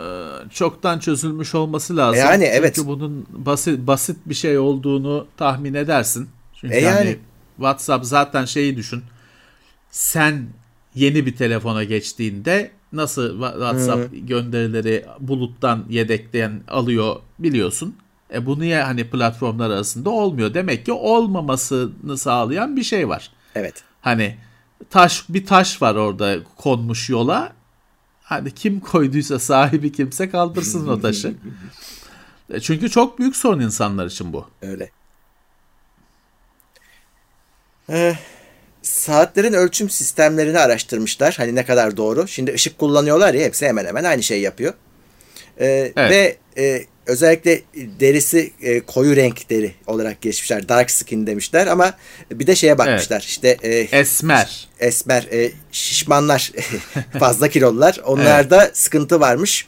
çoktan 0.49 0.99
çözülmüş 0.99 1.55
olması 1.55 1.97
lazım. 1.97 2.15
E 2.15 2.19
yani 2.19 2.43
evet. 2.43 2.75
Çünkü 2.75 2.87
bunun 2.87 3.25
basit 3.29 3.87
basit 3.87 4.17
bir 4.25 4.33
şey 4.33 4.57
olduğunu 4.57 5.27
tahmin 5.37 5.73
edersin. 5.73 6.29
Çünkü 6.55 6.73
e 6.73 6.79
yani 6.79 6.95
hani 6.95 7.17
WhatsApp 7.55 8.05
zaten 8.05 8.45
şeyi 8.45 8.77
düşün. 8.77 9.03
Sen 9.91 10.47
yeni 10.95 11.25
bir 11.25 11.35
telefona 11.35 11.83
geçtiğinde 11.83 12.71
nasıl 12.93 13.31
WhatsApp 13.31 14.13
Hı. 14.13 14.17
gönderileri 14.17 15.05
buluttan 15.19 15.85
yedekleyen 15.89 16.61
alıyor 16.67 17.15
biliyorsun. 17.39 17.95
E 18.33 18.45
bu 18.45 18.59
niye 18.59 18.81
hani 18.81 19.09
platformlar 19.09 19.69
arasında 19.69 20.09
olmuyor? 20.09 20.53
Demek 20.53 20.85
ki 20.85 20.91
olmamasını 20.91 22.17
sağlayan 22.17 22.75
bir 22.75 22.83
şey 22.83 23.09
var. 23.09 23.31
Evet. 23.55 23.83
Hani 24.01 24.37
taş 24.89 25.25
bir 25.29 25.45
taş 25.45 25.81
var 25.81 25.95
orada 25.95 26.37
konmuş 26.57 27.09
yola. 27.09 27.53
Hani 28.23 28.51
kim 28.51 28.79
koyduysa 28.79 29.39
sahibi 29.39 29.91
kimse 29.91 30.29
kaldırsın 30.29 30.87
o 30.87 31.01
taşı. 31.01 31.33
E 32.53 32.59
çünkü 32.59 32.89
çok 32.89 33.19
büyük 33.19 33.35
sorun 33.35 33.59
insanlar 33.59 34.05
için 34.05 34.33
bu. 34.33 34.49
Öyle. 34.61 34.89
Eh, 37.89 38.15
saatlerin 38.81 39.53
ölçüm 39.53 39.89
sistemlerini 39.89 40.59
araştırmışlar. 40.59 41.33
Hani 41.37 41.55
ne 41.55 41.65
kadar 41.65 41.97
doğru. 41.97 42.27
Şimdi 42.27 42.53
ışık 42.53 42.77
kullanıyorlar 42.77 43.33
ya 43.33 43.45
hepsi 43.45 43.67
hemen 43.67 43.85
hemen 43.85 44.03
aynı 44.03 44.23
şey 44.23 44.41
yapıyor. 44.41 44.73
Ee, 45.59 45.93
evet. 45.95 46.11
Ve 46.11 46.37
e, 46.63 46.85
özellikle 47.05 47.61
derisi 47.99 48.51
e, 48.61 48.79
koyu 48.79 49.15
renk 49.15 49.49
deri 49.49 49.71
olarak 49.87 50.21
geçmişler. 50.21 50.69
Dark 50.69 50.91
skin 50.91 51.27
demişler 51.27 51.67
ama 51.67 51.93
bir 52.31 52.47
de 52.47 52.55
şeye 52.55 52.77
bakmışlar. 52.77 53.17
Evet. 53.17 53.29
İşte 53.29 53.57
e, 53.63 53.99
esmer. 53.99 54.67
Esmer 54.79 55.27
e, 55.31 55.51
şişmanlar 55.71 56.51
fazla 57.19 57.47
kilolular. 57.47 58.01
Onlarda 58.05 58.65
evet. 58.65 58.77
sıkıntı 58.77 59.19
varmış. 59.19 59.67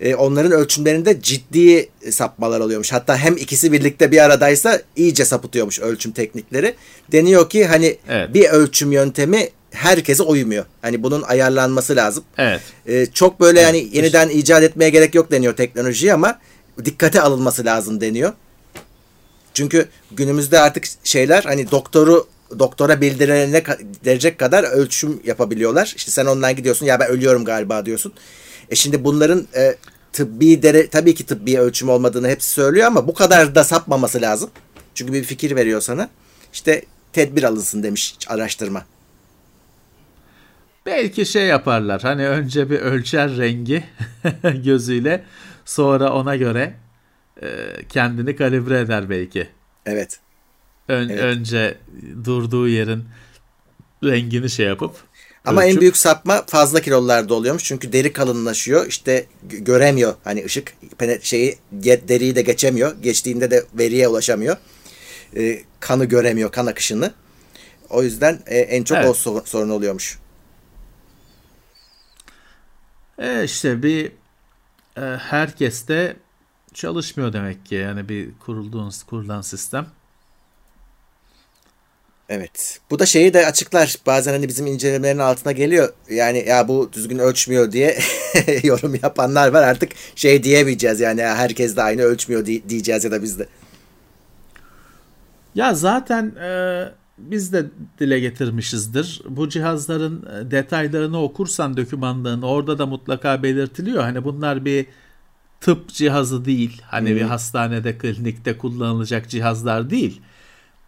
E, 0.00 0.14
onların 0.14 0.52
ölçümlerinde 0.52 1.22
ciddi 1.22 1.88
sapmalar 2.10 2.60
oluyormuş. 2.60 2.92
Hatta 2.92 3.16
hem 3.16 3.36
ikisi 3.36 3.72
birlikte 3.72 4.10
bir 4.10 4.24
aradaysa 4.24 4.82
iyice 4.96 5.24
sapıtıyormuş 5.24 5.80
ölçüm 5.80 6.12
teknikleri. 6.12 6.74
Deniyor 7.12 7.50
ki 7.50 7.66
hani 7.66 7.96
evet. 8.08 8.34
bir 8.34 8.48
ölçüm 8.48 8.92
yöntemi 8.92 9.48
herkese 9.70 10.22
uymuyor. 10.22 10.64
Hani 10.82 11.02
bunun 11.02 11.22
ayarlanması 11.22 11.96
lazım. 11.96 12.24
Evet. 12.38 12.60
Ee, 12.86 13.06
çok 13.06 13.40
böyle 13.40 13.60
evet. 13.60 13.66
yani 13.66 13.96
yeniden 13.96 14.28
icat 14.28 14.62
etmeye 14.62 14.90
gerek 14.90 15.14
yok 15.14 15.30
deniyor 15.30 15.56
teknolojiyi 15.56 16.14
ama 16.14 16.38
dikkate 16.84 17.20
alınması 17.20 17.64
lazım 17.64 18.00
deniyor. 18.00 18.32
Çünkü 19.54 19.88
günümüzde 20.10 20.60
artık 20.60 20.84
şeyler 21.04 21.42
hani 21.42 21.70
doktoru 21.70 22.26
doktora 22.58 23.00
bildirene 23.00 23.62
derecek 24.04 24.38
kadar 24.38 24.64
ölçüm 24.64 25.20
yapabiliyorlar. 25.24 25.92
İşte 25.96 26.10
sen 26.10 26.26
ondan 26.26 26.56
gidiyorsun 26.56 26.86
ya 26.86 27.00
ben 27.00 27.08
ölüyorum 27.08 27.44
galiba 27.44 27.86
diyorsun. 27.86 28.12
E 28.70 28.74
şimdi 28.74 29.04
bunların 29.04 29.46
e, 29.56 29.76
tıbbi 30.12 30.62
dere 30.62 30.86
tabii 30.86 31.14
ki 31.14 31.26
tıbbi 31.26 31.58
ölçüm 31.58 31.88
olmadığını 31.88 32.28
hepsi 32.28 32.50
söylüyor 32.50 32.86
ama 32.86 33.06
bu 33.08 33.14
kadar 33.14 33.54
da 33.54 33.64
sapmaması 33.64 34.20
lazım. 34.20 34.50
Çünkü 34.94 35.12
bir 35.12 35.24
fikir 35.24 35.56
veriyor 35.56 35.80
sana. 35.80 36.08
İşte 36.52 36.82
tedbir 37.12 37.42
alınsın 37.42 37.82
demiş 37.82 38.16
araştırma. 38.28 38.84
Belki 40.86 41.26
şey 41.26 41.46
yaparlar. 41.46 42.02
Hani 42.02 42.28
önce 42.28 42.70
bir 42.70 42.78
ölçer 42.78 43.36
rengi 43.36 43.84
gözüyle 44.64 45.24
sonra 45.70 46.12
ona 46.12 46.36
göre 46.36 46.74
e, 47.42 47.48
kendini 47.88 48.36
kalibre 48.36 48.80
eder 48.80 49.10
belki. 49.10 49.48
Evet. 49.86 50.20
Ön, 50.88 51.08
evet. 51.08 51.22
Önce 51.22 51.78
durduğu 52.24 52.68
yerin 52.68 53.04
rengini 54.04 54.50
şey 54.50 54.66
yapıp 54.66 54.94
ama 55.44 55.60
ölçüp... 55.60 55.74
en 55.74 55.80
büyük 55.80 55.96
sapma 55.96 56.44
fazla 56.46 56.80
kilolularda 56.80 57.34
oluyormuş. 57.34 57.64
Çünkü 57.64 57.92
deri 57.92 58.12
kalınlaşıyor. 58.12 58.86
İşte 58.86 59.26
göremiyor 59.42 60.14
hani 60.24 60.44
ışık 60.44 60.72
şeyi 61.22 61.58
deriyi 61.82 62.36
de 62.36 62.42
geçemiyor. 62.42 62.96
Geçtiğinde 63.02 63.50
de 63.50 63.64
veriye 63.74 64.08
ulaşamıyor. 64.08 64.56
Ee, 65.36 65.62
kanı 65.80 66.04
göremiyor, 66.04 66.52
kan 66.52 66.66
akışını. 66.66 67.12
O 67.90 68.02
yüzden 68.02 68.40
e, 68.46 68.58
en 68.58 68.84
çok 68.84 68.98
evet. 68.98 69.26
o 69.26 69.42
sorun 69.44 69.70
oluyormuş. 69.70 70.18
E 73.18 73.44
işte 73.44 73.82
bir 73.82 74.19
e, 74.96 75.00
herkeste 75.00 76.16
çalışmıyor 76.74 77.32
demek 77.32 77.66
ki 77.66 77.74
yani 77.74 78.08
bir 78.08 78.28
kurulduğun 78.38 78.92
kurulan 79.06 79.40
sistem. 79.40 79.86
Evet. 82.30 82.80
Bu 82.90 82.98
da 82.98 83.06
şeyi 83.06 83.34
de 83.34 83.46
açıklar. 83.46 83.96
Bazen 84.06 84.32
hani 84.32 84.48
bizim 84.48 84.66
incelemelerin 84.66 85.18
altına 85.18 85.52
geliyor. 85.52 85.92
Yani 86.10 86.44
ya 86.48 86.68
bu 86.68 86.90
düzgün 86.92 87.18
ölçmüyor 87.18 87.72
diye 87.72 87.98
yorum 88.62 88.94
yapanlar 89.02 89.48
var. 89.48 89.62
Artık 89.62 89.92
şey 90.16 90.42
diyemeyeceğiz 90.42 91.00
yani 91.00 91.22
herkes 91.22 91.76
de 91.76 91.82
aynı 91.82 92.02
ölçmüyor 92.02 92.46
diyeceğiz 92.46 93.04
ya 93.04 93.10
da 93.10 93.22
biz 93.22 93.38
de. 93.38 93.46
Ya 95.54 95.74
zaten 95.74 96.34
e, 96.36 96.84
biz 97.20 97.52
de 97.52 97.66
dile 97.98 98.20
getirmişizdir. 98.20 99.22
Bu 99.28 99.48
cihazların 99.48 100.26
e, 100.26 100.50
detaylarını 100.50 101.22
okursan 101.22 101.76
dokümanlarını 101.76 102.46
orada 102.46 102.78
da 102.78 102.86
mutlaka 102.86 103.42
belirtiliyor. 103.42 104.02
Hani 104.02 104.24
bunlar 104.24 104.64
bir 104.64 104.86
tıp 105.60 105.88
cihazı 105.88 106.44
değil. 106.44 106.82
Hani 106.84 107.08
hmm. 107.08 107.16
bir 107.16 107.22
hastanede, 107.22 107.98
klinikte 107.98 108.58
kullanılacak 108.58 109.28
cihazlar 109.28 109.90
değil. 109.90 110.20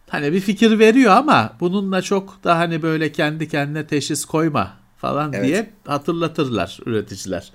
Hani 0.09 0.33
bir 0.33 0.39
fikir 0.39 0.79
veriyor 0.79 1.11
ama 1.11 1.53
bununla 1.59 2.01
çok 2.01 2.43
da 2.43 2.57
hani 2.57 2.81
böyle 2.81 3.11
kendi 3.11 3.47
kendine 3.47 3.87
teşhis 3.87 4.25
koyma 4.25 4.73
falan 4.97 5.33
evet. 5.33 5.47
diye 5.47 5.69
hatırlatırlar 5.85 6.79
üreticiler. 6.85 7.51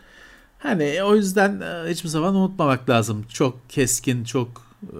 Hani 0.59 1.03
o 1.03 1.16
yüzden 1.16 1.61
e, 1.61 1.91
hiçbir 1.91 2.09
zaman 2.09 2.35
unutmamak 2.35 2.91
lazım. 2.91 3.24
Çok 3.29 3.70
keskin, 3.70 4.24
çok 4.24 4.49
e, 4.83 4.99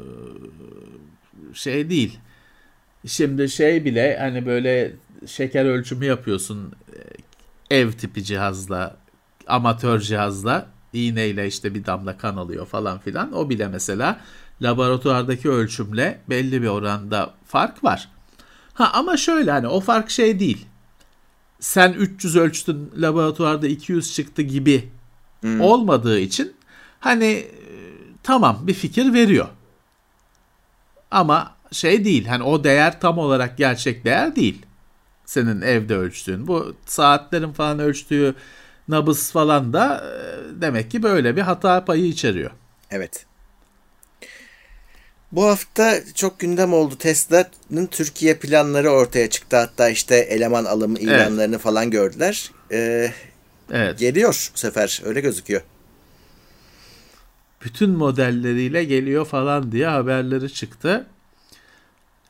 şey 1.55 1.91
değil 1.91 2.19
Şimdi 3.07 3.49
şey 3.49 3.85
bile 3.85 4.19
hani 4.21 4.47
böyle 4.47 4.93
şeker 5.27 5.65
ölçümü 5.65 6.05
yapıyorsun 6.05 6.73
e, 7.71 7.77
ev 7.77 7.93
tipi 7.93 8.25
cihazla, 8.25 8.97
amatör 9.47 10.01
cihazla, 10.01 10.67
iğneyle 10.93 11.47
işte 11.47 11.75
bir 11.75 11.87
damla 11.87 12.17
kan 12.17 12.37
alıyor 12.37 12.67
falan 12.67 12.99
filan. 12.99 13.33
O 13.33 13.51
bile 13.51 13.69
mesela 13.69 14.21
laboratuvardaki 14.63 15.51
ölçümle 15.51 16.21
belli 16.29 16.63
bir 16.63 16.69
oranda 16.69 17.35
fark 17.47 17.85
var. 17.85 18.09
Ha 18.75 18.91
ama 18.95 19.17
şöyle 19.17 19.51
hani 19.51 19.69
o 19.69 19.81
fark 19.81 20.11
şey 20.11 20.41
değil. 20.41 20.67
Sen 21.61 21.93
300 21.93 22.37
ölçtün 22.37 22.93
laboratuvarda 22.97 23.67
200 23.67 24.15
çıktı 24.15 24.43
gibi 24.43 24.89
hmm. 25.41 25.61
olmadığı 25.61 26.19
için 26.19 26.53
hani 27.01 27.25
e, 27.25 27.49
tamam 28.23 28.59
bir 28.63 28.75
fikir 28.75 29.13
veriyor. 29.13 29.49
Ama 31.11 31.55
şey 31.73 32.05
değil. 32.05 32.27
Hani 32.27 32.43
o 32.43 32.65
değer 32.65 33.01
tam 33.01 33.19
olarak 33.19 33.59
gerçek 33.59 34.05
değer 34.05 34.37
değil. 34.37 34.67
Senin 35.27 35.61
evde 35.61 35.97
ölçtüğün. 35.97 36.47
Bu 36.47 36.75
saatlerin 36.87 37.53
falan 37.53 37.79
ölçtüğü 37.79 38.35
nabız 38.89 39.33
falan 39.33 39.73
da 39.73 40.05
e, 40.05 40.61
demek 40.61 40.91
ki 40.91 41.03
böyle 41.03 41.37
bir 41.37 41.43
hata 41.43 41.85
payı 41.85 42.05
içeriyor. 42.05 42.51
Evet. 42.91 43.27
Bu 45.33 45.45
hafta 45.45 45.95
çok 46.15 46.39
gündem 46.39 46.73
oldu. 46.73 46.99
Tesla'nın 46.99 47.87
Türkiye 47.87 48.35
planları 48.35 48.91
ortaya 48.91 49.31
çıktı. 49.31 49.57
Hatta 49.57 49.89
işte 49.89 50.17
eleman 50.17 50.65
alımı 50.65 50.99
ilanlarını 50.99 51.55
evet. 51.55 51.61
falan 51.61 51.91
gördüler. 51.91 52.51
Ee, 52.73 53.13
evet. 53.73 53.99
Geliyor 53.99 54.51
bu 54.55 54.59
sefer. 54.59 55.03
Öyle 55.05 55.21
gözüküyor. 55.21 55.63
Bütün 57.65 57.91
modelleriyle 57.91 58.85
geliyor 58.85 59.25
falan 59.25 59.73
diye 59.73 59.87
haberleri 59.87 60.53
çıktı. 60.53 61.07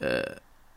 E, 0.03 0.23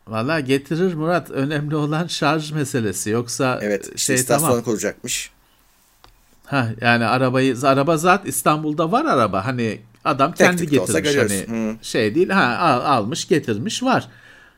Valla 0.08 0.40
getirir 0.40 0.94
Murat. 0.94 1.30
Önemli 1.30 1.76
olan 1.76 2.06
şarj 2.06 2.52
meselesi. 2.52 3.10
Yoksa 3.10 3.58
evet, 3.62 3.84
işte 3.84 3.98
şey 3.98 4.16
istasyon 4.16 4.48
tamam. 4.48 4.64
kuracakmış. 4.64 5.30
Ha 6.46 6.68
yani 6.80 7.04
arabayı 7.04 7.56
araba 7.62 7.96
zat 7.96 8.28
İstanbul'da 8.28 8.92
var 8.92 9.04
araba. 9.04 9.46
Hani 9.46 9.80
adam 10.04 10.32
Tek 10.32 10.46
kendi 10.46 10.80
olsa 10.80 11.00
getirmiş 11.00 11.48
hani. 11.48 11.70
Hı. 11.72 11.76
şey 11.82 12.14
değil. 12.14 12.28
Ha 12.28 12.56
al- 12.58 12.96
almış 12.96 13.28
getirmiş 13.28 13.82
var. 13.82 14.08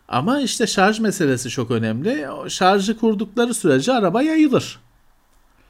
Ama 0.08 0.40
işte 0.40 0.66
şarj 0.66 1.00
meselesi 1.00 1.48
çok 1.48 1.70
önemli. 1.70 2.26
Şarjı 2.48 2.98
kurdukları 2.98 3.54
sürece 3.54 3.92
araba 3.92 4.22
yayılır. 4.22 4.80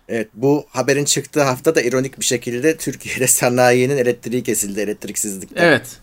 Evet 0.09 0.29
bu 0.35 0.67
haberin 0.69 1.05
çıktığı 1.05 1.43
hafta 1.43 1.75
da 1.75 1.83
ironik 1.83 2.21
bir 2.21 2.25
şekilde 2.25 2.77
Türkiye'de 2.77 3.27
sanayinin 3.27 3.97
elektriği 3.97 4.43
kesildi 4.43 4.81
elektriksizlikten. 4.81 5.65
Evet. 5.65 6.01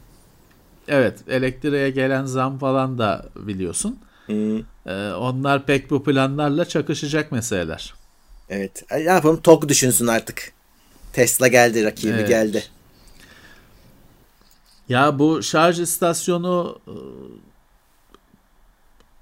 Evet, 0.87 1.19
elektriğe 1.27 1.89
gelen 1.89 2.25
zam 2.25 2.57
falan 2.57 2.97
da 2.97 3.25
biliyorsun. 3.35 3.99
Hı. 4.27 4.61
Ee, 4.85 5.11
onlar 5.13 5.65
pek 5.65 5.89
bu 5.91 6.03
planlarla 6.03 6.65
çakışacak 6.65 7.31
meseleler. 7.31 7.93
Evet. 8.49 8.83
Ne 8.91 9.01
yapalım 9.01 9.41
TOG 9.41 9.67
düşünsün 9.69 10.07
artık. 10.07 10.51
Tesla 11.13 11.47
geldi 11.47 11.83
rakibi 11.83 12.11
Evet. 12.11 12.27
geldi. 12.27 12.63
Ya 14.89 15.19
bu 15.19 15.43
şarj 15.43 15.79
istasyonu 15.79 16.79
e, 16.87 16.95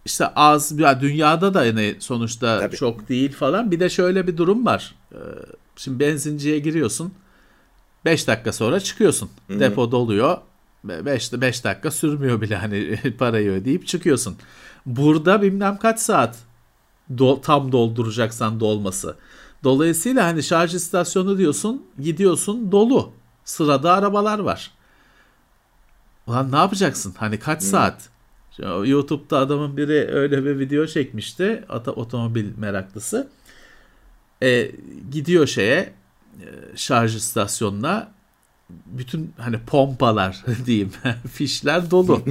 işte 0.05 0.27
az 0.27 0.79
ya 0.79 1.01
dünyada 1.01 1.53
da 1.53 1.65
yine 1.65 1.95
sonuçta 1.99 2.59
Tabii. 2.59 2.75
çok 2.75 3.09
değil 3.09 3.31
falan. 3.31 3.71
Bir 3.71 3.79
de 3.79 3.89
şöyle 3.89 4.27
bir 4.27 4.37
durum 4.37 4.65
var. 4.65 4.95
Ee, 5.13 5.17
Şimdi 5.75 5.99
benzinciye 5.99 6.59
giriyorsun. 6.59 7.13
5 8.05 8.27
dakika 8.27 8.53
sonra 8.53 8.79
çıkıyorsun. 8.79 9.29
Depo 9.49 9.91
doluyor. 9.91 10.37
5 10.83 11.33
5 11.33 11.63
dakika 11.63 11.91
sürmüyor 11.91 12.41
bile 12.41 12.55
hani 12.55 12.99
parayı 13.17 13.51
ödeyip 13.51 13.87
çıkıyorsun. 13.87 14.37
Burada 14.85 15.41
bilmem 15.41 15.77
kaç 15.77 15.99
saat 15.99 16.39
do- 17.15 17.41
tam 17.41 17.71
dolduracaksan 17.71 18.59
dolması. 18.59 19.15
Dolayısıyla 19.63 20.25
hani 20.25 20.43
şarj 20.43 20.75
istasyonu 20.75 21.37
diyorsun, 21.37 21.83
gidiyorsun 21.99 22.71
dolu. 22.71 23.11
Sırada 23.45 23.93
arabalar 23.93 24.39
var. 24.39 24.71
Ulan 26.27 26.51
ne 26.51 26.55
yapacaksın? 26.55 27.13
Hani 27.17 27.39
kaç 27.39 27.63
saat? 27.63 28.09
Şu 28.57 28.83
YouTube'da 28.85 29.37
adamın 29.39 29.77
biri 29.77 30.07
öyle 30.11 30.45
bir 30.45 30.59
video 30.59 30.85
çekmişti. 30.87 31.65
Ata, 31.69 31.91
otomobil 31.91 32.57
meraklısı. 32.57 33.29
E, 34.43 34.71
gidiyor 35.11 35.47
şeye 35.47 35.93
e, 36.41 36.47
şarj 36.75 37.15
istasyonuna 37.15 38.11
bütün 38.85 39.33
hani 39.37 39.59
pompalar 39.59 40.45
diyeyim 40.65 40.91
fişler 41.33 41.91
dolu. 41.91 42.21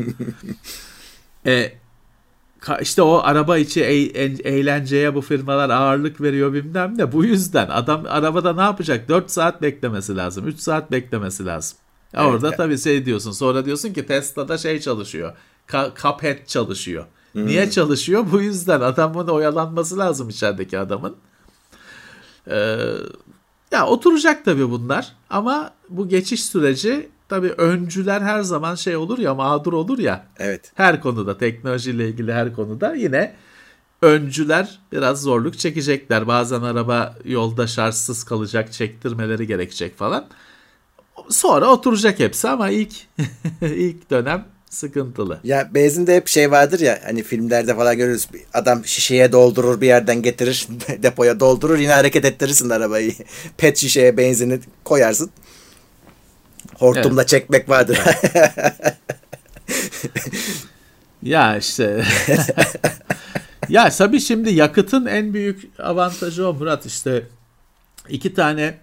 e, 1.46 1.72
işte 2.80 3.02
o 3.02 3.20
araba 3.24 3.58
içi 3.58 3.84
e- 3.84 4.24
en- 4.24 4.38
eğlenceye 4.44 5.14
bu 5.14 5.20
firmalar 5.20 5.70
ağırlık 5.70 6.20
veriyor 6.20 6.52
bilmem 6.52 6.98
ne. 6.98 7.12
Bu 7.12 7.24
yüzden 7.24 7.68
adam 7.68 8.04
arabada 8.08 8.52
ne 8.52 8.60
yapacak? 8.60 9.08
4 9.08 9.30
saat 9.30 9.62
beklemesi 9.62 10.16
lazım. 10.16 10.46
3 10.48 10.60
saat 10.60 10.90
beklemesi 10.92 11.46
lazım. 11.46 11.78
Ya 12.12 12.20
Evet. 12.22 12.32
Orada 12.34 12.50
tabii 12.50 12.78
şey 12.78 13.06
diyorsun. 13.06 13.32
Sonra 13.32 13.64
diyorsun 13.64 13.92
ki 13.92 14.06
Tesla'da 14.06 14.58
şey 14.58 14.80
çalışıyor. 14.80 15.32
Ka- 15.68 15.90
Cuphead 16.02 16.46
çalışıyor. 16.46 17.04
Niye 17.34 17.70
çalışıyor? 17.70 18.24
Bu 18.32 18.40
yüzden 18.40 18.80
adamın 18.80 19.28
oyalanması 19.28 19.98
lazım 19.98 20.28
içerideki 20.28 20.78
adamın. 20.78 21.16
Ee, 22.50 22.76
ya 23.72 23.86
oturacak 23.86 24.44
tabii 24.44 24.70
bunlar 24.70 25.12
ama 25.30 25.70
bu 25.88 26.08
geçiş 26.08 26.44
süreci 26.44 27.08
tabii 27.28 27.48
öncüler 27.50 28.20
her 28.20 28.40
zaman 28.40 28.74
şey 28.74 28.96
olur 28.96 29.18
ya 29.18 29.34
mağdur 29.34 29.72
olur 29.72 29.98
ya 29.98 30.26
Evet. 30.38 30.72
her 30.74 31.00
konuda 31.00 31.38
teknolojiyle 31.38 32.08
ilgili 32.08 32.32
her 32.32 32.54
konuda 32.54 32.94
yine 32.94 33.34
öncüler 34.02 34.78
biraz 34.92 35.22
zorluk 35.22 35.58
çekecekler. 35.58 36.26
Bazen 36.26 36.62
araba 36.62 37.16
yolda 37.24 37.66
şarjsız 37.66 38.24
kalacak, 38.24 38.72
çektirmeleri 38.72 39.46
gerekecek 39.46 39.98
falan. 39.98 40.26
Sonra 41.28 41.66
oturacak 41.66 42.18
hepsi 42.18 42.48
ama 42.48 42.70
ilk 42.70 42.92
ilk 43.62 44.10
dönem 44.10 44.44
sıkıntılı. 44.70 45.40
Ya 45.44 45.70
benzinde 45.74 46.16
hep 46.16 46.28
şey 46.28 46.50
vardır 46.50 46.80
ya 46.80 47.00
hani 47.04 47.22
filmlerde 47.22 47.74
falan 47.74 47.96
görürüz. 47.96 48.28
Adam 48.54 48.84
şişeye 48.84 49.32
doldurur 49.32 49.80
bir 49.80 49.86
yerden 49.86 50.22
getirir 50.22 50.68
depoya 51.02 51.40
doldurur 51.40 51.78
yine 51.78 51.92
hareket 51.92 52.24
ettirirsin 52.24 52.70
arabayı. 52.70 53.12
Pet 53.56 53.76
şişeye 53.78 54.16
benzini 54.16 54.60
koyarsın. 54.84 55.30
Hortumla 56.74 57.26
çekmek 57.26 57.68
vardır. 57.68 57.98
Ya 61.22 61.56
işte 61.56 62.04
ya 63.68 63.90
tabii 63.90 64.20
şimdi 64.20 64.50
yakıtın 64.50 65.06
en 65.06 65.34
büyük 65.34 65.70
avantajı 65.78 66.48
o 66.48 66.54
Murat 66.54 66.86
işte 66.86 67.26
iki 68.08 68.34
tane 68.34 68.78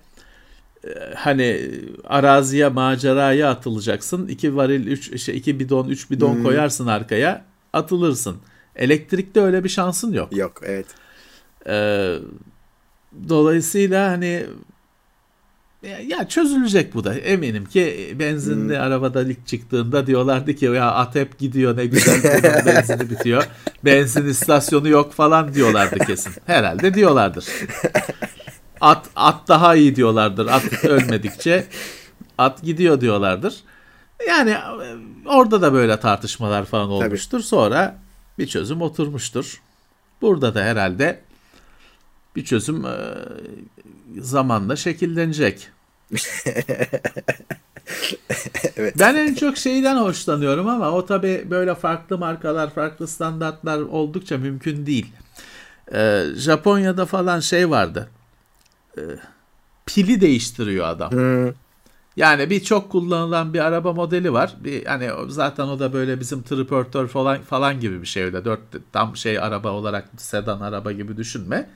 hani 1.16 1.72
araziye 2.04 2.68
maceraya 2.68 3.50
atılacaksın. 3.50 4.28
iki 4.28 4.56
varil, 4.56 4.88
üç, 4.88 5.10
işte 5.10 5.34
iki 5.34 5.60
bidon, 5.60 5.90
üç 5.90 6.12
bidon 6.12 6.44
koyarsın 6.44 6.88
arkaya 6.88 7.46
atılırsın. 7.74 8.38
Elektrikte 8.76 9.42
öyle 9.42 9.64
bir 9.64 9.70
şansın 9.70 10.14
yok. 10.14 10.38
Yok 10.38 10.62
evet. 10.66 10.86
Ee, 11.68 12.16
dolayısıyla 13.30 14.12
hani 14.12 14.46
ya, 16.08 16.28
çözülecek 16.28 16.94
bu 16.94 17.04
da 17.04 17.16
eminim 17.16 17.66
ki 17.66 18.16
benzinli 18.20 18.80
arabada 18.80 19.22
ilk 19.22 19.48
çıktığında 19.48 20.08
diyorlardı 20.08 20.56
ki 20.56 20.66
ya 20.66 20.92
at 20.92 21.16
hep 21.16 21.40
gidiyor 21.40 21.78
ne 21.78 21.86
güzel 21.86 22.24
benzini 22.66 23.10
bitiyor 23.10 23.48
benzin 23.86 24.26
istasyonu 24.26 24.90
yok 24.90 25.14
falan 25.14 25.54
diyorlardı 25.54 26.00
kesin 26.00 26.34
herhalde 26.46 26.94
diyorlardır 26.94 27.46
at 28.82 29.10
at 29.16 29.48
daha 29.48 29.76
iyi 29.76 29.96
diyorlardır 29.96 30.48
at 30.48 30.84
ölmedikçe 30.84 31.68
at 32.38 32.62
gidiyor 32.62 33.02
diyorlardır 33.02 33.56
yani 34.28 34.52
e, 34.52 34.88
orada 35.26 35.62
da 35.62 35.74
böyle 35.74 36.00
tartışmalar 36.00 36.66
falan 36.66 36.90
olmuştur 36.90 37.40
sonra 37.40 37.98
bir 38.40 38.48
çözüm 38.48 38.82
oturmuştur 38.82 39.62
burada 40.22 40.56
da 40.56 40.64
herhalde 40.64 41.22
bir 42.36 42.46
çözüm 42.46 42.86
e, 42.86 42.98
zamanla 44.20 44.76
şekillenecek. 44.76 45.68
Evet. 48.78 48.96
Ben 49.00 49.16
en 49.16 49.36
çok 49.36 49.58
şeyden 49.58 49.98
hoşlanıyorum 49.98 50.68
ama 50.68 50.92
o 50.92 51.06
tabi 51.06 51.48
böyle 51.50 51.76
farklı 51.76 52.18
markalar, 52.18 52.74
farklı 52.74 53.08
standartlar 53.08 53.80
oldukça 53.80 54.38
mümkün 54.38 54.86
değil. 54.86 55.14
Ee, 55.94 56.24
Japonya'da 56.36 57.06
falan 57.06 57.40
şey 57.40 57.70
vardı. 57.70 58.10
Ee, 58.98 59.02
pili 59.86 60.22
değiştiriyor 60.22 60.88
adam. 60.88 61.12
Yani 62.16 62.50
bir 62.50 62.64
çok 62.64 62.92
kullanılan 62.92 63.54
bir 63.54 63.60
araba 63.60 63.94
modeli 63.94 64.34
var. 64.34 64.56
Bir 64.64 64.86
hani 64.86 65.10
zaten 65.28 65.64
o 65.68 65.80
da 65.80 65.94
böyle 65.94 66.20
bizim 66.20 66.42
triportör 66.44 67.08
falan 67.08 67.42
falan 67.42 67.80
gibi 67.80 68.02
bir 68.02 68.08
şey 68.08 68.24
öyle. 68.24 68.46
Dört 68.46 68.60
tam 68.94 69.16
şey 69.16 69.40
araba 69.40 69.72
olarak 69.72 70.10
sedan 70.18 70.62
araba 70.62 70.92
gibi 70.92 71.18
düşünme. 71.18 71.70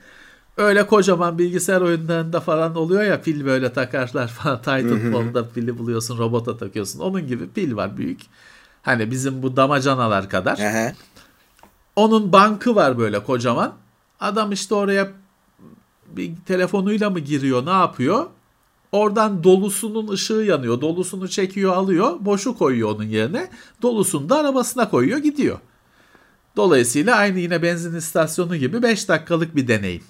Öyle 0.56 0.86
kocaman 0.86 1.38
bilgisayar 1.38 1.80
oyunlarında 1.80 2.40
falan 2.40 2.74
oluyor 2.76 3.02
ya 3.02 3.20
pil 3.22 3.44
böyle 3.44 3.72
takarlar 3.72 4.28
falan. 4.42 4.58
Titanfall'da 4.58 5.48
pili 5.48 5.78
buluyorsun 5.78 6.18
robota 6.18 6.56
takıyorsun. 6.56 7.00
Onun 7.00 7.26
gibi 7.26 7.48
pil 7.50 7.76
var 7.76 7.96
büyük. 7.96 8.20
Hani 8.82 9.10
bizim 9.10 9.42
bu 9.42 9.56
damacanalar 9.56 10.28
kadar. 10.28 10.58
Onun 11.96 12.32
bankı 12.32 12.74
var 12.74 12.98
böyle 12.98 13.24
kocaman. 13.24 13.72
Adam 14.20 14.52
işte 14.52 14.74
oraya 14.74 15.08
bir 16.16 16.32
telefonuyla 16.46 17.10
mı 17.10 17.18
giriyor 17.20 17.66
ne 17.66 17.70
yapıyor? 17.70 18.26
Oradan 18.92 19.44
dolusunun 19.44 20.08
ışığı 20.08 20.32
yanıyor. 20.34 20.80
Dolusunu 20.80 21.28
çekiyor 21.28 21.72
alıyor. 21.72 22.16
Boşu 22.20 22.58
koyuyor 22.58 22.94
onun 22.94 23.04
yerine. 23.04 23.50
Dolusunu 23.82 24.28
da 24.28 24.38
arabasına 24.38 24.90
koyuyor 24.90 25.18
gidiyor. 25.18 25.58
Dolayısıyla 26.56 27.16
aynı 27.16 27.38
yine 27.38 27.62
benzin 27.62 27.94
istasyonu 27.94 28.56
gibi 28.56 28.82
5 28.82 29.08
dakikalık 29.08 29.56
bir 29.56 29.68
deneyim. 29.68 30.02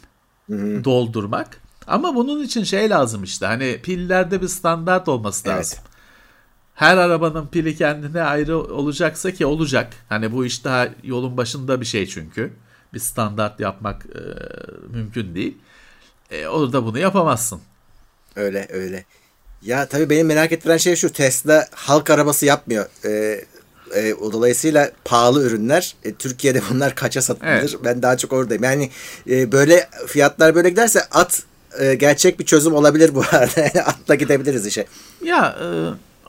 Doldurmak. 0.85 1.61
Ama 1.87 2.15
bunun 2.15 2.43
için 2.43 2.65
şey 2.65 2.91
lazım 2.91 3.25
işte. 3.25 3.47
Hani 3.47 3.81
pillerde 3.83 4.43
bir 4.43 4.49
standart 4.49 5.09
olması 5.09 5.49
Evet. 5.49 5.59
lazım. 5.59 5.79
Her 6.75 6.97
arabanın 6.97 7.47
pili 7.47 7.77
kendine 7.77 8.23
ayrı 8.23 8.59
olacaksa 8.59 9.31
ki 9.31 9.47
olacak. 9.47 9.93
Hani 10.09 10.33
bu 10.33 10.45
iş 10.45 10.65
daha 10.65 10.89
yolun 11.03 11.37
başında 11.37 11.81
bir 11.81 11.87
şey 11.87 12.07
çünkü. 12.07 12.53
Bir 12.95 12.99
standart 12.99 13.61
yapmak 13.61 14.07
e, 14.07 14.21
mümkün 14.93 15.35
değil. 15.35 15.59
E, 16.31 16.47
orada 16.47 16.85
bunu 16.85 16.99
yapamazsın. 16.99 17.61
Öyle 18.37 18.67
öyle. 18.71 19.05
Ya 19.63 19.89
tabii 19.89 20.11
benim 20.11 20.27
merak 20.27 20.53
ettiren 20.53 20.77
şey 20.77 20.97
şu 20.97 21.13
Tesla 21.13 21.67
halk 21.75 22.11
arabası 22.11 22.47
yapmıyor. 22.47 22.87
E, 23.05 24.15
o 24.15 24.33
dolayısıyla 24.33 24.91
pahalı 25.05 25.43
ürünler. 25.47 25.95
E, 26.05 26.15
Türkiye'de 26.15 26.63
bunlar 26.71 26.95
kaça 26.95 27.23
satılır? 27.23 27.49
Evet. 27.49 27.75
Ben 27.85 28.03
daha 28.03 28.17
çok 28.17 28.33
oradayım. 28.33 28.65
Yani 28.65 28.91
e, 29.31 29.53
böyle 29.53 29.89
fiyatlar 30.07 30.55
böyle 30.55 30.71
giderse 30.71 31.01
at 31.11 31.43
e, 31.79 31.95
gerçek 31.95 32.41
bir 32.41 32.45
çözüm 32.45 32.75
olabilir 32.75 33.15
bu 33.15 33.21
arada. 33.33 33.81
Atla 33.85 34.15
gidebiliriz 34.15 34.67
işe. 34.67 34.87
Ya 35.25 35.57
e, 35.63 35.67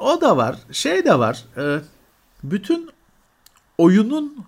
o 0.04 0.22
da 0.22 0.38
var. 0.38 0.56
Şey 0.72 1.06
de 1.06 1.20
var. 1.20 1.46
E, 1.58 1.80
bütün 2.44 2.90
oyunun 3.78 4.46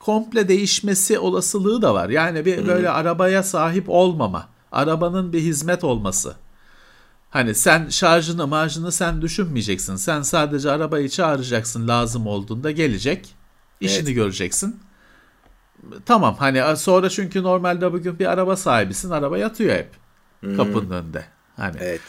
komple 0.00 0.48
değişmesi 0.48 1.18
olasılığı 1.18 1.82
da 1.82 1.94
var. 1.94 2.08
Yani 2.08 2.44
bir 2.44 2.66
böyle 2.66 2.90
arabaya 2.90 3.42
sahip 3.42 3.84
olmama, 3.88 4.48
arabanın 4.72 5.32
bir 5.32 5.40
hizmet 5.40 5.84
olması. 5.84 6.36
Hani 7.30 7.54
sen 7.54 7.88
şarjını 7.88 8.46
marjını 8.46 8.92
sen 8.92 9.22
düşünmeyeceksin. 9.22 9.96
Sen 9.96 10.22
sadece 10.22 10.70
arabayı 10.70 11.08
çağıracaksın 11.08 11.88
lazım 11.88 12.26
olduğunda 12.26 12.70
gelecek. 12.70 13.34
işini 13.80 14.04
evet. 14.04 14.14
göreceksin. 14.14 14.80
Tamam 16.06 16.36
hani 16.38 16.76
sonra 16.76 17.10
çünkü 17.10 17.42
normalde 17.42 17.92
bugün 17.92 18.18
bir 18.18 18.26
araba 18.26 18.56
sahibisin. 18.56 19.10
Araba 19.10 19.38
yatıyor 19.38 19.76
hep 19.76 19.90
hmm. 20.40 20.56
kapının 20.56 20.90
önünde. 20.90 21.24
Hani 21.56 21.76
evet. 21.80 22.00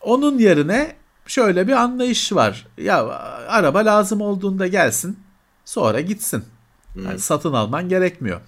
Onun 0.00 0.38
yerine 0.38 0.96
şöyle 1.26 1.68
bir 1.68 1.72
anlayış 1.72 2.32
var. 2.32 2.66
Ya 2.78 3.06
araba 3.48 3.78
lazım 3.78 4.20
olduğunda 4.20 4.66
gelsin. 4.66 5.18
Sonra 5.64 6.00
gitsin. 6.00 6.44
Hmm. 6.92 7.04
Yani 7.04 7.18
satın 7.18 7.52
alman 7.52 7.88
gerekmiyor. 7.88 8.40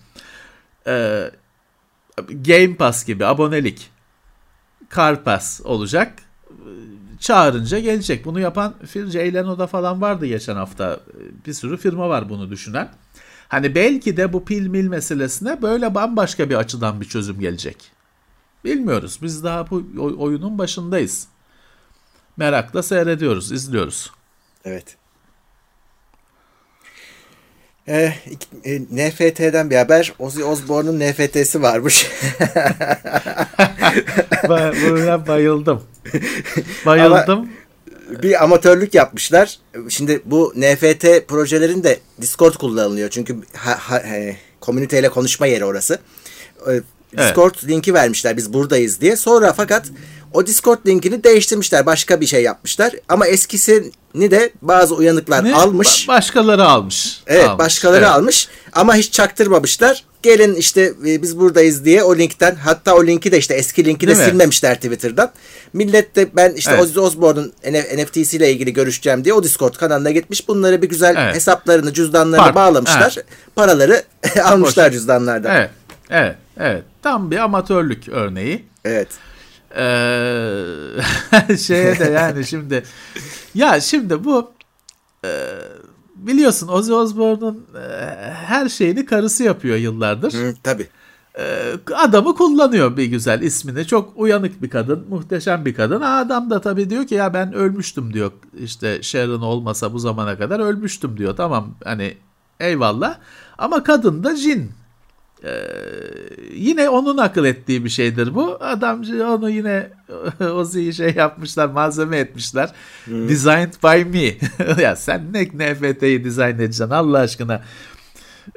Ee, 0.87 1.31
Game 2.25 2.77
Pass 2.77 3.05
gibi 3.05 3.27
abonelik 3.27 3.91
Car 4.97 5.25
Pass 5.25 5.61
olacak. 5.64 6.23
Çağırınca 7.21 7.79
gelecek. 7.79 8.25
Bunu 8.25 8.41
yapan 8.41 8.75
Ceylano'da 9.11 9.67
falan 9.67 10.01
vardı 10.01 10.27
geçen 10.27 10.57
hafta. 10.57 11.01
Bir 11.47 11.53
sürü 11.53 11.77
firma 11.77 12.09
var 12.09 12.29
bunu 12.29 12.51
düşünen. 12.51 12.89
Hani 13.49 13.75
belki 13.75 14.17
de 14.17 14.33
bu 14.33 14.45
pil 14.45 14.67
mil 14.67 14.89
meselesine 14.89 15.62
böyle 15.62 15.95
bambaşka 15.95 16.51
bir 16.51 16.55
açıdan 16.55 17.01
bir 17.01 17.07
çözüm 17.07 17.41
gelecek. 17.41 17.93
Bilmiyoruz. 18.64 19.19
Biz 19.23 19.45
daha 19.45 19.71
bu 19.71 19.85
oyunun 20.19 20.59
başındayız. 20.59 21.29
Merakla 22.37 22.83
seyrediyoruz, 22.83 23.53
izliyoruz. 23.53 24.12
Evet. 24.64 24.97
E, 27.89 28.12
e, 28.64 28.80
NFT'den 28.80 29.70
bir 29.70 29.76
haber. 29.76 30.12
Ozzy 30.18 30.45
Osbourne'un 30.45 31.01
NFT'si 31.01 31.62
varmış. 31.62 32.07
Buna 34.49 35.26
bayıldım. 35.26 35.82
Bayıldım. 36.87 37.20
Ama 37.28 37.47
bir 38.22 38.45
amatörlük 38.45 38.95
yapmışlar. 38.95 39.59
Şimdi 39.89 40.22
bu 40.24 40.53
NFT 40.57 41.07
projelerin 41.28 41.84
de 41.84 41.99
Discord 42.20 42.55
kullanılıyor. 42.55 43.11
Çünkü 43.11 43.37
ha, 43.57 43.76
ha, 43.78 44.03
he, 44.05 44.37
komüniteyle 44.61 45.09
konuşma 45.09 45.47
yeri 45.47 45.64
orası. 45.64 45.99
Discord 47.19 47.55
evet. 47.55 47.69
linki 47.69 47.95
vermişler 47.95 48.37
biz 48.37 48.53
buradayız 48.53 49.01
diye. 49.01 49.17
Sonra 49.17 49.53
fakat 49.53 49.87
o 50.33 50.47
Discord 50.47 50.79
linkini 50.87 51.25
değiştirmişler. 51.25 51.87
Başka 51.87 52.21
bir 52.21 52.27
şey 52.27 52.43
yapmışlar. 52.43 52.93
Ama 53.09 53.27
eskisini 53.27 54.31
de 54.31 54.51
bazı 54.63 54.95
uyanıklar 54.95 55.45
ne? 55.45 55.55
almış. 55.55 55.89
Ba- 55.89 56.09
başkaları 56.09 56.65
almış. 56.65 57.21
Evet 57.27 57.45
almış. 57.45 57.59
başkaları 57.59 58.05
evet. 58.05 58.09
almış. 58.09 58.49
Ama 58.73 58.95
hiç 58.95 59.13
çaktırmamışlar. 59.13 60.05
Gelin 60.23 60.55
işte 60.55 60.93
e, 61.07 61.23
biz 61.23 61.39
buradayız 61.39 61.85
diye 61.85 62.03
o 62.03 62.17
linkten 62.17 62.55
hatta 62.55 62.95
o 62.95 63.07
linki 63.07 63.33
de 63.33 63.39
işte 63.39 63.55
eski 63.55 63.85
linki 63.85 64.09
de 64.09 64.17
Değil 64.17 64.29
silmemişler 64.29 64.73
mi? 64.73 64.77
Twitter'dan. 64.77 65.33
Millet 65.73 66.17
de 66.17 66.29
ben 66.37 66.53
işte 66.53 66.71
evet. 66.71 66.83
Ozzy 66.83 66.99
Osbourne'un 66.99 67.53
NFT'siyle 67.97 68.53
ilgili 68.53 68.73
görüşeceğim 68.73 69.25
diye 69.25 69.35
o 69.35 69.43
Discord 69.43 69.75
kanalına 69.75 70.11
gitmiş. 70.11 70.49
Bunları 70.49 70.83
bir 70.83 70.89
güzel 70.89 71.15
evet. 71.19 71.35
hesaplarını, 71.35 71.93
cüzdanlarını 71.93 72.45
Part. 72.45 72.55
bağlamışlar. 72.55 73.15
Evet. 73.17 73.27
Paraları 73.55 74.03
almışlar 74.45 74.91
cüzdanlardan. 74.91 75.57
Evet. 75.57 75.71
Evet. 76.11 76.37
Evet. 76.57 76.85
Tam 77.03 77.31
bir 77.31 77.39
amatörlük 77.39 78.09
örneği. 78.09 78.65
Evet. 78.85 79.09
Ee, 79.77 81.57
şeye 81.59 81.99
de 81.99 82.05
yani 82.05 82.45
şimdi 82.47 82.83
ya 83.55 83.81
şimdi 83.81 84.25
bu 84.25 84.51
e, 85.25 85.31
biliyorsun 86.17 86.69
Ozzy 86.69 86.93
Osbourne'un 86.93 87.67
e, 87.75 88.15
her 88.33 88.69
şeyini 88.69 89.07
karısı 89.07 89.45
yapıyor 89.45 89.77
yıllardır. 89.77 90.33
Hı, 90.33 90.55
tabii. 90.63 90.89
E, 91.39 91.73
adamı 91.95 92.35
kullanıyor 92.35 92.97
bir 92.97 93.05
güzel 93.05 93.43
ismini. 93.43 93.87
Çok 93.87 94.13
uyanık 94.17 94.63
bir 94.63 94.71
kadın, 94.71 95.07
muhteşem 95.09 95.65
bir 95.65 95.75
kadın. 95.75 96.01
Adam 96.01 96.51
da 96.51 96.61
tabii 96.61 96.91
diyor 96.91 97.07
ki 97.07 97.15
ya 97.15 97.35
ben 97.35 97.53
ölmüştüm 97.53 98.13
diyor. 98.15 98.33
İşte 98.59 99.03
Sharon 99.03 99.41
olmasa 99.41 99.93
bu 99.93 99.99
zamana 99.99 100.39
kadar 100.39 100.61
ölmüştüm 100.61 101.19
diyor. 101.19 101.37
Tamam 101.37 101.75
hani 101.85 102.17
eyvallah. 102.61 103.19
Ama 103.59 103.83
kadın 103.83 104.25
da 104.25 104.37
cin. 104.37 104.71
Ee, 105.45 105.51
yine 106.55 106.89
onun 106.89 107.18
akıl 107.18 107.45
ettiği 107.45 107.84
bir 107.84 107.91
şeydir 107.91 108.34
bu. 108.34 108.59
Adam 108.61 109.03
onu 109.20 109.51
yine 109.51 109.91
Ozzy'yi 110.41 110.95
şey 110.95 111.14
yapmışlar, 111.14 111.66
malzeme 111.68 112.18
etmişler. 112.18 112.70
Hmm. 113.05 113.28
Designed 113.28 113.72
by 113.84 114.18
me. 114.18 114.34
ya 114.82 114.97
sen 114.97 115.32
ne 115.32 115.45
NFT'yi 115.45 116.24
dizayn 116.24 116.55
edeceksin 116.55 116.91
Allah 116.91 117.18
aşkına. 117.18 117.62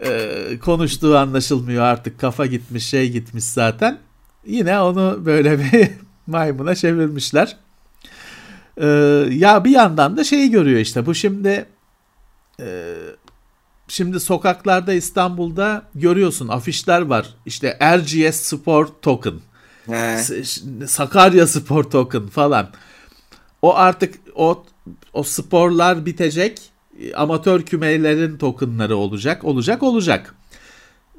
Ee, 0.03 0.59
konuştuğu 0.61 1.17
anlaşılmıyor 1.17 1.83
artık. 1.83 2.19
Kafa 2.19 2.45
gitmiş, 2.45 2.85
şey 2.87 3.11
gitmiş 3.11 3.43
zaten. 3.43 3.97
Yine 4.45 4.79
onu 4.79 5.21
böyle 5.25 5.59
bir 5.73 5.89
maymuna 6.27 6.75
çevirmişler. 6.75 7.57
Ee, 8.77 8.87
ya 9.29 9.65
bir 9.65 9.71
yandan 9.71 10.17
da 10.17 10.23
şeyi 10.23 10.51
görüyor 10.51 10.79
işte. 10.79 11.05
Bu 11.05 11.15
şimdi 11.15 11.65
e, 12.59 12.95
şimdi 13.89 14.19
sokaklarda 14.19 14.93
İstanbul'da 14.93 15.83
görüyorsun 15.95 16.47
afişler 16.47 17.01
var. 17.01 17.35
İşte 17.45 17.77
RGS 17.97 18.35
Sport 18.35 19.01
Token. 19.01 19.33
He. 19.85 20.23
Sakarya 20.87 21.47
Spor 21.47 21.83
Token 21.83 22.27
falan. 22.27 22.69
O 23.61 23.75
artık 23.75 24.15
o 24.35 24.65
o 25.13 25.23
sporlar 25.23 26.05
bitecek. 26.05 26.61
Amatör 27.15 27.61
kümelerin 27.61 28.37
tokenları 28.37 28.97
olacak. 28.97 29.43
Olacak 29.43 29.83
olacak. 29.83 30.35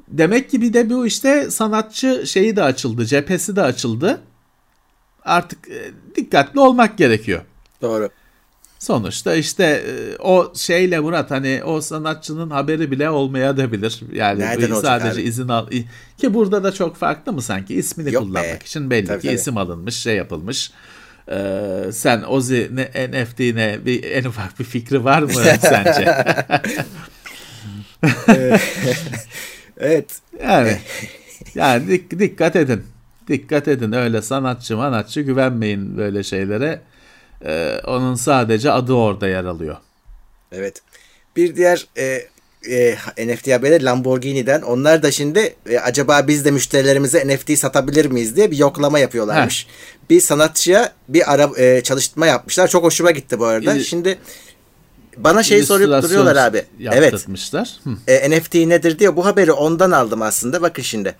Demek 0.07 0.49
ki 0.49 0.61
bir 0.61 0.73
de 0.73 0.89
bu 0.89 1.07
işte 1.07 1.51
sanatçı 1.51 2.23
şeyi 2.27 2.55
de 2.55 2.63
açıldı. 2.63 3.05
Cephesi 3.05 3.55
de 3.55 3.61
açıldı. 3.61 4.21
Artık 5.25 5.69
e, 5.69 5.91
dikkatli 6.15 6.59
olmak 6.59 6.97
gerekiyor. 6.97 7.41
Doğru. 7.81 8.09
Sonuçta 8.81 9.35
işte 9.35 9.63
e, 9.63 10.17
o 10.17 10.53
şeyle 10.55 10.99
Murat 10.99 11.31
hani 11.31 11.61
o 11.63 11.81
sanatçının 11.81 12.49
haberi 12.49 12.91
bile 12.91 13.09
olmaya 13.09 13.57
da 13.57 13.71
bilir. 13.71 14.01
Yani 14.13 14.39
Nereden 14.39 14.73
sadece 14.73 15.21
abi? 15.21 15.21
izin 15.21 15.47
al 15.47 15.67
ki 16.17 16.33
burada 16.33 16.63
da 16.63 16.71
çok 16.71 16.95
farklı 16.95 17.33
mı 17.33 17.41
sanki 17.41 17.75
ismini 17.75 18.13
Yok 18.13 18.23
kullanmak 18.23 18.61
be. 18.61 18.65
için 18.65 18.89
belli 18.89 19.07
tabii, 19.07 19.21
ki 19.21 19.27
tabii. 19.27 19.35
isim 19.35 19.57
alınmış, 19.57 19.95
şey 19.95 20.15
yapılmış. 20.15 20.71
Ee, 21.31 21.83
sen 21.91 22.21
Ozi 22.21 22.69
ne, 22.73 22.83
NFT'ne 23.11 23.79
bir 23.85 24.03
en 24.03 24.23
ufak 24.23 24.59
bir 24.59 24.65
fikri 24.65 25.03
var 25.03 25.21
mı 25.21 25.31
sence? 25.61 26.25
evet. 29.77 30.19
Yani 30.43 30.77
yani 31.55 31.87
dik, 31.87 32.19
dikkat 32.19 32.55
edin. 32.55 32.83
Dikkat 33.27 33.67
edin 33.67 33.91
öyle 33.91 34.21
sanatçı 34.21 34.77
manatçı 34.77 35.21
güvenmeyin 35.21 35.97
böyle 35.97 36.23
şeylere. 36.23 36.81
Ee, 37.45 37.79
onun 37.87 38.15
sadece 38.15 38.71
adı 38.71 38.93
orada 38.93 39.27
yer 39.27 39.43
alıyor. 39.43 39.77
Evet. 40.51 40.81
Bir 41.35 41.55
diğer 41.55 41.87
e, 41.97 42.27
e, 42.69 42.97
NFT 43.17 43.47
haberi 43.47 43.85
Lamborghini'den. 43.85 44.61
Onlar 44.61 45.03
da 45.03 45.11
şimdi 45.11 45.55
e, 45.69 45.79
acaba 45.79 46.27
biz 46.27 46.45
de 46.45 46.51
müşterilerimize 46.51 47.27
NFT 47.27 47.57
satabilir 47.57 48.05
miyiz 48.05 48.35
diye 48.35 48.51
bir 48.51 48.57
yoklama 48.57 48.99
yapıyorlarmış. 48.99 49.65
Heh. 49.65 50.09
Bir 50.09 50.21
sanatçıya 50.21 50.93
bir 51.07 51.33
ara 51.33 51.49
e, 51.57 51.81
çalıştırma 51.81 52.27
yapmışlar. 52.27 52.67
Çok 52.67 52.83
hoşuma 52.83 53.11
gitti 53.11 53.39
bu 53.39 53.45
arada. 53.45 53.73
İl, 53.73 53.83
şimdi 53.83 54.17
bana 55.17 55.43
şey 55.43 55.63
sorup 55.63 56.03
duruyorlar 56.03 56.35
abi. 56.35 56.65
Evet. 56.97 57.13
E, 58.07 58.31
NFT 58.31 58.55
nedir 58.55 58.99
diye 58.99 59.15
bu 59.15 59.25
haberi 59.25 59.51
ondan 59.51 59.91
aldım 59.91 60.21
aslında. 60.21 60.61
Bakın 60.61 60.83
şimdi. 60.83 61.15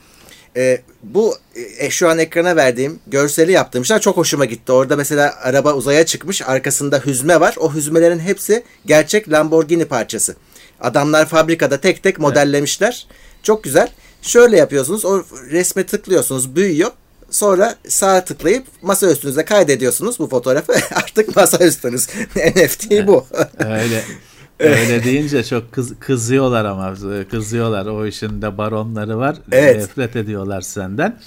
E, 0.57 0.81
bu 1.03 1.35
e, 1.79 1.89
şu 1.89 2.09
an 2.09 2.19
ekrana 2.19 2.55
verdiğim 2.55 2.99
görseli 3.07 3.51
yaptığım 3.51 3.85
şeyler 3.85 4.01
çok 4.01 4.17
hoşuma 4.17 4.45
gitti. 4.45 4.71
Orada 4.71 4.95
mesela 4.95 5.35
araba 5.41 5.73
uzaya 5.73 6.05
çıkmış 6.05 6.41
arkasında 6.41 7.01
hüzme 7.05 7.39
var. 7.39 7.55
O 7.59 7.73
hüzmelerin 7.73 8.19
hepsi 8.19 8.63
gerçek 8.85 9.31
Lamborghini 9.31 9.85
parçası. 9.85 10.35
Adamlar 10.81 11.25
fabrikada 11.25 11.81
tek 11.81 12.03
tek 12.03 12.19
modellemişler. 12.19 13.07
Çok 13.43 13.63
güzel. 13.63 13.89
Şöyle 14.21 14.57
yapıyorsunuz. 14.57 15.05
O 15.05 15.23
resme 15.51 15.85
tıklıyorsunuz. 15.85 16.55
Büyüyor. 16.55 16.91
Sonra 17.29 17.75
sağ 17.87 18.25
tıklayıp 18.25 18.65
masa 18.81 19.11
üstünüze 19.11 19.45
kaydediyorsunuz 19.45 20.19
bu 20.19 20.27
fotoğrafı. 20.27 20.73
Artık 20.95 21.35
masa 21.35 21.65
üstünüz. 21.65 22.07
NFT 22.35 23.07
bu. 23.07 23.25
Öyle. 23.59 24.03
Öyle 24.61 25.03
deyince 25.03 25.43
çok 25.43 25.71
kız, 25.71 25.99
kızıyorlar 25.99 26.65
ama 26.65 26.93
kızıyorlar. 27.31 27.85
O 27.85 28.05
işin 28.05 28.41
de 28.41 28.57
baronları 28.57 29.17
var. 29.17 29.35
Evet. 29.51 29.75
Nefret 29.77 30.15
ediyorlar 30.15 30.61
senden. 30.61 31.19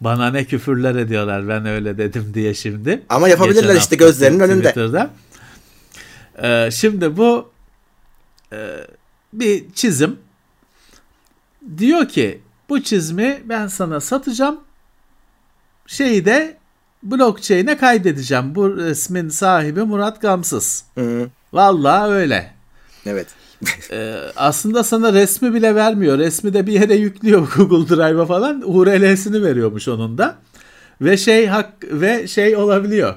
Bana 0.00 0.30
ne 0.30 0.44
küfürler 0.44 0.94
ediyorlar 0.94 1.48
ben 1.48 1.66
öyle 1.66 1.98
dedim 1.98 2.30
diye 2.34 2.54
şimdi. 2.54 3.02
Ama 3.08 3.28
yapabilirler 3.28 3.76
işte 3.76 3.96
gözlerinin 3.96 4.40
önünde. 4.40 4.68
Twitter'da. 4.68 5.10
Ee, 6.42 6.70
şimdi 6.70 7.16
bu 7.16 7.50
e, 8.52 8.58
bir 9.32 9.64
çizim. 9.74 10.16
Diyor 11.78 12.08
ki 12.08 12.40
bu 12.68 12.82
çizimi 12.82 13.42
ben 13.44 13.66
sana 13.66 14.00
satacağım. 14.00 14.60
Şeyi 15.86 16.24
de 16.24 16.56
blockchain'e 17.02 17.76
kaydedeceğim. 17.76 18.54
Bu 18.54 18.76
resmin 18.76 19.28
sahibi 19.28 19.82
Murat 19.82 20.20
Gamsız. 20.20 20.84
Hı 20.94 21.00
hı. 21.00 21.28
Vallahi 21.52 22.10
öyle. 22.10 22.53
Evet. 23.06 23.26
ee, 23.90 24.14
aslında 24.36 24.84
sana 24.84 25.12
resmi 25.12 25.54
bile 25.54 25.74
vermiyor. 25.74 26.18
Resmi 26.18 26.54
de 26.54 26.66
bir 26.66 26.72
yere 26.72 26.94
yüklüyor 26.94 27.48
Google 27.56 27.96
Drive'a 27.96 28.26
falan. 28.26 28.62
URL'sini 28.64 29.42
veriyormuş 29.42 29.88
onun 29.88 30.18
da. 30.18 30.36
ve 31.00 31.16
şey 31.16 31.46
hak 31.46 31.72
ve 31.82 32.28
şey 32.28 32.56
olabiliyor. 32.56 33.14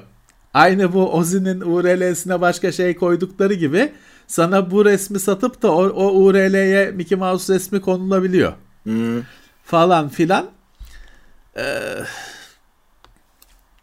Aynı 0.54 0.92
bu 0.92 1.12
Ozi'nin 1.12 1.60
URL'sine 1.60 2.40
başka 2.40 2.72
şey 2.72 2.96
koydukları 2.96 3.54
gibi 3.54 3.92
sana 4.26 4.70
bu 4.70 4.84
resmi 4.84 5.20
satıp 5.20 5.62
da 5.62 5.72
o, 5.72 5.88
o 5.88 6.12
URL'ye 6.12 6.90
Mickey 6.90 7.18
Mouse 7.18 7.54
resmi 7.54 7.80
konulabiliyor. 7.80 8.52
Hmm. 8.82 9.22
Falan 9.64 10.08
filan. 10.08 10.46
Ee, 11.56 11.62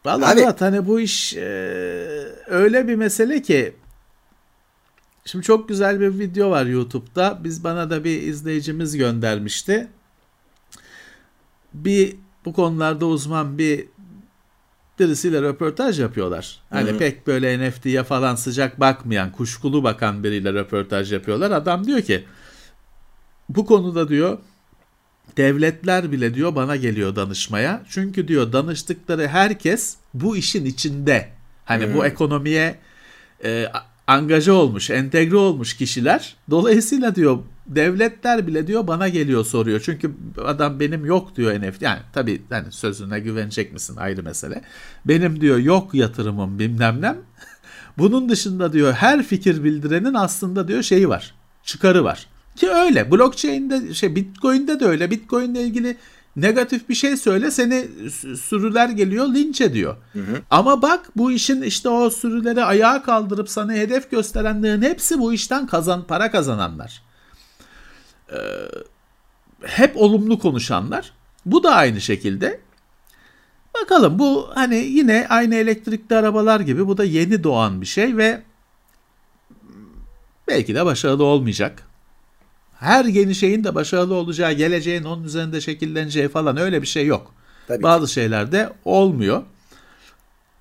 Vallahi 0.05 0.47
Abi, 0.47 0.55
hani 0.59 0.87
bu 0.87 0.99
iş 0.99 1.33
e, 1.33 1.41
öyle 2.47 2.87
bir 2.87 2.95
mesele 2.95 3.41
ki 3.41 3.75
Şimdi 5.25 5.45
çok 5.45 5.69
güzel 5.69 5.99
bir 5.99 6.19
video 6.19 6.49
var 6.49 6.65
YouTube'da. 6.65 7.39
Biz 7.43 7.63
bana 7.63 7.89
da 7.89 8.03
bir 8.03 8.21
izleyicimiz 8.21 8.97
göndermişti. 8.97 9.87
Bir 11.73 12.15
bu 12.45 12.53
konularda 12.53 13.05
uzman 13.05 13.57
bir 13.57 13.85
birisiyle 14.99 15.41
röportaj 15.41 15.99
yapıyorlar. 15.99 16.59
Hani 16.69 16.89
Hı-hı. 16.89 16.97
pek 16.97 17.27
böyle 17.27 17.69
NFT'ye 17.69 18.03
falan 18.03 18.35
sıcak 18.35 18.79
bakmayan, 18.79 19.31
kuşkulu 19.31 19.83
bakan 19.83 20.23
biriyle 20.23 20.53
röportaj 20.53 21.13
yapıyorlar. 21.13 21.51
Adam 21.51 21.87
diyor 21.87 22.01
ki 22.01 22.25
bu 23.49 23.65
konuda 23.65 24.09
diyor 24.09 24.37
devletler 25.37 26.11
bile 26.11 26.33
diyor 26.33 26.55
bana 26.55 26.75
geliyor 26.75 27.15
danışmaya. 27.15 27.83
Çünkü 27.89 28.27
diyor 28.27 28.53
danıştıkları 28.53 29.27
herkes 29.27 29.97
bu 30.13 30.37
işin 30.37 30.65
içinde. 30.65 31.29
Hani 31.65 31.85
Hı-hı. 31.85 31.93
bu 31.93 32.05
ekonomiye 32.05 32.79
e, 33.43 33.67
angaja 34.07 34.53
olmuş, 34.53 34.89
entegre 34.89 35.35
olmuş 35.35 35.73
kişiler. 35.73 36.35
Dolayısıyla 36.49 37.15
diyor 37.15 37.39
devletler 37.67 38.47
bile 38.47 38.67
diyor 38.67 38.87
bana 38.87 39.07
geliyor 39.07 39.45
soruyor. 39.45 39.81
Çünkü 39.85 40.11
adam 40.45 40.79
benim 40.79 41.05
yok 41.05 41.35
diyor 41.35 41.61
NFT. 41.61 41.81
Yani 41.81 41.99
tabii 42.13 42.41
hani 42.49 42.71
sözüne 42.71 43.19
güvenecek 43.19 43.73
misin 43.73 43.95
ayrı 43.95 44.23
mesele. 44.23 44.61
Benim 45.05 45.41
diyor 45.41 45.57
yok 45.57 45.93
yatırımım 45.93 46.59
bilmem 46.59 47.01
ne. 47.01 47.15
Bunun 47.97 48.29
dışında 48.29 48.73
diyor 48.73 48.93
her 48.93 49.23
fikir 49.23 49.63
bildirenin 49.63 50.13
aslında 50.13 50.67
diyor 50.67 50.83
şeyi 50.83 51.09
var. 51.09 51.33
Çıkarı 51.63 52.03
var. 52.03 52.27
Ki 52.55 52.69
öyle. 52.69 53.11
Blockchain'de 53.11 53.93
şey 53.93 54.15
Bitcoin'de 54.15 54.79
de 54.79 54.85
öyle. 54.85 55.11
Bitcoin'le 55.11 55.55
ilgili 55.55 55.97
negatif 56.35 56.89
bir 56.89 56.95
şey 56.95 57.17
söyle 57.17 57.51
seni 57.51 57.87
sürüler 58.37 58.89
geliyor 58.89 59.27
linç 59.27 59.61
ediyor. 59.61 59.97
Hı 60.13 60.19
hı. 60.19 60.41
Ama 60.49 60.81
bak 60.81 61.11
bu 61.15 61.31
işin 61.31 61.61
işte 61.61 61.89
o 61.89 62.09
sürüleri 62.09 62.63
ayağa 62.63 63.03
kaldırıp 63.03 63.49
sana 63.49 63.73
hedef 63.73 64.11
gösterenlerin 64.11 64.81
hepsi 64.81 65.19
bu 65.19 65.33
işten 65.33 65.67
kazan 65.67 66.03
para 66.03 66.31
kazananlar. 66.31 67.01
Ee, 68.31 68.37
hep 69.61 69.97
olumlu 69.97 70.39
konuşanlar. 70.39 71.11
Bu 71.45 71.63
da 71.63 71.75
aynı 71.75 72.01
şekilde. 72.01 72.59
Bakalım 73.81 74.19
bu 74.19 74.49
hani 74.55 74.75
yine 74.75 75.27
aynı 75.29 75.55
elektrikli 75.55 76.15
arabalar 76.15 76.59
gibi 76.59 76.87
bu 76.87 76.97
da 76.97 77.03
yeni 77.03 77.43
doğan 77.43 77.81
bir 77.81 77.85
şey 77.85 78.17
ve 78.17 78.41
belki 80.47 80.75
de 80.75 80.85
başarılı 80.85 81.23
olmayacak 81.23 81.83
her 82.79 83.05
yeni 83.05 83.35
şeyin 83.35 83.63
de 83.63 83.75
başarılı 83.75 84.13
olacağı, 84.13 84.51
geleceğin 84.51 85.03
onun 85.03 85.23
üzerinde 85.23 85.61
şekilleneceği 85.61 86.29
falan 86.29 86.57
öyle 86.57 86.81
bir 86.81 86.87
şey 86.87 87.05
yok. 87.05 87.33
Tabii 87.67 87.83
Bazı 87.83 88.07
şeylerde 88.07 88.73
olmuyor. 88.85 89.43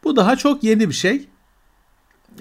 Bu 0.05 0.17
daha 0.17 0.37
çok 0.37 0.65
yeni 0.65 0.89
bir 0.89 0.95
şey. 0.95 1.29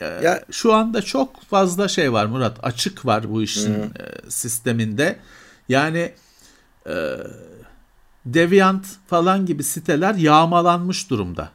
Ee, 0.02 0.06
ya, 0.06 0.44
şu 0.52 0.74
anda 0.74 1.02
çok 1.02 1.42
fazla 1.42 1.88
şey 1.88 2.14
var 2.14 2.26
Murat. 2.26 2.58
Açık 2.64 3.06
var 3.06 3.32
bu 3.32 3.44
işin 3.44 3.74
hı. 3.74 3.92
E, 4.00 4.30
sisteminde. 4.30 5.20
Yani 5.70 6.14
e, 6.88 6.94
Deviant 8.26 8.86
falan 9.08 9.46
gibi 9.46 9.64
siteler 9.64 10.16
yağmalanmış 10.16 11.10
durumda. 11.10 11.50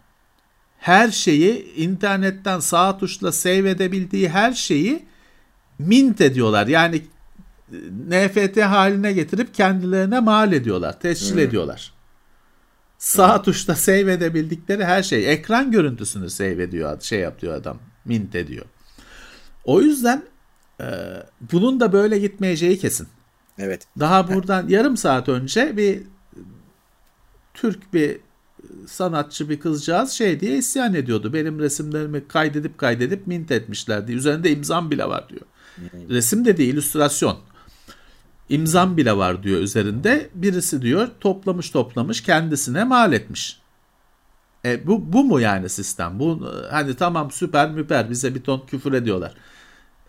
Her 0.78 1.10
şeyi 1.10 1.74
internetten 1.74 2.60
sağ 2.60 2.98
tuşla 2.98 3.32
save 3.32 3.70
edebildiği 3.70 4.28
her 4.28 4.52
şeyi 4.52 5.06
mint 5.78 6.20
ediyorlar. 6.20 6.66
Yani 6.66 7.02
NFT 8.08 8.60
haline 8.60 9.12
getirip 9.12 9.54
kendilerine 9.54 10.20
mal 10.20 10.52
ediyorlar, 10.52 11.00
tescil 11.00 11.32
hmm. 11.32 11.38
ediyorlar. 11.38 11.92
Sağ 12.98 13.36
hmm. 13.36 13.42
tuşta 13.42 13.74
save 13.74 14.12
edebildikleri 14.12 14.84
her 14.84 15.02
şey. 15.02 15.32
Ekran 15.32 15.70
görüntüsünü 15.70 16.30
save 16.30 16.62
ediyor, 16.62 17.00
şey 17.00 17.20
yapıyor 17.20 17.54
adam, 17.54 17.78
mint 18.04 18.34
ediyor. 18.34 18.64
O 19.64 19.80
yüzden 19.80 20.22
e, 20.80 20.86
bunun 21.52 21.80
da 21.80 21.92
böyle 21.92 22.18
gitmeyeceği 22.18 22.78
kesin. 22.78 23.08
Evet. 23.58 23.86
Daha 24.00 24.34
buradan 24.34 24.68
yarım 24.68 24.96
saat 24.96 25.28
önce 25.28 25.76
bir 25.76 26.02
Türk 27.54 27.94
bir 27.94 28.20
sanatçı 28.86 29.48
bir 29.48 29.60
kızcağız 29.60 30.10
şey 30.10 30.40
diye 30.40 30.56
isyan 30.56 30.94
ediyordu. 30.94 31.32
Benim 31.32 31.58
resimlerimi 31.58 32.28
kaydedip 32.28 32.78
kaydedip 32.78 33.26
mint 33.26 33.50
etmişlerdi. 33.50 34.12
Üzerinde 34.12 34.50
imzam 34.50 34.90
bile 34.90 35.04
var 35.08 35.28
diyor. 35.28 35.42
Resim 36.08 36.44
de 36.44 36.56
değil, 36.56 36.74
illüstrasyon 36.74 37.38
imzam 38.48 38.96
bile 38.96 39.16
var 39.16 39.42
diyor 39.42 39.60
üzerinde. 39.60 40.30
Birisi 40.34 40.82
diyor 40.82 41.08
toplamış 41.20 41.70
toplamış 41.70 42.22
kendisine 42.22 42.84
mal 42.84 43.12
etmiş. 43.12 43.60
E, 44.64 44.86
bu, 44.86 45.12
bu 45.12 45.24
mu 45.24 45.40
yani 45.40 45.68
sistem? 45.68 46.18
Bu 46.18 46.52
hani 46.70 46.94
tamam 46.96 47.30
süper 47.30 47.70
müper 47.70 48.10
bize 48.10 48.34
bir 48.34 48.42
ton 48.42 48.66
küfür 48.66 48.92
ediyorlar. 48.92 49.34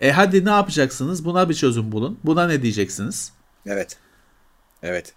E 0.02 0.12
hadi 0.12 0.46
ne 0.46 0.50
yapacaksınız? 0.50 1.26
Buna 1.26 1.50
bir 1.50 1.54
çözüm 1.54 1.92
bulun. 1.92 2.20
Buna 2.24 2.48
ne 2.48 2.62
diyeceksiniz? 2.62 3.32
Evet. 3.66 3.98
Evet. 4.84 5.14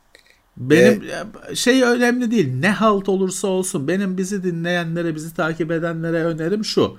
Benim 0.57 1.03
ee, 1.49 1.55
şey 1.55 1.83
önemli 1.83 2.31
değil. 2.31 2.55
Ne 2.55 2.71
halt 2.71 3.09
olursa 3.09 3.49
olsun 3.49 3.89
benim 3.89 4.19
bizi 4.19 4.45
dinleyenlere, 4.45 5.15
bizi 5.15 5.35
takip 5.35 5.71
edenlere 5.71 6.25
önerim 6.25 6.65
şu. 6.65 6.97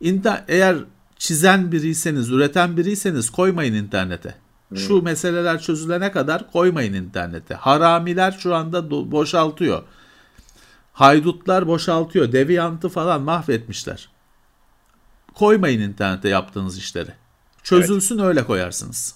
İnter 0.00 0.44
eğer 0.48 0.76
çizen 1.16 1.72
biriyseniz, 1.72 2.30
üreten 2.30 2.76
biriyseniz 2.76 3.30
koymayın 3.30 3.74
internete. 3.74 4.34
Şu 4.74 5.02
meseleler 5.02 5.60
çözülene 5.60 6.12
kadar 6.12 6.50
koymayın 6.52 6.94
internete. 6.94 7.54
Haramiler 7.54 8.32
şu 8.32 8.54
anda 8.54 8.90
boşaltıyor. 8.90 9.82
Haydutlar 10.92 11.66
boşaltıyor. 11.66 12.32
Deviyantı 12.32 12.88
falan 12.88 13.22
mahvetmişler. 13.22 14.08
Koymayın 15.34 15.80
internete 15.80 16.28
yaptığınız 16.28 16.78
işleri. 16.78 17.10
Çözülsün 17.62 18.18
evet. 18.18 18.26
öyle 18.26 18.44
koyarsınız. 18.44 19.14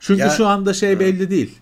Çünkü 0.00 0.20
ya, 0.20 0.30
şu 0.30 0.46
anda 0.46 0.74
şey 0.74 0.94
hı. 0.94 1.00
belli 1.00 1.30
değil. 1.30 1.58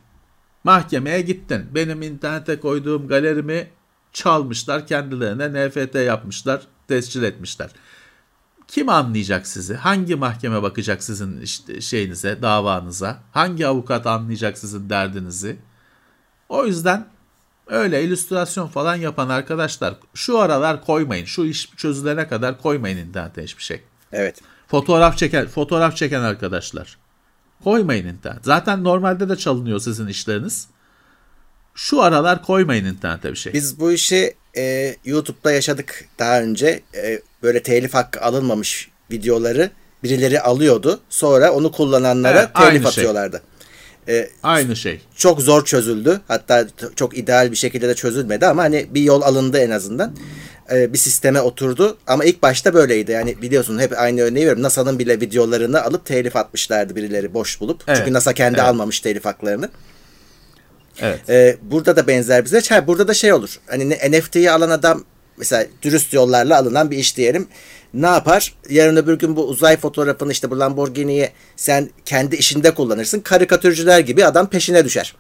Mahkemeye 0.65 1.21
gittin. 1.21 1.67
Benim 1.75 2.03
internete 2.03 2.61
koyduğum 2.61 3.09
galerimi 3.09 3.71
çalmışlar. 4.13 4.87
Kendilerine 4.87 5.69
NFT 5.69 5.95
yapmışlar. 5.95 6.63
Tescil 6.89 7.23
etmişler. 7.23 7.71
Kim 8.69 8.89
anlayacak 8.89 9.47
sizi? 9.47 9.75
Hangi 9.75 10.15
mahkeme 10.17 10.63
bakacak 10.63 11.03
sizin 11.03 11.41
işte 11.41 11.81
şeyinize, 11.81 12.43
davanıza? 12.43 13.19
Hangi 13.33 13.67
avukat 13.67 14.07
anlayacak 14.07 14.59
sizin 14.59 14.91
derdinizi? 14.91 15.57
O 16.49 16.67
yüzden 16.67 17.07
öyle 17.67 18.05
illüstrasyon 18.05 18.67
falan 18.67 18.97
yapan 18.97 19.29
arkadaşlar 19.29 19.95
şu 20.15 20.39
aralar 20.39 20.85
koymayın. 20.85 21.25
Şu 21.25 21.45
iş 21.45 21.71
çözülene 21.77 22.29
kadar 22.29 22.61
koymayın 22.61 22.97
internete 22.99 23.43
hiçbir 23.43 23.63
şey. 23.63 23.83
Evet. 24.13 24.41
Fotoğraf 24.67 25.19
çeken 25.19 25.47
fotoğraf 25.47 25.97
çeken 25.97 26.21
arkadaşlar. 26.21 26.99
Koymayın 27.65 28.07
internet. 28.07 28.45
Zaten 28.45 28.85
normalde 28.85 29.29
de 29.29 29.37
çalınıyor 29.37 29.81
sizin 29.81 30.07
işleriniz. 30.07 30.69
Şu 31.79 32.03
aralar 32.03 32.43
koymayın 32.43 32.85
internete 32.85 33.31
bir 33.31 33.37
şey. 33.37 33.53
Biz 33.53 33.81
bu 33.81 33.93
işi 33.93 34.35
e, 34.57 34.97
YouTube'da 35.05 35.53
yaşadık 35.53 36.05
daha 36.19 36.41
önce. 36.41 36.81
E, 36.95 37.21
böyle 37.43 37.63
telif 37.63 37.95
hakkı 37.95 38.21
alınmamış 38.21 38.89
videoları 39.11 39.71
birileri 40.03 40.41
alıyordu. 40.41 41.01
Sonra 41.09 41.53
onu 41.53 41.73
kullananlara 41.73 42.41
evet, 42.41 42.55
telif 42.55 42.83
şey. 42.83 42.89
atıyorlardı. 42.89 43.43
Şey. 44.07 44.19
E, 44.19 44.31
aynı 44.43 44.77
şey. 44.77 45.01
Çok 45.17 45.41
zor 45.41 45.65
çözüldü. 45.65 46.21
Hatta 46.29 46.67
çok 46.97 47.19
ideal 47.19 47.51
bir 47.51 47.57
şekilde 47.57 47.89
de 47.89 47.95
çözülmedi 47.95 48.47
ama 48.47 48.63
hani 48.63 48.87
bir 48.91 49.03
yol 49.03 49.23
alındı 49.23 49.59
en 49.59 49.71
azından. 49.71 50.17
E, 50.73 50.93
bir 50.93 50.99
sisteme 50.99 51.41
oturdu. 51.41 51.99
Ama 52.07 52.25
ilk 52.25 52.43
başta 52.43 52.75
böyleydi. 52.75 53.13
Yani 53.13 53.43
biliyorsun 53.43 53.79
hep 53.79 53.99
aynı 53.99 54.21
örneği 54.21 54.41
veriyorum. 54.41 54.63
NASA'nın 54.63 54.99
bile 54.99 55.21
videolarını 55.21 55.83
alıp 55.83 56.07
telif 56.07 56.37
atmışlardı 56.37 56.97
birileri 56.97 57.35
boş 57.35 57.61
bulup. 57.61 57.83
Evet. 57.87 57.99
Çünkü 57.99 58.13
NASA 58.13 58.33
kendi 58.33 58.59
evet. 58.59 58.69
almamış 58.69 59.01
telif 59.01 59.25
haklarını. 59.25 59.71
Evet. 61.01 61.21
Ee, 61.29 61.57
burada 61.63 61.97
da 61.97 62.07
benzer 62.07 62.45
bir 62.45 62.51
süreç. 62.51 62.71
Ha, 62.71 62.87
burada 62.87 63.09
da 63.09 63.15
şey 63.15 63.33
olur. 63.33 63.61
Hani 63.67 63.89
NFT'yi 63.89 64.51
alan 64.51 64.71
adam 64.71 65.05
mesela 65.37 65.67
dürüst 65.83 66.13
yollarla 66.13 66.59
alınan 66.59 66.91
bir 66.91 66.97
iş 66.97 67.17
diyelim. 67.17 67.49
Ne 67.95 68.07
yapar? 68.07 68.55
Yarın 68.71 68.97
öbür 68.97 69.19
gün 69.19 69.37
bu 69.37 69.45
uzay 69.45 69.77
fotoğrafını 69.77 70.33
işte 70.33 70.51
bu 70.51 70.59
Lamborghini'yi 70.59 71.31
sen 71.57 71.91
kendi 72.05 72.37
işinde 72.37 72.75
kullanırsın. 72.75 73.21
Karikatürcüler 73.21 74.01
gibi 74.01 74.25
adam 74.25 74.51
peşine 74.51 74.85
düşer. 74.85 75.15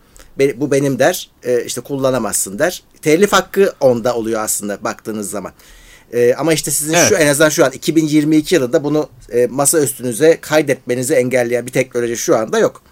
Bu 0.56 0.70
benim 0.70 0.98
der. 0.98 1.30
E, 1.42 1.64
işte 1.64 1.80
kullanamazsın 1.80 2.58
der. 2.58 2.82
Telif 3.02 3.32
hakkı 3.32 3.72
onda 3.80 4.14
oluyor 4.14 4.40
aslında 4.40 4.84
baktığınız 4.84 5.30
zaman. 5.30 5.52
E, 6.12 6.34
ama 6.34 6.52
işte 6.52 6.70
sizin 6.70 6.94
evet. 6.94 7.08
şu 7.08 7.14
en 7.14 7.26
azından 7.26 7.48
şu 7.48 7.64
an 7.64 7.72
2022 7.72 8.54
yılında 8.54 8.84
bunu 8.84 9.08
e, 9.32 9.46
masa 9.46 9.80
üstünüze 9.80 10.38
kaydetmenizi 10.40 11.14
engelleyen 11.14 11.66
bir 11.66 11.72
teknoloji 11.72 12.16
şu 12.16 12.36
anda 12.36 12.58
yok. 12.58 12.82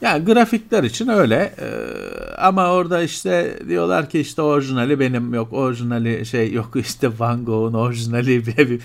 Yani 0.00 0.24
grafikler 0.24 0.84
için 0.84 1.08
öyle 1.08 1.54
ee, 1.60 2.34
ama 2.38 2.70
orada 2.70 3.02
işte 3.02 3.58
diyorlar 3.68 4.10
ki 4.10 4.20
işte 4.20 4.42
orijinali 4.42 5.00
benim 5.00 5.34
yok 5.34 5.52
orijinali 5.52 6.26
şey 6.26 6.52
yok 6.52 6.70
işte 6.74 7.18
Van 7.18 7.44
Gogh'un 7.44 7.74
orijinali 7.74 8.46
bir, 8.46 8.80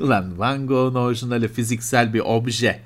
ulan 0.00 0.38
Van 0.38 0.66
Gogh'un 0.66 0.94
orijinali 0.94 1.48
fiziksel 1.48 2.14
bir 2.14 2.20
obje. 2.20 2.80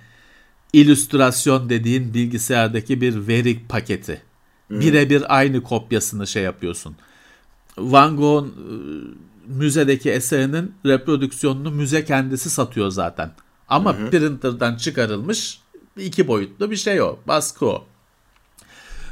İllüstrasyon 0.72 1.70
dediğin 1.70 2.14
bilgisayardaki 2.14 3.01
bir 3.01 3.28
veri 3.28 3.59
paketi. 3.68 4.22
Hmm. 4.68 4.81
birebir 4.81 5.37
aynı 5.39 5.62
kopyasını 5.62 6.26
şey 6.26 6.43
yapıyorsun. 6.43 6.97
Van 7.78 8.16
Gogh'un 8.16 8.47
e, 8.49 8.74
müzedeki 9.47 10.11
eserinin 10.11 10.74
reprodüksiyonunu 10.87 11.70
müze 11.70 12.05
kendisi 12.05 12.51
satıyor 12.51 12.91
zaten. 12.91 13.31
Ama 13.68 13.99
hı. 13.99 14.11
printer'dan 14.11 14.76
çıkarılmış 14.76 15.59
iki 15.97 16.28
boyutlu 16.28 16.70
bir 16.70 16.76
şey 16.76 17.03
o. 17.03 17.18
Baskı 17.28 17.66
o. 17.66 17.84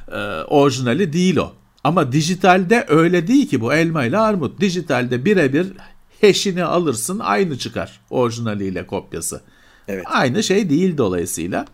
Ee, 0.09 0.17
orijinali 0.43 1.13
değil 1.13 1.37
o. 1.37 1.53
Ama 1.85 2.13
dijitalde 2.13 2.87
öyle 2.89 3.27
değil 3.27 3.49
ki 3.49 3.61
bu 3.61 3.75
elma 3.75 4.05
ile 4.05 4.19
armut. 4.19 4.61
Dijitalde 4.61 5.25
birebir 5.25 5.73
hash'ini 6.21 6.65
alırsın 6.65 7.19
aynı 7.19 7.59
çıkar 7.59 8.01
orijinaliyle 8.11 8.87
kopyası. 8.87 9.43
Evet. 9.89 10.05
Aynı 10.07 10.43
şey 10.43 10.71
değil 10.71 10.99
dolayısıyla. 10.99 11.67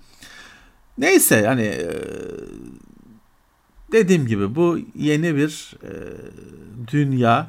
Neyse 0.98 1.36
yani 1.36 1.62
e, 1.62 1.90
dediğim 3.92 4.26
gibi 4.26 4.54
bu 4.54 4.78
yeni 4.94 5.36
bir 5.36 5.74
e, 5.82 5.92
dünya. 6.92 7.48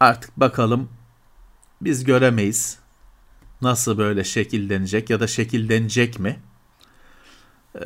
Artık 0.00 0.36
bakalım 0.36 0.88
biz 1.80 2.04
göremeyiz 2.04 2.78
nasıl 3.64 3.98
böyle 3.98 4.24
şekillenecek 4.24 5.10
ya 5.10 5.20
da 5.20 5.26
şekillenecek 5.26 6.18
mi? 6.18 6.40
Ee, 7.76 7.80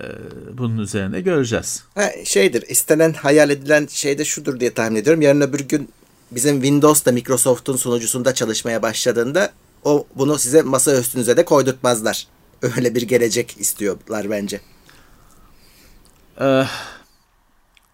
bunun 0.53 0.79
üzerine 0.79 1.21
göreceğiz. 1.21 1.85
Ha, 1.95 2.11
şeydir 2.25 2.65
istenen 2.69 3.13
hayal 3.13 3.51
edilen 3.51 3.87
şey 3.87 4.19
de 4.19 4.25
şudur 4.25 4.61
diye 4.61 4.75
tahmin 4.75 4.97
ediyorum. 4.97 5.23
Yarın 5.23 5.41
öbür 5.41 5.61
gün 5.61 5.91
bizim 6.31 6.55
Windows'da 6.55 7.13
Microsoft'un 7.13 7.77
sunucusunda 7.77 8.35
çalışmaya 8.35 8.83
başladığında 8.83 9.53
o 9.85 10.07
bunu 10.15 10.39
size 10.39 10.63
masa 10.63 11.01
üstünüze 11.01 11.37
de 11.37 11.45
koydurtmazlar. 11.45 12.27
Öyle 12.63 12.95
bir 12.95 13.03
gelecek 13.03 13.57
istiyorlar 13.61 14.31
bence. 14.31 14.61
Ee, 16.41 16.65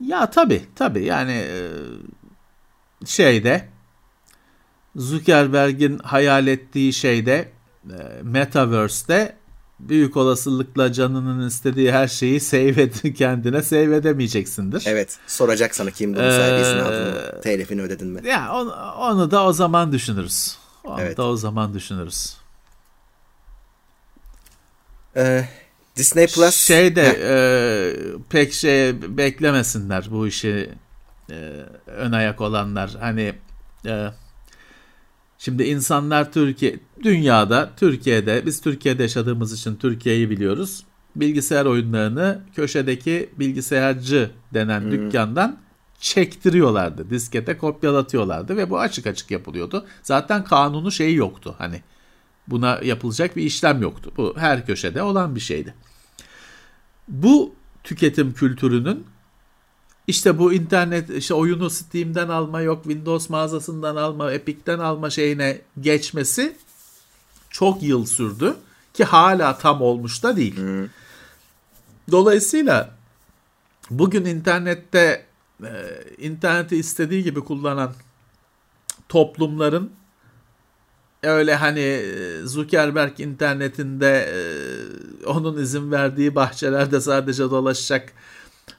ya 0.00 0.30
tabi 0.30 0.62
tabi 0.74 1.04
yani 1.04 1.32
e, 1.32 1.68
şeyde 3.06 3.68
Zuckerberg'in 4.96 5.98
hayal 5.98 6.46
ettiği 6.46 6.92
şeyde 6.92 7.48
e, 7.90 8.22
Metaverse'de 8.22 9.36
büyük 9.78 10.16
olasılıkla 10.16 10.92
canının 10.92 11.48
istediği 11.48 11.92
her 11.92 12.08
şeyi 12.08 12.40
save 12.40 12.82
ed 12.82 13.14
kendine 13.14 13.62
save 13.62 13.96
edemeyeceksindir. 13.96 14.84
Evet. 14.86 15.18
Soracak 15.26 15.74
sana 15.74 15.90
kim 15.90 16.14
bunu 16.14 16.30
sahibi 16.30 16.60
izin 16.60 16.78
aldın 16.78 17.14
mı? 17.14 17.40
Telifini 17.42 17.82
ödedin 17.82 18.08
mi? 18.08 18.28
Ya 18.28 18.54
onu, 18.54 18.74
onu 18.98 19.30
da 19.30 19.44
o 19.44 19.52
zaman 19.52 19.92
düşünürüz. 19.92 20.56
Onu 20.84 21.00
evet. 21.00 21.16
da 21.16 21.26
o 21.26 21.36
zaman 21.36 21.74
düşünürüz. 21.74 22.36
Ee, 25.16 25.44
Disney 25.96 26.26
Plus 26.26 26.56
şeyde 26.56 27.18
e, 27.22 27.36
pek 28.30 28.52
şey 28.52 29.02
beklemesinler 29.16 30.08
bu 30.10 30.26
işi 30.26 30.70
e, 31.30 31.34
ön 31.86 32.12
ayak 32.12 32.40
olanlar. 32.40 32.96
Hani 33.00 33.34
e, 33.86 34.08
Şimdi 35.44 35.64
insanlar 35.64 36.32
Türkiye, 36.32 36.78
dünyada, 37.02 37.70
Türkiye'de, 37.76 38.46
biz 38.46 38.60
Türkiye'de 38.60 39.02
yaşadığımız 39.02 39.52
için 39.52 39.76
Türkiye'yi 39.76 40.30
biliyoruz. 40.30 40.84
Bilgisayar 41.16 41.64
oyunlarını 41.66 42.40
köşedeki 42.54 43.30
bilgisayarcı 43.38 44.30
denen 44.54 44.80
hmm. 44.80 44.92
dükkandan 44.92 45.58
çektiriyorlardı. 45.98 47.10
Diskete 47.10 47.58
kopyalatıyorlardı 47.58 48.56
ve 48.56 48.70
bu 48.70 48.78
açık 48.78 49.06
açık 49.06 49.30
yapılıyordu. 49.30 49.86
Zaten 50.02 50.44
kanunu 50.44 50.92
şeyi 50.92 51.16
yoktu. 51.16 51.54
Hani 51.58 51.82
buna 52.48 52.80
yapılacak 52.84 53.36
bir 53.36 53.42
işlem 53.42 53.82
yoktu. 53.82 54.12
Bu 54.16 54.34
her 54.38 54.66
köşede 54.66 55.02
olan 55.02 55.34
bir 55.34 55.40
şeydi. 55.40 55.74
Bu 57.08 57.54
tüketim 57.82 58.32
kültürünün 58.32 59.06
işte 60.06 60.38
bu 60.38 60.52
internet 60.52 61.10
işte 61.10 61.34
oyunu 61.34 61.70
Steam'den 61.70 62.28
alma 62.28 62.60
yok 62.60 62.84
Windows 62.84 63.30
mağazasından 63.30 63.96
alma 63.96 64.32
Epic'ten 64.32 64.78
alma 64.78 65.10
şeyine 65.10 65.60
geçmesi 65.80 66.56
çok 67.50 67.82
yıl 67.82 68.06
sürdü 68.06 68.56
ki 68.94 69.04
hala 69.04 69.58
tam 69.58 69.82
olmuş 69.82 70.22
da 70.22 70.36
değil. 70.36 70.56
Hmm. 70.56 70.88
Dolayısıyla 72.10 72.94
bugün 73.90 74.24
internette 74.24 75.26
e, 75.62 75.72
interneti 76.18 76.76
istediği 76.76 77.22
gibi 77.22 77.40
kullanan 77.40 77.94
toplumların 79.08 79.90
öyle 81.22 81.54
hani 81.54 81.80
e, 81.80 82.40
Zuckerberg 82.44 83.20
internetinde 83.20 84.28
e, 84.34 84.38
onun 85.26 85.62
izin 85.62 85.92
verdiği 85.92 86.34
bahçelerde 86.34 87.00
sadece 87.00 87.42
dolaşacak 87.42 88.12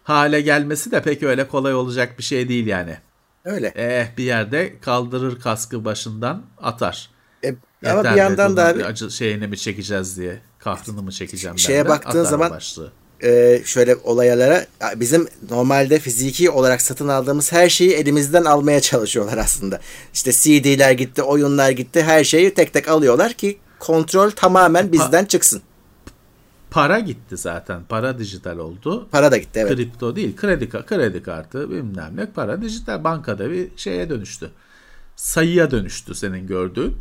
hale 0.04 0.42
gelmesi 0.42 0.92
de 0.92 1.02
pek 1.02 1.24
öyle 1.24 1.48
kolay 1.48 1.76
olacak 1.76 2.18
bir 2.18 2.24
şey 2.24 2.50
değil 2.50 2.68
yani. 2.68 2.98
Öyle. 3.46 3.74
Eh 3.76 4.18
bir 4.18 4.24
yerde 4.24 4.80
kaldırır 4.82 5.40
kaskı 5.40 5.86
başından 5.86 6.44
atar. 6.58 7.10
E, 7.44 7.56
ama 7.90 8.04
bir 8.04 8.18
yandan 8.18 8.58
da 8.58 8.66
abi 8.66 8.86
acı 8.86 9.12
şeyini 9.12 9.48
mi 9.48 9.58
çekeceğiz 9.58 10.18
diye 10.18 10.42
kahrını 10.60 11.02
mı 11.02 11.12
çekeceğim 11.12 11.60
şeye 11.60 11.80
ben 11.80 11.86
de, 11.86 11.90
baktığın 11.90 12.24
zaman 12.24 12.60
e, 13.24 13.62
şöyle 13.66 13.96
olaylara 13.96 14.66
bizim 14.96 15.28
normalde 15.50 16.00
fiziki 16.00 16.50
olarak 16.50 16.82
satın 16.82 17.08
aldığımız 17.08 17.52
her 17.52 17.70
şeyi 17.70 17.94
elimizden 17.94 18.46
almaya 18.46 18.82
çalışıyorlar 18.82 19.38
aslında. 19.38 19.80
İşte 20.14 20.32
CD'ler 20.32 20.92
gitti, 20.92 21.24
oyunlar 21.24 21.70
gitti, 21.70 22.04
her 22.04 22.24
şeyi 22.24 22.54
tek 22.54 22.74
tek 22.74 22.88
alıyorlar 22.88 23.34
ki 23.34 23.58
kontrol 23.80 24.32
tamamen 24.32 24.92
bizden 24.92 25.26
çıksın 25.26 25.62
para 26.76 27.00
gitti 27.00 27.38
zaten. 27.38 27.84
Para 27.90 28.20
dijital 28.20 28.58
oldu. 28.58 29.08
Para 29.12 29.32
da 29.32 29.38
gitti 29.38 29.60
evet. 29.60 29.76
Kripto 29.76 30.16
değil. 30.16 30.36
Kredi, 30.36 30.70
kredi 30.70 31.24
kartı 31.24 31.72
bilmem 31.72 32.12
ne. 32.16 32.26
Para 32.26 32.62
dijital. 32.62 33.04
Bankada 33.04 33.52
bir 33.52 33.68
şeye 33.78 34.10
dönüştü. 34.10 34.52
Sayıya 35.16 35.72
dönüştü 35.72 36.16
senin 36.16 36.48
gördüğün. 36.48 36.94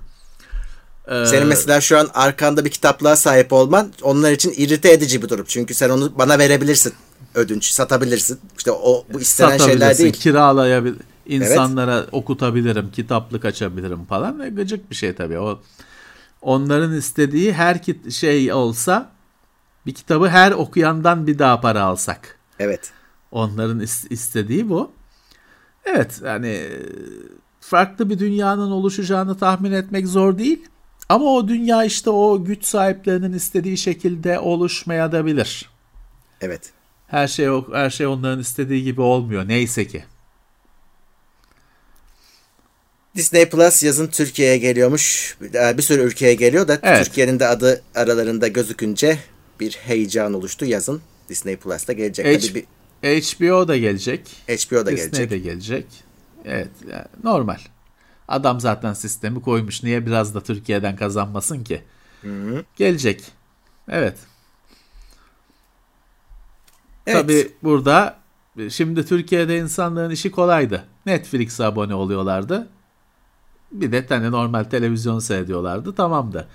Ee, 1.08 1.26
senin 1.26 1.46
mesela 1.46 1.80
şu 1.80 1.98
an 1.98 2.08
arkanda 2.14 2.64
bir 2.64 2.70
kitaplığa 2.70 3.16
sahip 3.16 3.52
olman 3.52 3.92
onlar 4.02 4.32
için 4.32 4.54
irite 4.56 4.92
edici 4.92 5.22
bir 5.22 5.28
durum. 5.28 5.44
Çünkü 5.48 5.74
sen 5.74 5.90
onu 5.90 6.18
bana 6.18 6.38
verebilirsin. 6.38 6.92
Ödünç 7.34 7.64
satabilirsin. 7.64 8.40
İşte 8.58 8.72
o 8.72 9.04
bu 9.12 9.20
istenen 9.20 9.58
şeyler 9.58 9.98
değil. 9.98 10.12
Kiralayabilir. 10.12 10.96
insanlara 11.26 11.98
evet. 11.98 12.08
okutabilirim, 12.12 12.90
kitaplık 12.90 13.44
açabilirim 13.44 14.04
falan. 14.04 14.40
Ve 14.40 14.48
gıcık 14.48 14.90
bir 14.90 14.96
şey 14.96 15.14
tabii. 15.14 15.38
O 15.38 15.60
onların 16.42 16.96
istediği 16.96 17.52
her 17.52 17.80
şey 18.10 18.52
olsa 18.52 19.13
bir 19.87 19.95
kitabı 19.95 20.28
her 20.28 20.53
okuyandan 20.53 21.26
bir 21.26 21.39
daha 21.39 21.61
para 21.61 21.82
alsak. 21.82 22.39
Evet. 22.59 22.93
Onların 23.30 23.80
istediği 24.11 24.68
bu. 24.68 24.93
Evet 25.85 26.20
yani 26.24 26.66
farklı 27.61 28.11
bir 28.11 28.18
dünyanın 28.18 28.70
oluşacağını 28.70 29.39
tahmin 29.39 29.72
etmek 29.72 30.07
zor 30.07 30.39
değil. 30.39 30.66
Ama 31.09 31.24
o 31.24 31.49
dünya 31.49 31.85
işte 31.85 32.11
o 32.11 32.45
güç 32.45 32.64
sahiplerinin 32.64 33.32
istediği 33.32 33.76
şekilde 33.76 34.39
oluşmaya 34.39 35.12
da 35.12 35.26
bilir. 35.26 35.70
Evet. 36.41 36.72
Her 37.07 37.28
şey 37.28 37.49
her 37.72 37.91
şey 37.91 38.07
onların 38.07 38.41
istediği 38.41 38.85
gibi 38.85 39.01
olmuyor 39.01 39.49
neyse 39.49 39.87
ki. 39.87 40.05
Disney 43.16 43.49
Plus 43.49 43.82
yazın 43.82 44.07
Türkiye'ye 44.07 44.59
geliyormuş. 44.59 45.37
Bir 45.41 45.82
sürü 45.82 46.03
ülkeye 46.03 46.35
geliyor 46.35 46.68
da 46.68 46.78
evet. 46.82 47.05
Türkiye'nin 47.05 47.41
de 47.41 47.47
adı 47.47 47.82
aralarında 47.95 48.49
gözükünce 48.49 49.18
bir 49.61 49.72
heyecan 49.72 50.34
oluştu 50.34 50.64
yazın. 50.64 51.02
Disney 51.28 51.57
Plus'ta 51.57 51.92
gelecek. 51.92 52.26
H- 52.26 52.38
Tabii 52.48 52.55
bir... 52.55 52.66
HBO 53.22 53.68
da 53.68 53.76
gelecek. 53.76 54.20
HBO 54.48 54.76
da 54.76 54.90
Disney 54.92 54.96
gelecek. 54.96 55.30
de 55.30 55.38
gelecek. 55.38 55.86
Evet 56.44 56.70
yani 56.90 57.07
normal. 57.24 57.59
Adam 58.28 58.61
zaten 58.61 58.92
sistemi 58.92 59.42
koymuş. 59.42 59.82
Niye 59.82 60.07
biraz 60.07 60.34
da 60.34 60.40
Türkiye'den 60.40 60.96
kazanmasın 60.96 61.64
ki? 61.64 61.82
Hı-hı. 62.22 62.64
Gelecek. 62.76 63.24
Evet. 63.88 64.18
evet. 67.07 67.20
Tabii 67.22 67.52
burada 67.62 68.18
şimdi 68.70 69.07
Türkiye'de 69.07 69.59
insanların 69.59 70.11
işi 70.11 70.30
kolaydı. 70.30 70.84
Netflix'e 71.07 71.64
abone 71.64 71.94
oluyorlardı. 71.94 72.68
Bir 73.72 73.92
de 73.92 74.07
tane 74.07 74.30
normal 74.30 74.64
televizyon 74.64 75.18
seyrediyorlardı. 75.18 75.94
Tamamdı. 75.94 76.48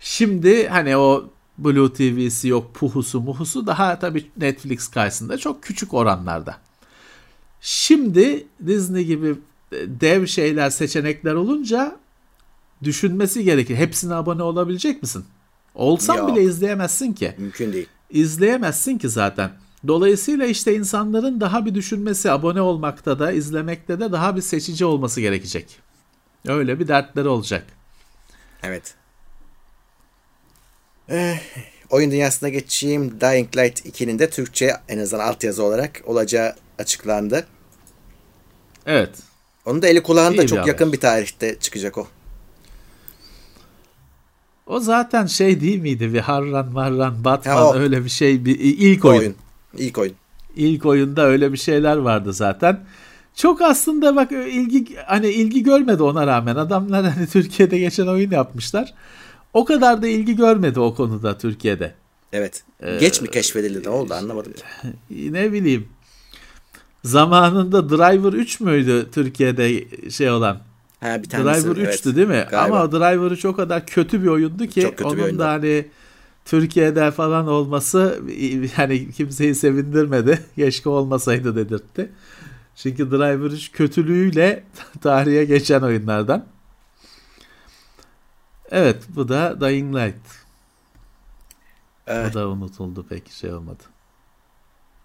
Şimdi 0.00 0.68
hani 0.68 0.96
o 0.96 1.30
Blue 1.58 1.92
TV'si 1.92 2.48
yok, 2.48 2.74
puhusu 2.74 3.20
muhusu 3.20 3.66
daha 3.66 3.98
tabii 3.98 4.26
Netflix 4.36 4.88
karşısında 4.88 5.38
çok 5.38 5.62
küçük 5.62 5.94
oranlarda. 5.94 6.56
Şimdi 7.60 8.46
Disney 8.66 9.04
gibi 9.04 9.34
e, 9.72 9.76
dev 10.00 10.26
şeyler, 10.26 10.70
seçenekler 10.70 11.34
olunca 11.34 11.96
düşünmesi 12.82 13.44
gerekir. 13.44 13.76
Hepsine 13.76 14.14
abone 14.14 14.42
olabilecek 14.42 15.02
misin? 15.02 15.24
Olsan 15.74 16.16
Yok. 16.16 16.28
bile 16.28 16.42
izleyemezsin 16.42 17.12
ki. 17.12 17.34
Mümkün 17.38 17.72
değil. 17.72 17.86
İzleyemezsin 18.10 18.98
ki 18.98 19.08
zaten. 19.08 19.50
Dolayısıyla 19.86 20.46
işte 20.46 20.74
insanların 20.74 21.40
daha 21.40 21.66
bir 21.66 21.74
düşünmesi, 21.74 22.30
abone 22.30 22.60
olmakta 22.60 23.18
da, 23.18 23.32
izlemekte 23.32 24.00
de 24.00 24.12
daha 24.12 24.36
bir 24.36 24.40
seçici 24.40 24.84
olması 24.84 25.20
gerekecek. 25.20 25.78
Öyle 26.46 26.80
bir 26.80 26.88
dertleri 26.88 27.28
olacak. 27.28 27.66
Evet. 28.62 28.94
Eh, 31.08 31.38
oyun 31.90 32.10
dünyasına 32.10 32.48
geçeyim. 32.48 33.20
Dying 33.20 33.56
Light 33.56 33.86
2'nin 33.86 34.18
de 34.18 34.30
Türkçe 34.30 34.72
en 34.88 34.98
azından 34.98 35.24
altyazı 35.28 35.64
olarak 35.64 36.00
olacağı 36.06 36.54
açıklandı. 36.78 37.46
Evet. 38.86 39.10
Onun 39.66 39.82
da 39.82 39.88
eli 39.88 40.02
kulağında 40.02 40.36
İyi 40.36 40.42
bir 40.42 40.48
çok 40.48 40.58
haber. 40.58 40.68
yakın 40.68 40.92
bir 40.92 41.00
tarihte 41.00 41.58
çıkacak 41.58 41.98
o. 41.98 42.06
O 44.66 44.80
zaten 44.80 45.26
şey 45.26 45.60
değil 45.60 45.78
miydi? 45.80 46.14
Bir 46.14 46.18
Harran, 46.20 46.72
Marran, 46.72 47.24
Batman 47.24 47.56
Ha, 47.56 47.68
o. 47.68 47.74
öyle 47.76 48.04
bir 48.04 48.10
şey. 48.10 48.44
Bir, 48.44 48.58
ilk 48.60 49.04
oyun. 49.04 49.18
oyun. 49.18 49.34
İlk 49.78 49.98
oyun. 49.98 50.14
İlk 50.56 50.86
oyunda 50.86 51.22
öyle 51.26 51.52
bir 51.52 51.58
şeyler 51.58 51.96
vardı 51.96 52.32
zaten. 52.32 52.80
Çok 53.34 53.62
aslında 53.62 54.16
bak 54.16 54.32
ilgi 54.32 54.96
hani 55.06 55.28
ilgi 55.28 55.62
görmedi 55.62 56.02
ona 56.02 56.26
rağmen. 56.26 56.56
Adamlar 56.56 57.04
hani 57.04 57.26
Türkiye'de 57.26 57.78
geçen 57.78 58.06
oyun 58.06 58.30
yapmışlar. 58.30 58.94
O 59.52 59.64
kadar 59.64 60.02
da 60.02 60.08
ilgi 60.08 60.36
görmedi 60.36 60.80
o 60.80 60.94
konuda 60.94 61.38
Türkiye'de. 61.38 61.94
Evet. 62.32 62.62
Ee, 62.80 62.98
Geç 63.00 63.20
mi 63.20 63.30
keşfedildi 63.30 63.82
ne 63.84 63.88
oldu 63.88 64.14
anlamadım 64.14 64.52
ki. 64.52 64.62
Ne 65.32 65.52
bileyim. 65.52 65.88
Zamanında 67.04 67.90
Driver 67.90 68.32
3 68.32 68.60
müydü 68.60 69.06
Türkiye'de 69.12 69.84
şey 70.10 70.30
olan? 70.30 70.60
Ha 71.00 71.22
bir 71.22 71.28
tanesi. 71.28 71.64
Driver 71.66 71.76
3'tü 71.76 71.84
evet. 71.84 72.16
değil 72.16 72.28
mi? 72.28 72.46
Galiba. 72.50 72.78
Ama 72.80 72.92
Driver 72.92 73.30
3 73.30 73.44
o 73.44 73.56
kadar 73.56 73.86
kötü 73.86 74.22
bir 74.22 74.28
oyundu 74.28 74.66
ki 74.66 74.80
Çok 74.80 74.90
kötü 74.90 75.10
bir 75.10 75.14
onun 75.14 75.22
oyundu. 75.22 75.38
da 75.38 75.48
hani 75.48 75.86
Türkiye'de 76.44 77.10
falan 77.10 77.48
olması 77.48 78.20
hani 78.74 79.10
kimseyi 79.12 79.54
sevindirmedi. 79.54 80.38
Keşke 80.56 80.88
olmasaydı 80.88 81.56
dedirtti. 81.56 82.10
Çünkü 82.76 83.10
Driver 83.10 83.50
3 83.50 83.72
kötülüğüyle 83.72 84.64
tarihe 85.00 85.44
geçen 85.44 85.80
oyunlardan. 85.80 86.44
Evet 88.70 88.96
bu 89.08 89.28
da 89.28 89.60
Dying 89.60 89.96
Light. 89.96 90.14
Evet. 92.06 92.30
Bu 92.30 92.38
da 92.38 92.48
unutuldu 92.48 93.06
pek 93.08 93.30
şey 93.30 93.52
olmadı. 93.52 93.82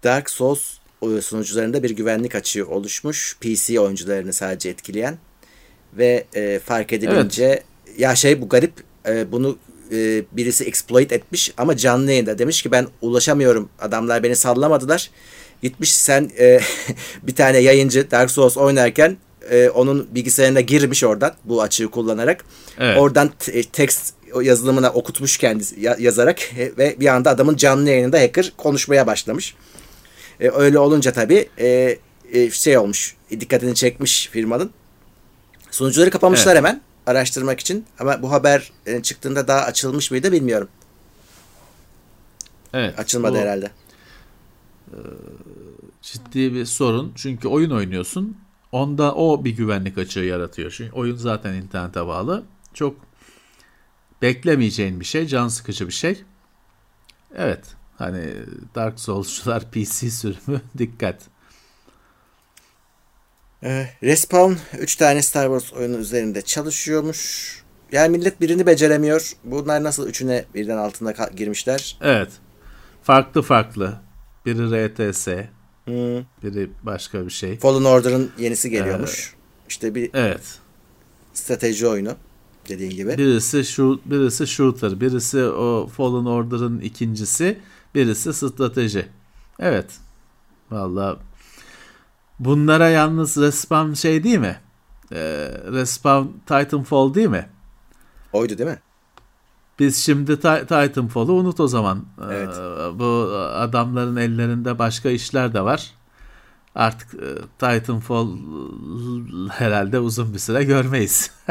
Dark 0.03 0.29
Souls 0.29 0.77
sunucularında 1.21 1.83
bir 1.83 1.89
güvenlik 1.89 2.35
açığı 2.35 2.67
oluşmuş. 2.67 3.37
PC 3.41 3.79
oyuncularını 3.79 4.33
sadece 4.33 4.69
etkileyen. 4.69 5.17
Ve 5.93 6.25
e, 6.35 6.59
fark 6.59 6.93
edilince 6.93 7.63
ya 7.97 8.15
şey 8.15 8.41
bu 8.41 8.49
garip 8.49 8.73
e, 9.07 9.31
bunu 9.31 9.57
e, 9.91 10.23
birisi 10.31 10.63
exploit 10.63 11.11
etmiş 11.11 11.53
ama 11.57 11.77
canlı 11.77 12.11
yayında 12.11 12.39
demiş 12.39 12.61
ki 12.61 12.71
ben 12.71 12.87
ulaşamıyorum 13.01 13.69
adamlar 13.79 14.23
beni 14.23 14.35
sallamadılar. 14.35 15.09
Gitmiş 15.61 15.95
sen 15.95 16.31
e, 16.39 16.59
bir 17.23 17.35
tane 17.35 17.57
yayıncı 17.57 18.11
Dark 18.11 18.31
Souls 18.31 18.57
oynarken 18.57 19.17
e, 19.49 19.69
onun 19.69 20.07
bilgisayarına 20.15 20.61
girmiş 20.61 21.03
oradan 21.03 21.33
bu 21.43 21.61
açığı 21.61 21.87
kullanarak. 21.87 22.45
Evet. 22.79 22.97
Oradan 22.97 23.31
te- 23.39 23.63
tekst 23.63 24.13
yazılımına 24.41 24.89
okutmuş 24.89 25.37
kendisi 25.37 25.79
ya- 25.79 25.97
yazarak 25.99 26.39
ve 26.57 26.95
bir 26.99 27.07
anda 27.07 27.29
adamın 27.29 27.55
canlı 27.55 27.89
yayınında 27.89 28.19
hacker 28.19 28.53
konuşmaya 28.57 29.07
başlamış. 29.07 29.55
E, 30.39 30.49
öyle 30.49 30.79
olunca 30.79 31.11
tabii 31.13 31.49
e, 31.59 31.97
e, 32.31 32.51
şey 32.51 32.77
olmuş, 32.77 33.15
dikkatini 33.31 33.75
çekmiş 33.75 34.27
firmanın. 34.27 34.71
Sunucuları 35.71 36.09
kapamışlar 36.09 36.51
Evet. 36.51 36.57
hemen 36.57 36.81
araştırmak 37.07 37.59
için. 37.59 37.85
Ama 37.99 38.21
bu 38.21 38.31
haber 38.31 38.71
e, 38.85 39.01
çıktığında 39.01 39.47
daha 39.47 39.61
açılmış 39.61 40.11
mıydı 40.11 40.31
bilmiyorum. 40.31 40.67
Evet. 42.73 42.99
Açılmadı 42.99 43.33
bu- 43.35 43.39
herhalde. 43.39 43.71
ciddi 46.01 46.53
bir 46.53 46.65
sorun. 46.65 47.13
Çünkü 47.15 47.47
oyun 47.47 47.69
oynuyorsun. 47.71 48.37
Onda 48.73 49.15
o 49.15 49.45
bir 49.45 49.55
güvenlik 49.55 49.97
açığı 49.97 50.19
yaratıyor. 50.19 50.71
Çünkü 50.77 50.93
oyun 50.93 51.15
zaten 51.15 51.53
internete 51.53 52.07
bağlı. 52.07 52.43
Çok 52.73 52.95
beklemeyeceğin 54.21 54.99
bir 54.99 55.05
şey, 55.05 55.27
can 55.27 55.47
sıkıcı 55.47 55.87
bir 55.87 55.93
şey. 55.93 56.23
Evet. 57.35 57.65
Hani 57.97 58.33
Dark 58.75 58.99
Souls'cular 58.99 59.71
PC 59.71 60.09
sürümü 60.09 60.61
dikkat. 60.77 61.21
E, 63.63 63.89
Respawn 64.03 64.53
3 64.77 64.95
tane 64.95 65.21
Star 65.21 65.59
Wars 65.59 65.73
oyunu 65.73 65.97
üzerinde 65.97 66.41
çalışıyormuş. 66.41 67.63
Yani 67.91 68.17
millet 68.17 68.41
birini 68.41 68.65
beceremiyor. 68.65 69.31
Bunlar 69.43 69.83
nasıl 69.83 70.07
üçüne 70.07 70.45
birden 70.55 70.77
altında 70.77 71.11
girmişler? 71.35 71.97
Evet. 72.01 72.31
Farklı 73.03 73.41
farklı. 73.41 74.01
Biri 74.45 74.87
RTS, 74.87 75.27
Hmm. 75.85 76.17
biri 76.43 76.69
başka 76.83 77.25
bir 77.25 77.31
şey. 77.31 77.57
Fallen 77.57 77.83
Order'ın 77.85 78.31
yenisi 78.37 78.69
geliyormuş. 78.69 79.35
İşte 79.69 79.95
bir 79.95 80.09
Evet. 80.13 80.59
strateji 81.33 81.87
oyunu 81.87 82.15
dediğin 82.69 82.91
gibi. 82.91 83.17
Birisi 83.17 83.65
şu 83.65 84.01
birisi 84.05 84.47
shooter, 84.47 85.01
birisi 85.01 85.43
o 85.43 85.87
Fallen 85.87 86.25
Order'ın 86.25 86.79
ikincisi, 86.79 87.59
birisi 87.95 88.33
strateji. 88.33 89.05
Evet. 89.59 89.91
Vallahi 90.71 91.17
bunlara 92.39 92.89
yalnız 92.89 93.37
Respawn 93.37 93.93
şey 93.93 94.23
değil 94.23 94.39
mi? 94.39 94.59
Ee, 95.11 95.17
Respawn 95.71 96.27
Titanfall 96.45 97.13
değil 97.13 97.27
mi? 97.29 97.49
Oydu 98.33 98.57
değil 98.57 98.69
mi? 98.69 98.79
Biz 99.79 99.97
şimdi 99.97 100.39
Ti- 100.39 100.61
Titanfall'u 100.67 101.31
unut 101.33 101.59
o 101.59 101.67
zaman. 101.67 102.05
Ee, 102.21 102.23
Evet. 102.33 102.55
bu 102.99 103.05
adamların 103.53 104.15
ellerinde 104.15 104.79
başka 104.79 105.09
işler 105.09 105.53
de 105.53 105.61
var. 105.61 105.91
Artık 106.75 107.13
e, 107.13 107.27
Titanfall 107.59 108.27
herhalde 109.51 109.99
uzun 109.99 110.33
bir 110.33 110.39
süre 110.39 110.63
görmeyiz. 110.63 111.31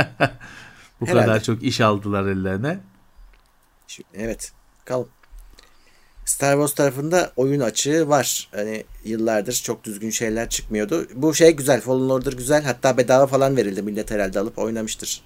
bu 1.00 1.06
Herhalde. 1.06 1.26
kadar 1.26 1.42
çok 1.42 1.62
iş 1.62 1.80
aldılar 1.80 2.26
ellerine. 2.26 2.80
Şimdi- 3.86 4.08
Evet. 4.14 4.52
Kalın. 4.84 5.06
Star 6.24 6.52
Wars 6.52 6.74
tarafında 6.74 7.32
oyun 7.36 7.60
açığı 7.60 8.08
var. 8.08 8.48
Hani 8.54 8.84
yıllardır 9.04 9.52
çok 9.52 9.84
düzgün 9.84 10.10
şeyler 10.10 10.48
çıkmıyordu. 10.48 11.06
Bu 11.14 11.34
şey 11.34 11.50
güzel. 11.56 11.80
Fallen 11.80 12.08
Order 12.10 12.32
güzel. 12.32 12.64
Hatta 12.64 12.96
bedava 12.96 13.26
falan 13.26 13.56
verildi. 13.56 13.82
Millet 13.82 14.10
herhalde 14.10 14.40
alıp 14.40 14.58
oynamıştır. 14.58 15.22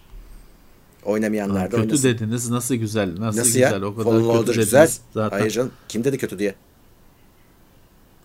Oynamayanlar 1.07 1.65
da 1.65 1.69
kötü 1.69 1.83
oynasın. 1.83 2.09
dediniz. 2.09 2.51
Nasıl 2.51 2.75
güzel? 2.75 3.09
Nasıl, 3.21 3.39
Nasıl 3.39 3.45
güzel? 3.53 3.83
ya? 3.83 3.89
O 3.89 3.95
kadar 3.97 4.05
Fallen 4.11 4.33
kötü 4.33 4.43
dediniz. 4.47 4.57
güzel. 4.57 4.91
Zaten. 5.15 5.39
Hayır 5.39 5.51
canım. 5.51 5.73
Kim 5.89 6.05
dedi 6.05 6.19
kötü 6.19 6.39
diye? 6.39 6.55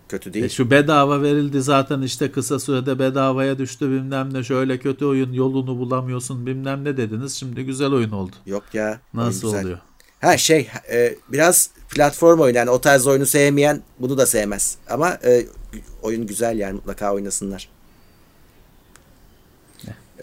Kötü 0.10 0.34
değil. 0.34 0.46
E 0.46 0.50
şu 0.50 0.72
bedava 0.72 1.22
verildi 1.22 1.62
zaten 1.62 2.02
işte 2.02 2.32
kısa 2.32 2.60
sürede 2.60 3.00
bedavaya 3.00 3.58
düştü 3.58 3.90
bilmem 3.90 4.34
ne 4.34 4.44
şöyle 4.44 4.80
kötü 4.80 5.06
oyun 5.06 5.34
yolunu 5.34 5.78
bulamıyorsun 5.80 6.46
bilmem 6.46 6.84
ne 6.84 6.98
dediniz. 6.98 7.34
Şimdi 7.36 7.66
güzel 7.66 7.92
oyun 7.92 8.12
oldu. 8.12 8.32
Yok 8.46 8.64
ya. 8.74 9.00
Nasıl 9.14 9.48
güzel. 9.48 9.64
oluyor? 9.64 9.80
Ha 10.22 10.38
şey 10.38 10.68
e, 10.92 11.16
biraz 11.32 11.70
platform 11.90 12.40
oyunu 12.40 12.58
yani 12.58 12.70
o 12.70 12.82
tarz 12.82 13.08
oyunu 13.08 13.26
sevmeyen 13.26 13.82
bunu 14.00 14.18
da 14.18 14.26
sevmez. 14.26 14.78
Ama 14.90 15.10
e, 15.10 15.46
oyun 16.02 16.28
güzel 16.28 16.60
yani 16.60 16.74
mutlaka 16.74 17.14
oynasınlar. 17.14 17.70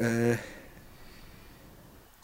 E, 0.01 0.35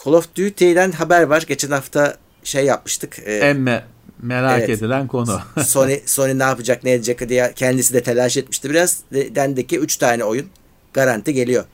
Call 0.05 0.13
of 0.13 0.29
Duty'den 0.37 0.93
haber 0.93 1.23
var. 1.23 1.45
Geçen 1.49 1.71
hafta 1.71 2.17
şey 2.45 2.65
yapmıştık. 2.65 3.19
E, 3.25 3.37
En 3.39 3.57
me- 3.57 3.83
merak 4.23 4.59
Evet. 4.59 4.71
edilen 4.71 5.07
konu. 5.07 5.41
Sony 5.65 6.01
Sony 6.07 6.39
ne 6.39 6.43
yapacak 6.43 6.85
ne 6.85 6.93
edecek 6.93 7.29
diye 7.29 7.53
kendisi 7.57 7.95
de 7.95 8.03
telaş 8.03 8.37
etmişti 8.37 8.71
biraz. 8.71 9.01
De- 9.13 9.35
Dendi 9.35 9.67
ki 9.67 9.79
3 9.79 9.97
tane 9.97 10.25
oyun 10.25 10.47
garanti 10.93 11.35
geliyor. 11.35 11.65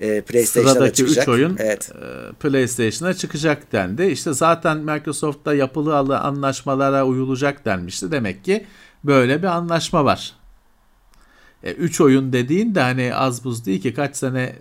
E, 0.00 0.22
Sıradaki 0.46 0.94
çıkacak. 0.96 1.22
3 1.24 1.28
oyun 1.28 1.56
Evet. 1.60 1.90
e, 1.92 2.32
PlayStation'a 2.32 3.14
çıkacak 3.14 3.72
dendi. 3.72 4.02
İşte 4.04 4.32
zaten 4.32 4.78
Microsoft'ta 4.78 5.54
yapılı 5.54 6.18
anlaşmalara 6.18 7.06
uyulacak 7.06 7.64
denmişti. 7.64 8.10
Demek 8.12 8.44
ki 8.44 8.66
böyle 9.04 9.38
bir 9.42 9.46
anlaşma 9.46 10.04
var. 10.04 10.32
3 11.62 12.00
oyun 12.00 12.32
dediğin 12.32 12.74
de 12.74 12.80
hani 12.80 13.14
az 13.14 13.44
buz 13.44 13.66
değil 13.66 13.82
ki 13.82 13.94
kaç 13.94 14.16
sene 14.16 14.42
e, 14.42 14.54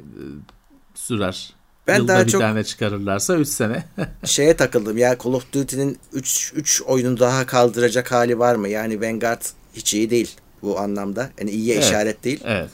sürer. 0.95 1.53
Ben 1.87 1.97
Yılda 1.97 2.13
daha 2.13 2.25
bir 2.25 2.31
çok 2.31 2.41
tane 2.41 2.63
çıkarırlarsa 2.63 3.35
3 3.35 3.47
sene. 3.47 3.83
şeye 4.25 4.55
takıldım 4.57 4.97
ya 4.97 5.17
Call 5.23 5.33
of 5.33 5.53
Duty'nin 5.53 5.99
3 6.13 6.51
3 6.55 6.81
oyunun 6.81 7.19
daha 7.19 7.45
kaldıracak 7.45 8.11
hali 8.11 8.39
var 8.39 8.55
mı? 8.55 8.69
Yani 8.69 9.01
Vanguard 9.01 9.41
hiç 9.73 9.93
iyi 9.93 10.09
değil 10.09 10.35
bu 10.61 10.79
anlamda. 10.79 11.29
Yani 11.39 11.51
iyiye 11.51 11.75
Evet. 11.75 11.83
işaret 11.85 12.23
değil. 12.23 12.39
evet. 12.45 12.69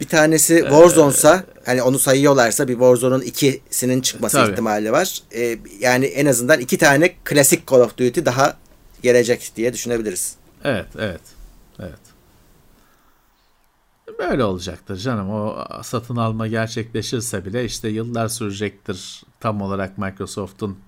Bir 0.00 0.08
tanesi 0.08 0.56
Warzone'sa 0.60 1.44
hani 1.64 1.82
onu 1.82 1.98
sayıyorlarsa 1.98 2.68
bir 2.68 2.72
Warzone'un 2.72 3.20
ikisinin 3.20 4.00
çıkması 4.00 4.36
Tabii. 4.36 4.52
ihtimali 4.52 4.92
var. 4.92 5.22
Ee, 5.34 5.58
yani 5.80 6.06
en 6.06 6.26
azından 6.26 6.60
iki 6.60 6.78
tane 6.78 7.14
klasik 7.24 7.70
Call 7.70 7.80
of 7.80 7.98
Duty 7.98 8.20
daha 8.24 8.56
gelecek 9.02 9.52
diye 9.56 9.72
düşünebiliriz. 9.72 10.34
Evet, 10.64 10.86
evet. 10.98 11.20
Evet. 11.80 12.05
Böyle 14.18 14.44
olacaktır 14.44 14.96
canım. 14.96 15.30
O 15.30 15.64
satın 15.82 16.16
alma 16.16 16.46
gerçekleşirse 16.46 17.44
bile 17.44 17.64
işte 17.64 17.88
yıllar 17.88 18.28
sürecektir 18.28 19.22
tam 19.40 19.62
olarak 19.62 19.98
Microsoft'un 19.98 20.78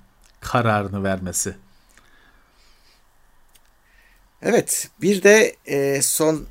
kararını 0.40 1.04
vermesi. 1.04 1.54
Evet 4.42 4.88
bir 5.02 5.22
de 5.22 5.56
e, 5.66 6.02
son 6.02 6.46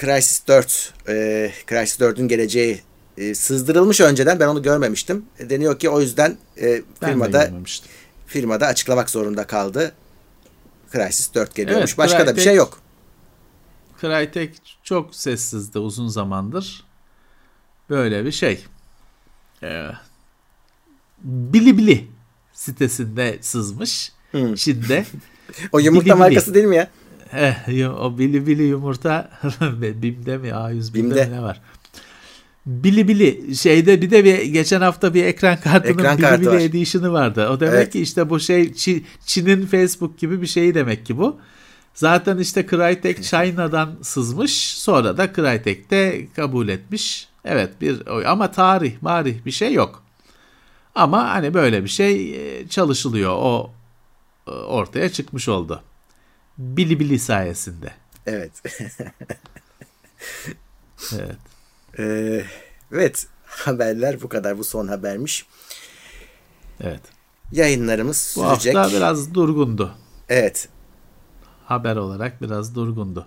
Crysis 0.00 0.46
4, 0.48 0.94
e, 1.08 1.52
Crysis 1.66 2.00
4'ün 2.00 2.28
geleceği 2.28 2.82
e, 3.18 3.34
sızdırılmış 3.34 4.00
önceden 4.00 4.40
ben 4.40 4.48
onu 4.48 4.62
görmemiştim. 4.62 5.26
E, 5.38 5.50
deniyor 5.50 5.78
ki 5.78 5.88
o 5.88 6.00
yüzden 6.00 6.36
e, 6.60 6.82
firmada 7.00 7.50
firmada 8.26 8.66
açıklamak 8.66 9.10
zorunda 9.10 9.46
kaldı. 9.46 9.92
Crysis 10.92 11.34
4 11.34 11.54
geliyormuş. 11.54 11.90
Evet, 11.90 11.98
Başka 11.98 12.26
da 12.26 12.36
bir 12.36 12.40
şey 12.40 12.54
yok. 12.54 12.85
Crytek 14.00 14.78
çok 14.82 15.14
sessizdi 15.14 15.78
uzun 15.78 16.08
zamandır. 16.08 16.84
Böyle 17.90 18.24
bir 18.24 18.32
şey. 18.32 18.64
Ee, 19.62 19.90
Bilibili 21.22 22.08
sitesinde 22.52 23.38
sızmış. 23.40 24.12
Hmm. 24.30 24.54
Çin'de. 24.54 25.04
o 25.72 25.78
yumurta 25.78 26.04
bili 26.04 26.14
markası 26.14 26.54
değil 26.54 26.66
mi 26.66 26.76
ya? 26.76 26.90
Eh, 27.32 28.00
o 28.00 28.18
Bilibili 28.18 28.62
yumurta 28.62 29.30
Bim'de 29.80 30.38
mi? 30.38 30.48
A100 30.48 30.94
Bim'de, 30.94 30.94
Bim'de. 30.94 31.26
mi 31.26 31.32
ne 31.32 31.42
var? 31.42 31.60
Bili 32.66 33.08
Bili 33.08 33.56
şeyde 33.56 34.02
bir 34.02 34.10
de 34.10 34.24
bir 34.24 34.42
geçen 34.42 34.80
hafta 34.80 35.14
bir 35.14 35.24
ekran 35.24 35.60
kartının 35.60 35.98
ekran 35.98 36.18
Bili 36.18 36.40
Bili 36.40 36.48
var. 36.48 36.60
Edition'ı 36.60 37.12
vardı. 37.12 37.48
O 37.48 37.60
demek 37.60 37.74
evet. 37.74 37.92
ki 37.92 38.00
işte 38.00 38.30
bu 38.30 38.40
şey 38.40 38.74
Çin'in 39.26 39.66
Facebook 39.66 40.18
gibi 40.18 40.42
bir 40.42 40.46
şeyi 40.46 40.74
demek 40.74 41.06
ki 41.06 41.18
bu. 41.18 41.40
Zaten 41.96 42.38
işte 42.38 42.66
Crytek 42.66 43.24
China'dan 43.24 43.98
sızmış. 44.02 44.78
Sonra 44.78 45.18
da 45.18 45.32
Crytek 45.32 45.90
de 45.90 46.26
kabul 46.36 46.68
etmiş. 46.68 47.28
Evet 47.44 47.80
bir 47.80 48.06
oy 48.06 48.26
ama 48.26 48.50
tarih, 48.50 49.02
marih 49.02 49.44
bir 49.44 49.50
şey 49.50 49.72
yok. 49.72 50.02
Ama 50.94 51.28
hani 51.30 51.54
böyle 51.54 51.84
bir 51.84 51.88
şey 51.88 52.34
e, 52.60 52.68
çalışılıyor. 52.68 53.32
O 53.32 53.70
e, 54.46 54.50
ortaya 54.50 55.12
çıkmış 55.12 55.48
oldu. 55.48 55.82
Bili 56.58 57.00
Bili 57.00 57.18
sayesinde. 57.18 57.92
Evet. 58.26 58.52
evet. 61.12 61.38
Ee, 61.98 62.44
evet. 62.92 63.26
Haberler 63.46 64.22
bu 64.22 64.28
kadar. 64.28 64.58
Bu 64.58 64.64
son 64.64 64.88
habermiş. 64.88 65.46
Evet. 66.80 67.02
Yayınlarımız 67.52 68.34
bu 68.36 68.48
sürecek. 68.48 68.74
Bu 68.74 68.78
hafta 68.78 68.96
biraz 68.96 69.34
durgundu. 69.34 69.94
Evet. 70.28 70.68
Haber 71.66 71.96
olarak 71.96 72.42
biraz 72.42 72.74
durgundu. 72.74 73.26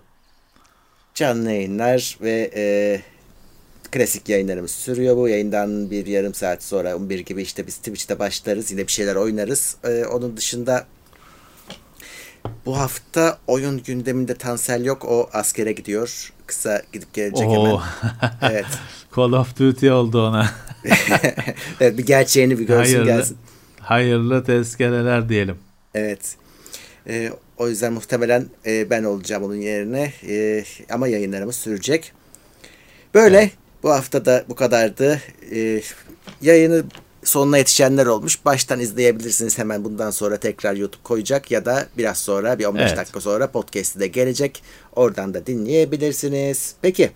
Canlı 1.14 1.50
yayınlar 1.50 2.18
ve 2.22 2.50
e, 2.54 2.64
klasik 3.90 4.28
yayınlarımız 4.28 4.70
sürüyor. 4.70 5.16
Bu 5.16 5.28
yayından 5.28 5.90
bir 5.90 6.06
yarım 6.06 6.34
saat 6.34 6.62
sonra 6.62 6.96
11 6.96 7.18
gibi 7.18 7.42
işte 7.42 7.66
biz 7.66 7.76
Twitch'te 7.76 8.18
başlarız. 8.18 8.70
Yine 8.70 8.86
bir 8.86 8.92
şeyler 8.92 9.14
oynarız. 9.16 9.76
Ee, 9.84 10.04
onun 10.04 10.36
dışında 10.36 10.86
bu 12.66 12.78
hafta 12.78 13.38
oyun 13.46 13.82
gündeminde 13.82 14.34
Tansel 14.34 14.84
yok. 14.84 15.04
O 15.04 15.28
askere 15.32 15.72
gidiyor. 15.72 16.32
Kısa 16.46 16.82
gidip 16.92 17.14
gelecek 17.14 17.48
Oo. 17.48 17.66
hemen. 17.66 17.80
Evet. 18.52 18.66
Call 19.16 19.32
of 19.32 19.58
Duty 19.58 19.90
oldu 19.90 20.26
ona. 20.26 20.50
evet 21.80 21.98
bir 21.98 22.06
gerçeğini 22.06 22.58
bir 22.58 22.66
görsün 22.66 22.92
hayırlı, 22.92 23.06
gelsin. 23.06 23.38
Hayırlı 23.80 24.44
tezkereler 24.44 25.28
diyelim. 25.28 25.58
Evet. 25.94 26.36
Ee, 27.06 27.32
o 27.60 27.68
yüzden 27.68 27.92
muhtemelen 27.92 28.46
e, 28.66 28.90
ben 28.90 29.04
olacağım 29.04 29.44
onun 29.44 29.54
yerine. 29.54 30.12
E, 30.28 30.64
ama 30.90 31.08
yayınlarımız 31.08 31.56
sürecek. 31.56 32.12
Böyle 33.14 33.38
evet. 33.38 33.52
Bu 33.82 33.90
hafta 33.90 34.24
da 34.24 34.44
bu 34.48 34.54
kadardı. 34.54 35.20
Ee, 35.52 35.82
yayını 36.42 36.84
sonuna 37.24 37.58
yetişenler 37.58 38.06
olmuş. 38.06 38.44
Baştan 38.44 38.80
izleyebilirsiniz 38.80 39.58
hemen 39.58 39.84
bundan 39.84 40.10
sonra 40.10 40.36
tekrar 40.36 40.74
YouTube 40.74 41.02
koyacak 41.02 41.50
ya 41.50 41.64
da 41.64 41.86
biraz 41.98 42.18
sonra 42.18 42.58
bir 42.58 42.64
15 42.64 42.82
evet. 42.82 42.96
dakika 42.96 43.20
sonra 43.20 43.50
podcast'i 43.50 44.00
de 44.00 44.06
gelecek. 44.06 44.62
Oradan 44.96 45.34
da 45.34 45.46
dinleyebilirsiniz. 45.46 46.74
Peki. 46.82 47.10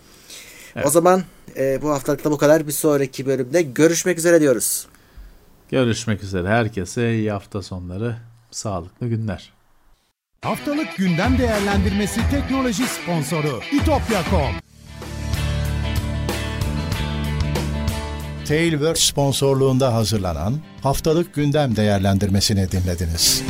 Evet. 0.76 0.86
O 0.86 0.90
zaman 0.90 1.22
e, 1.56 1.82
bu 1.82 1.90
haftalıkta 1.90 2.30
bu 2.30 2.38
kadar. 2.38 2.66
Bir 2.66 2.72
sonraki 2.72 3.26
bölümde 3.26 3.62
görüşmek 3.62 4.18
üzere 4.18 4.40
diyoruz. 4.40 4.86
Görüşmek 5.70 6.22
üzere. 6.22 6.48
Herkese 6.48 7.14
iyi 7.14 7.30
hafta 7.30 7.62
sonları. 7.62 8.16
Sağlıklı 8.50 9.08
günler. 9.08 9.53
Haftalık 10.44 10.96
gündem 10.96 11.38
değerlendirmesi 11.38 12.20
teknoloji 12.30 12.82
sponsoru 12.86 13.60
itopya.com 13.72 14.54
Tailwords 18.48 19.00
sponsorluğunda 19.00 19.94
hazırlanan 19.94 20.54
haftalık 20.82 21.34
gündem 21.34 21.76
değerlendirmesini 21.76 22.70
dinlediniz. 22.72 23.42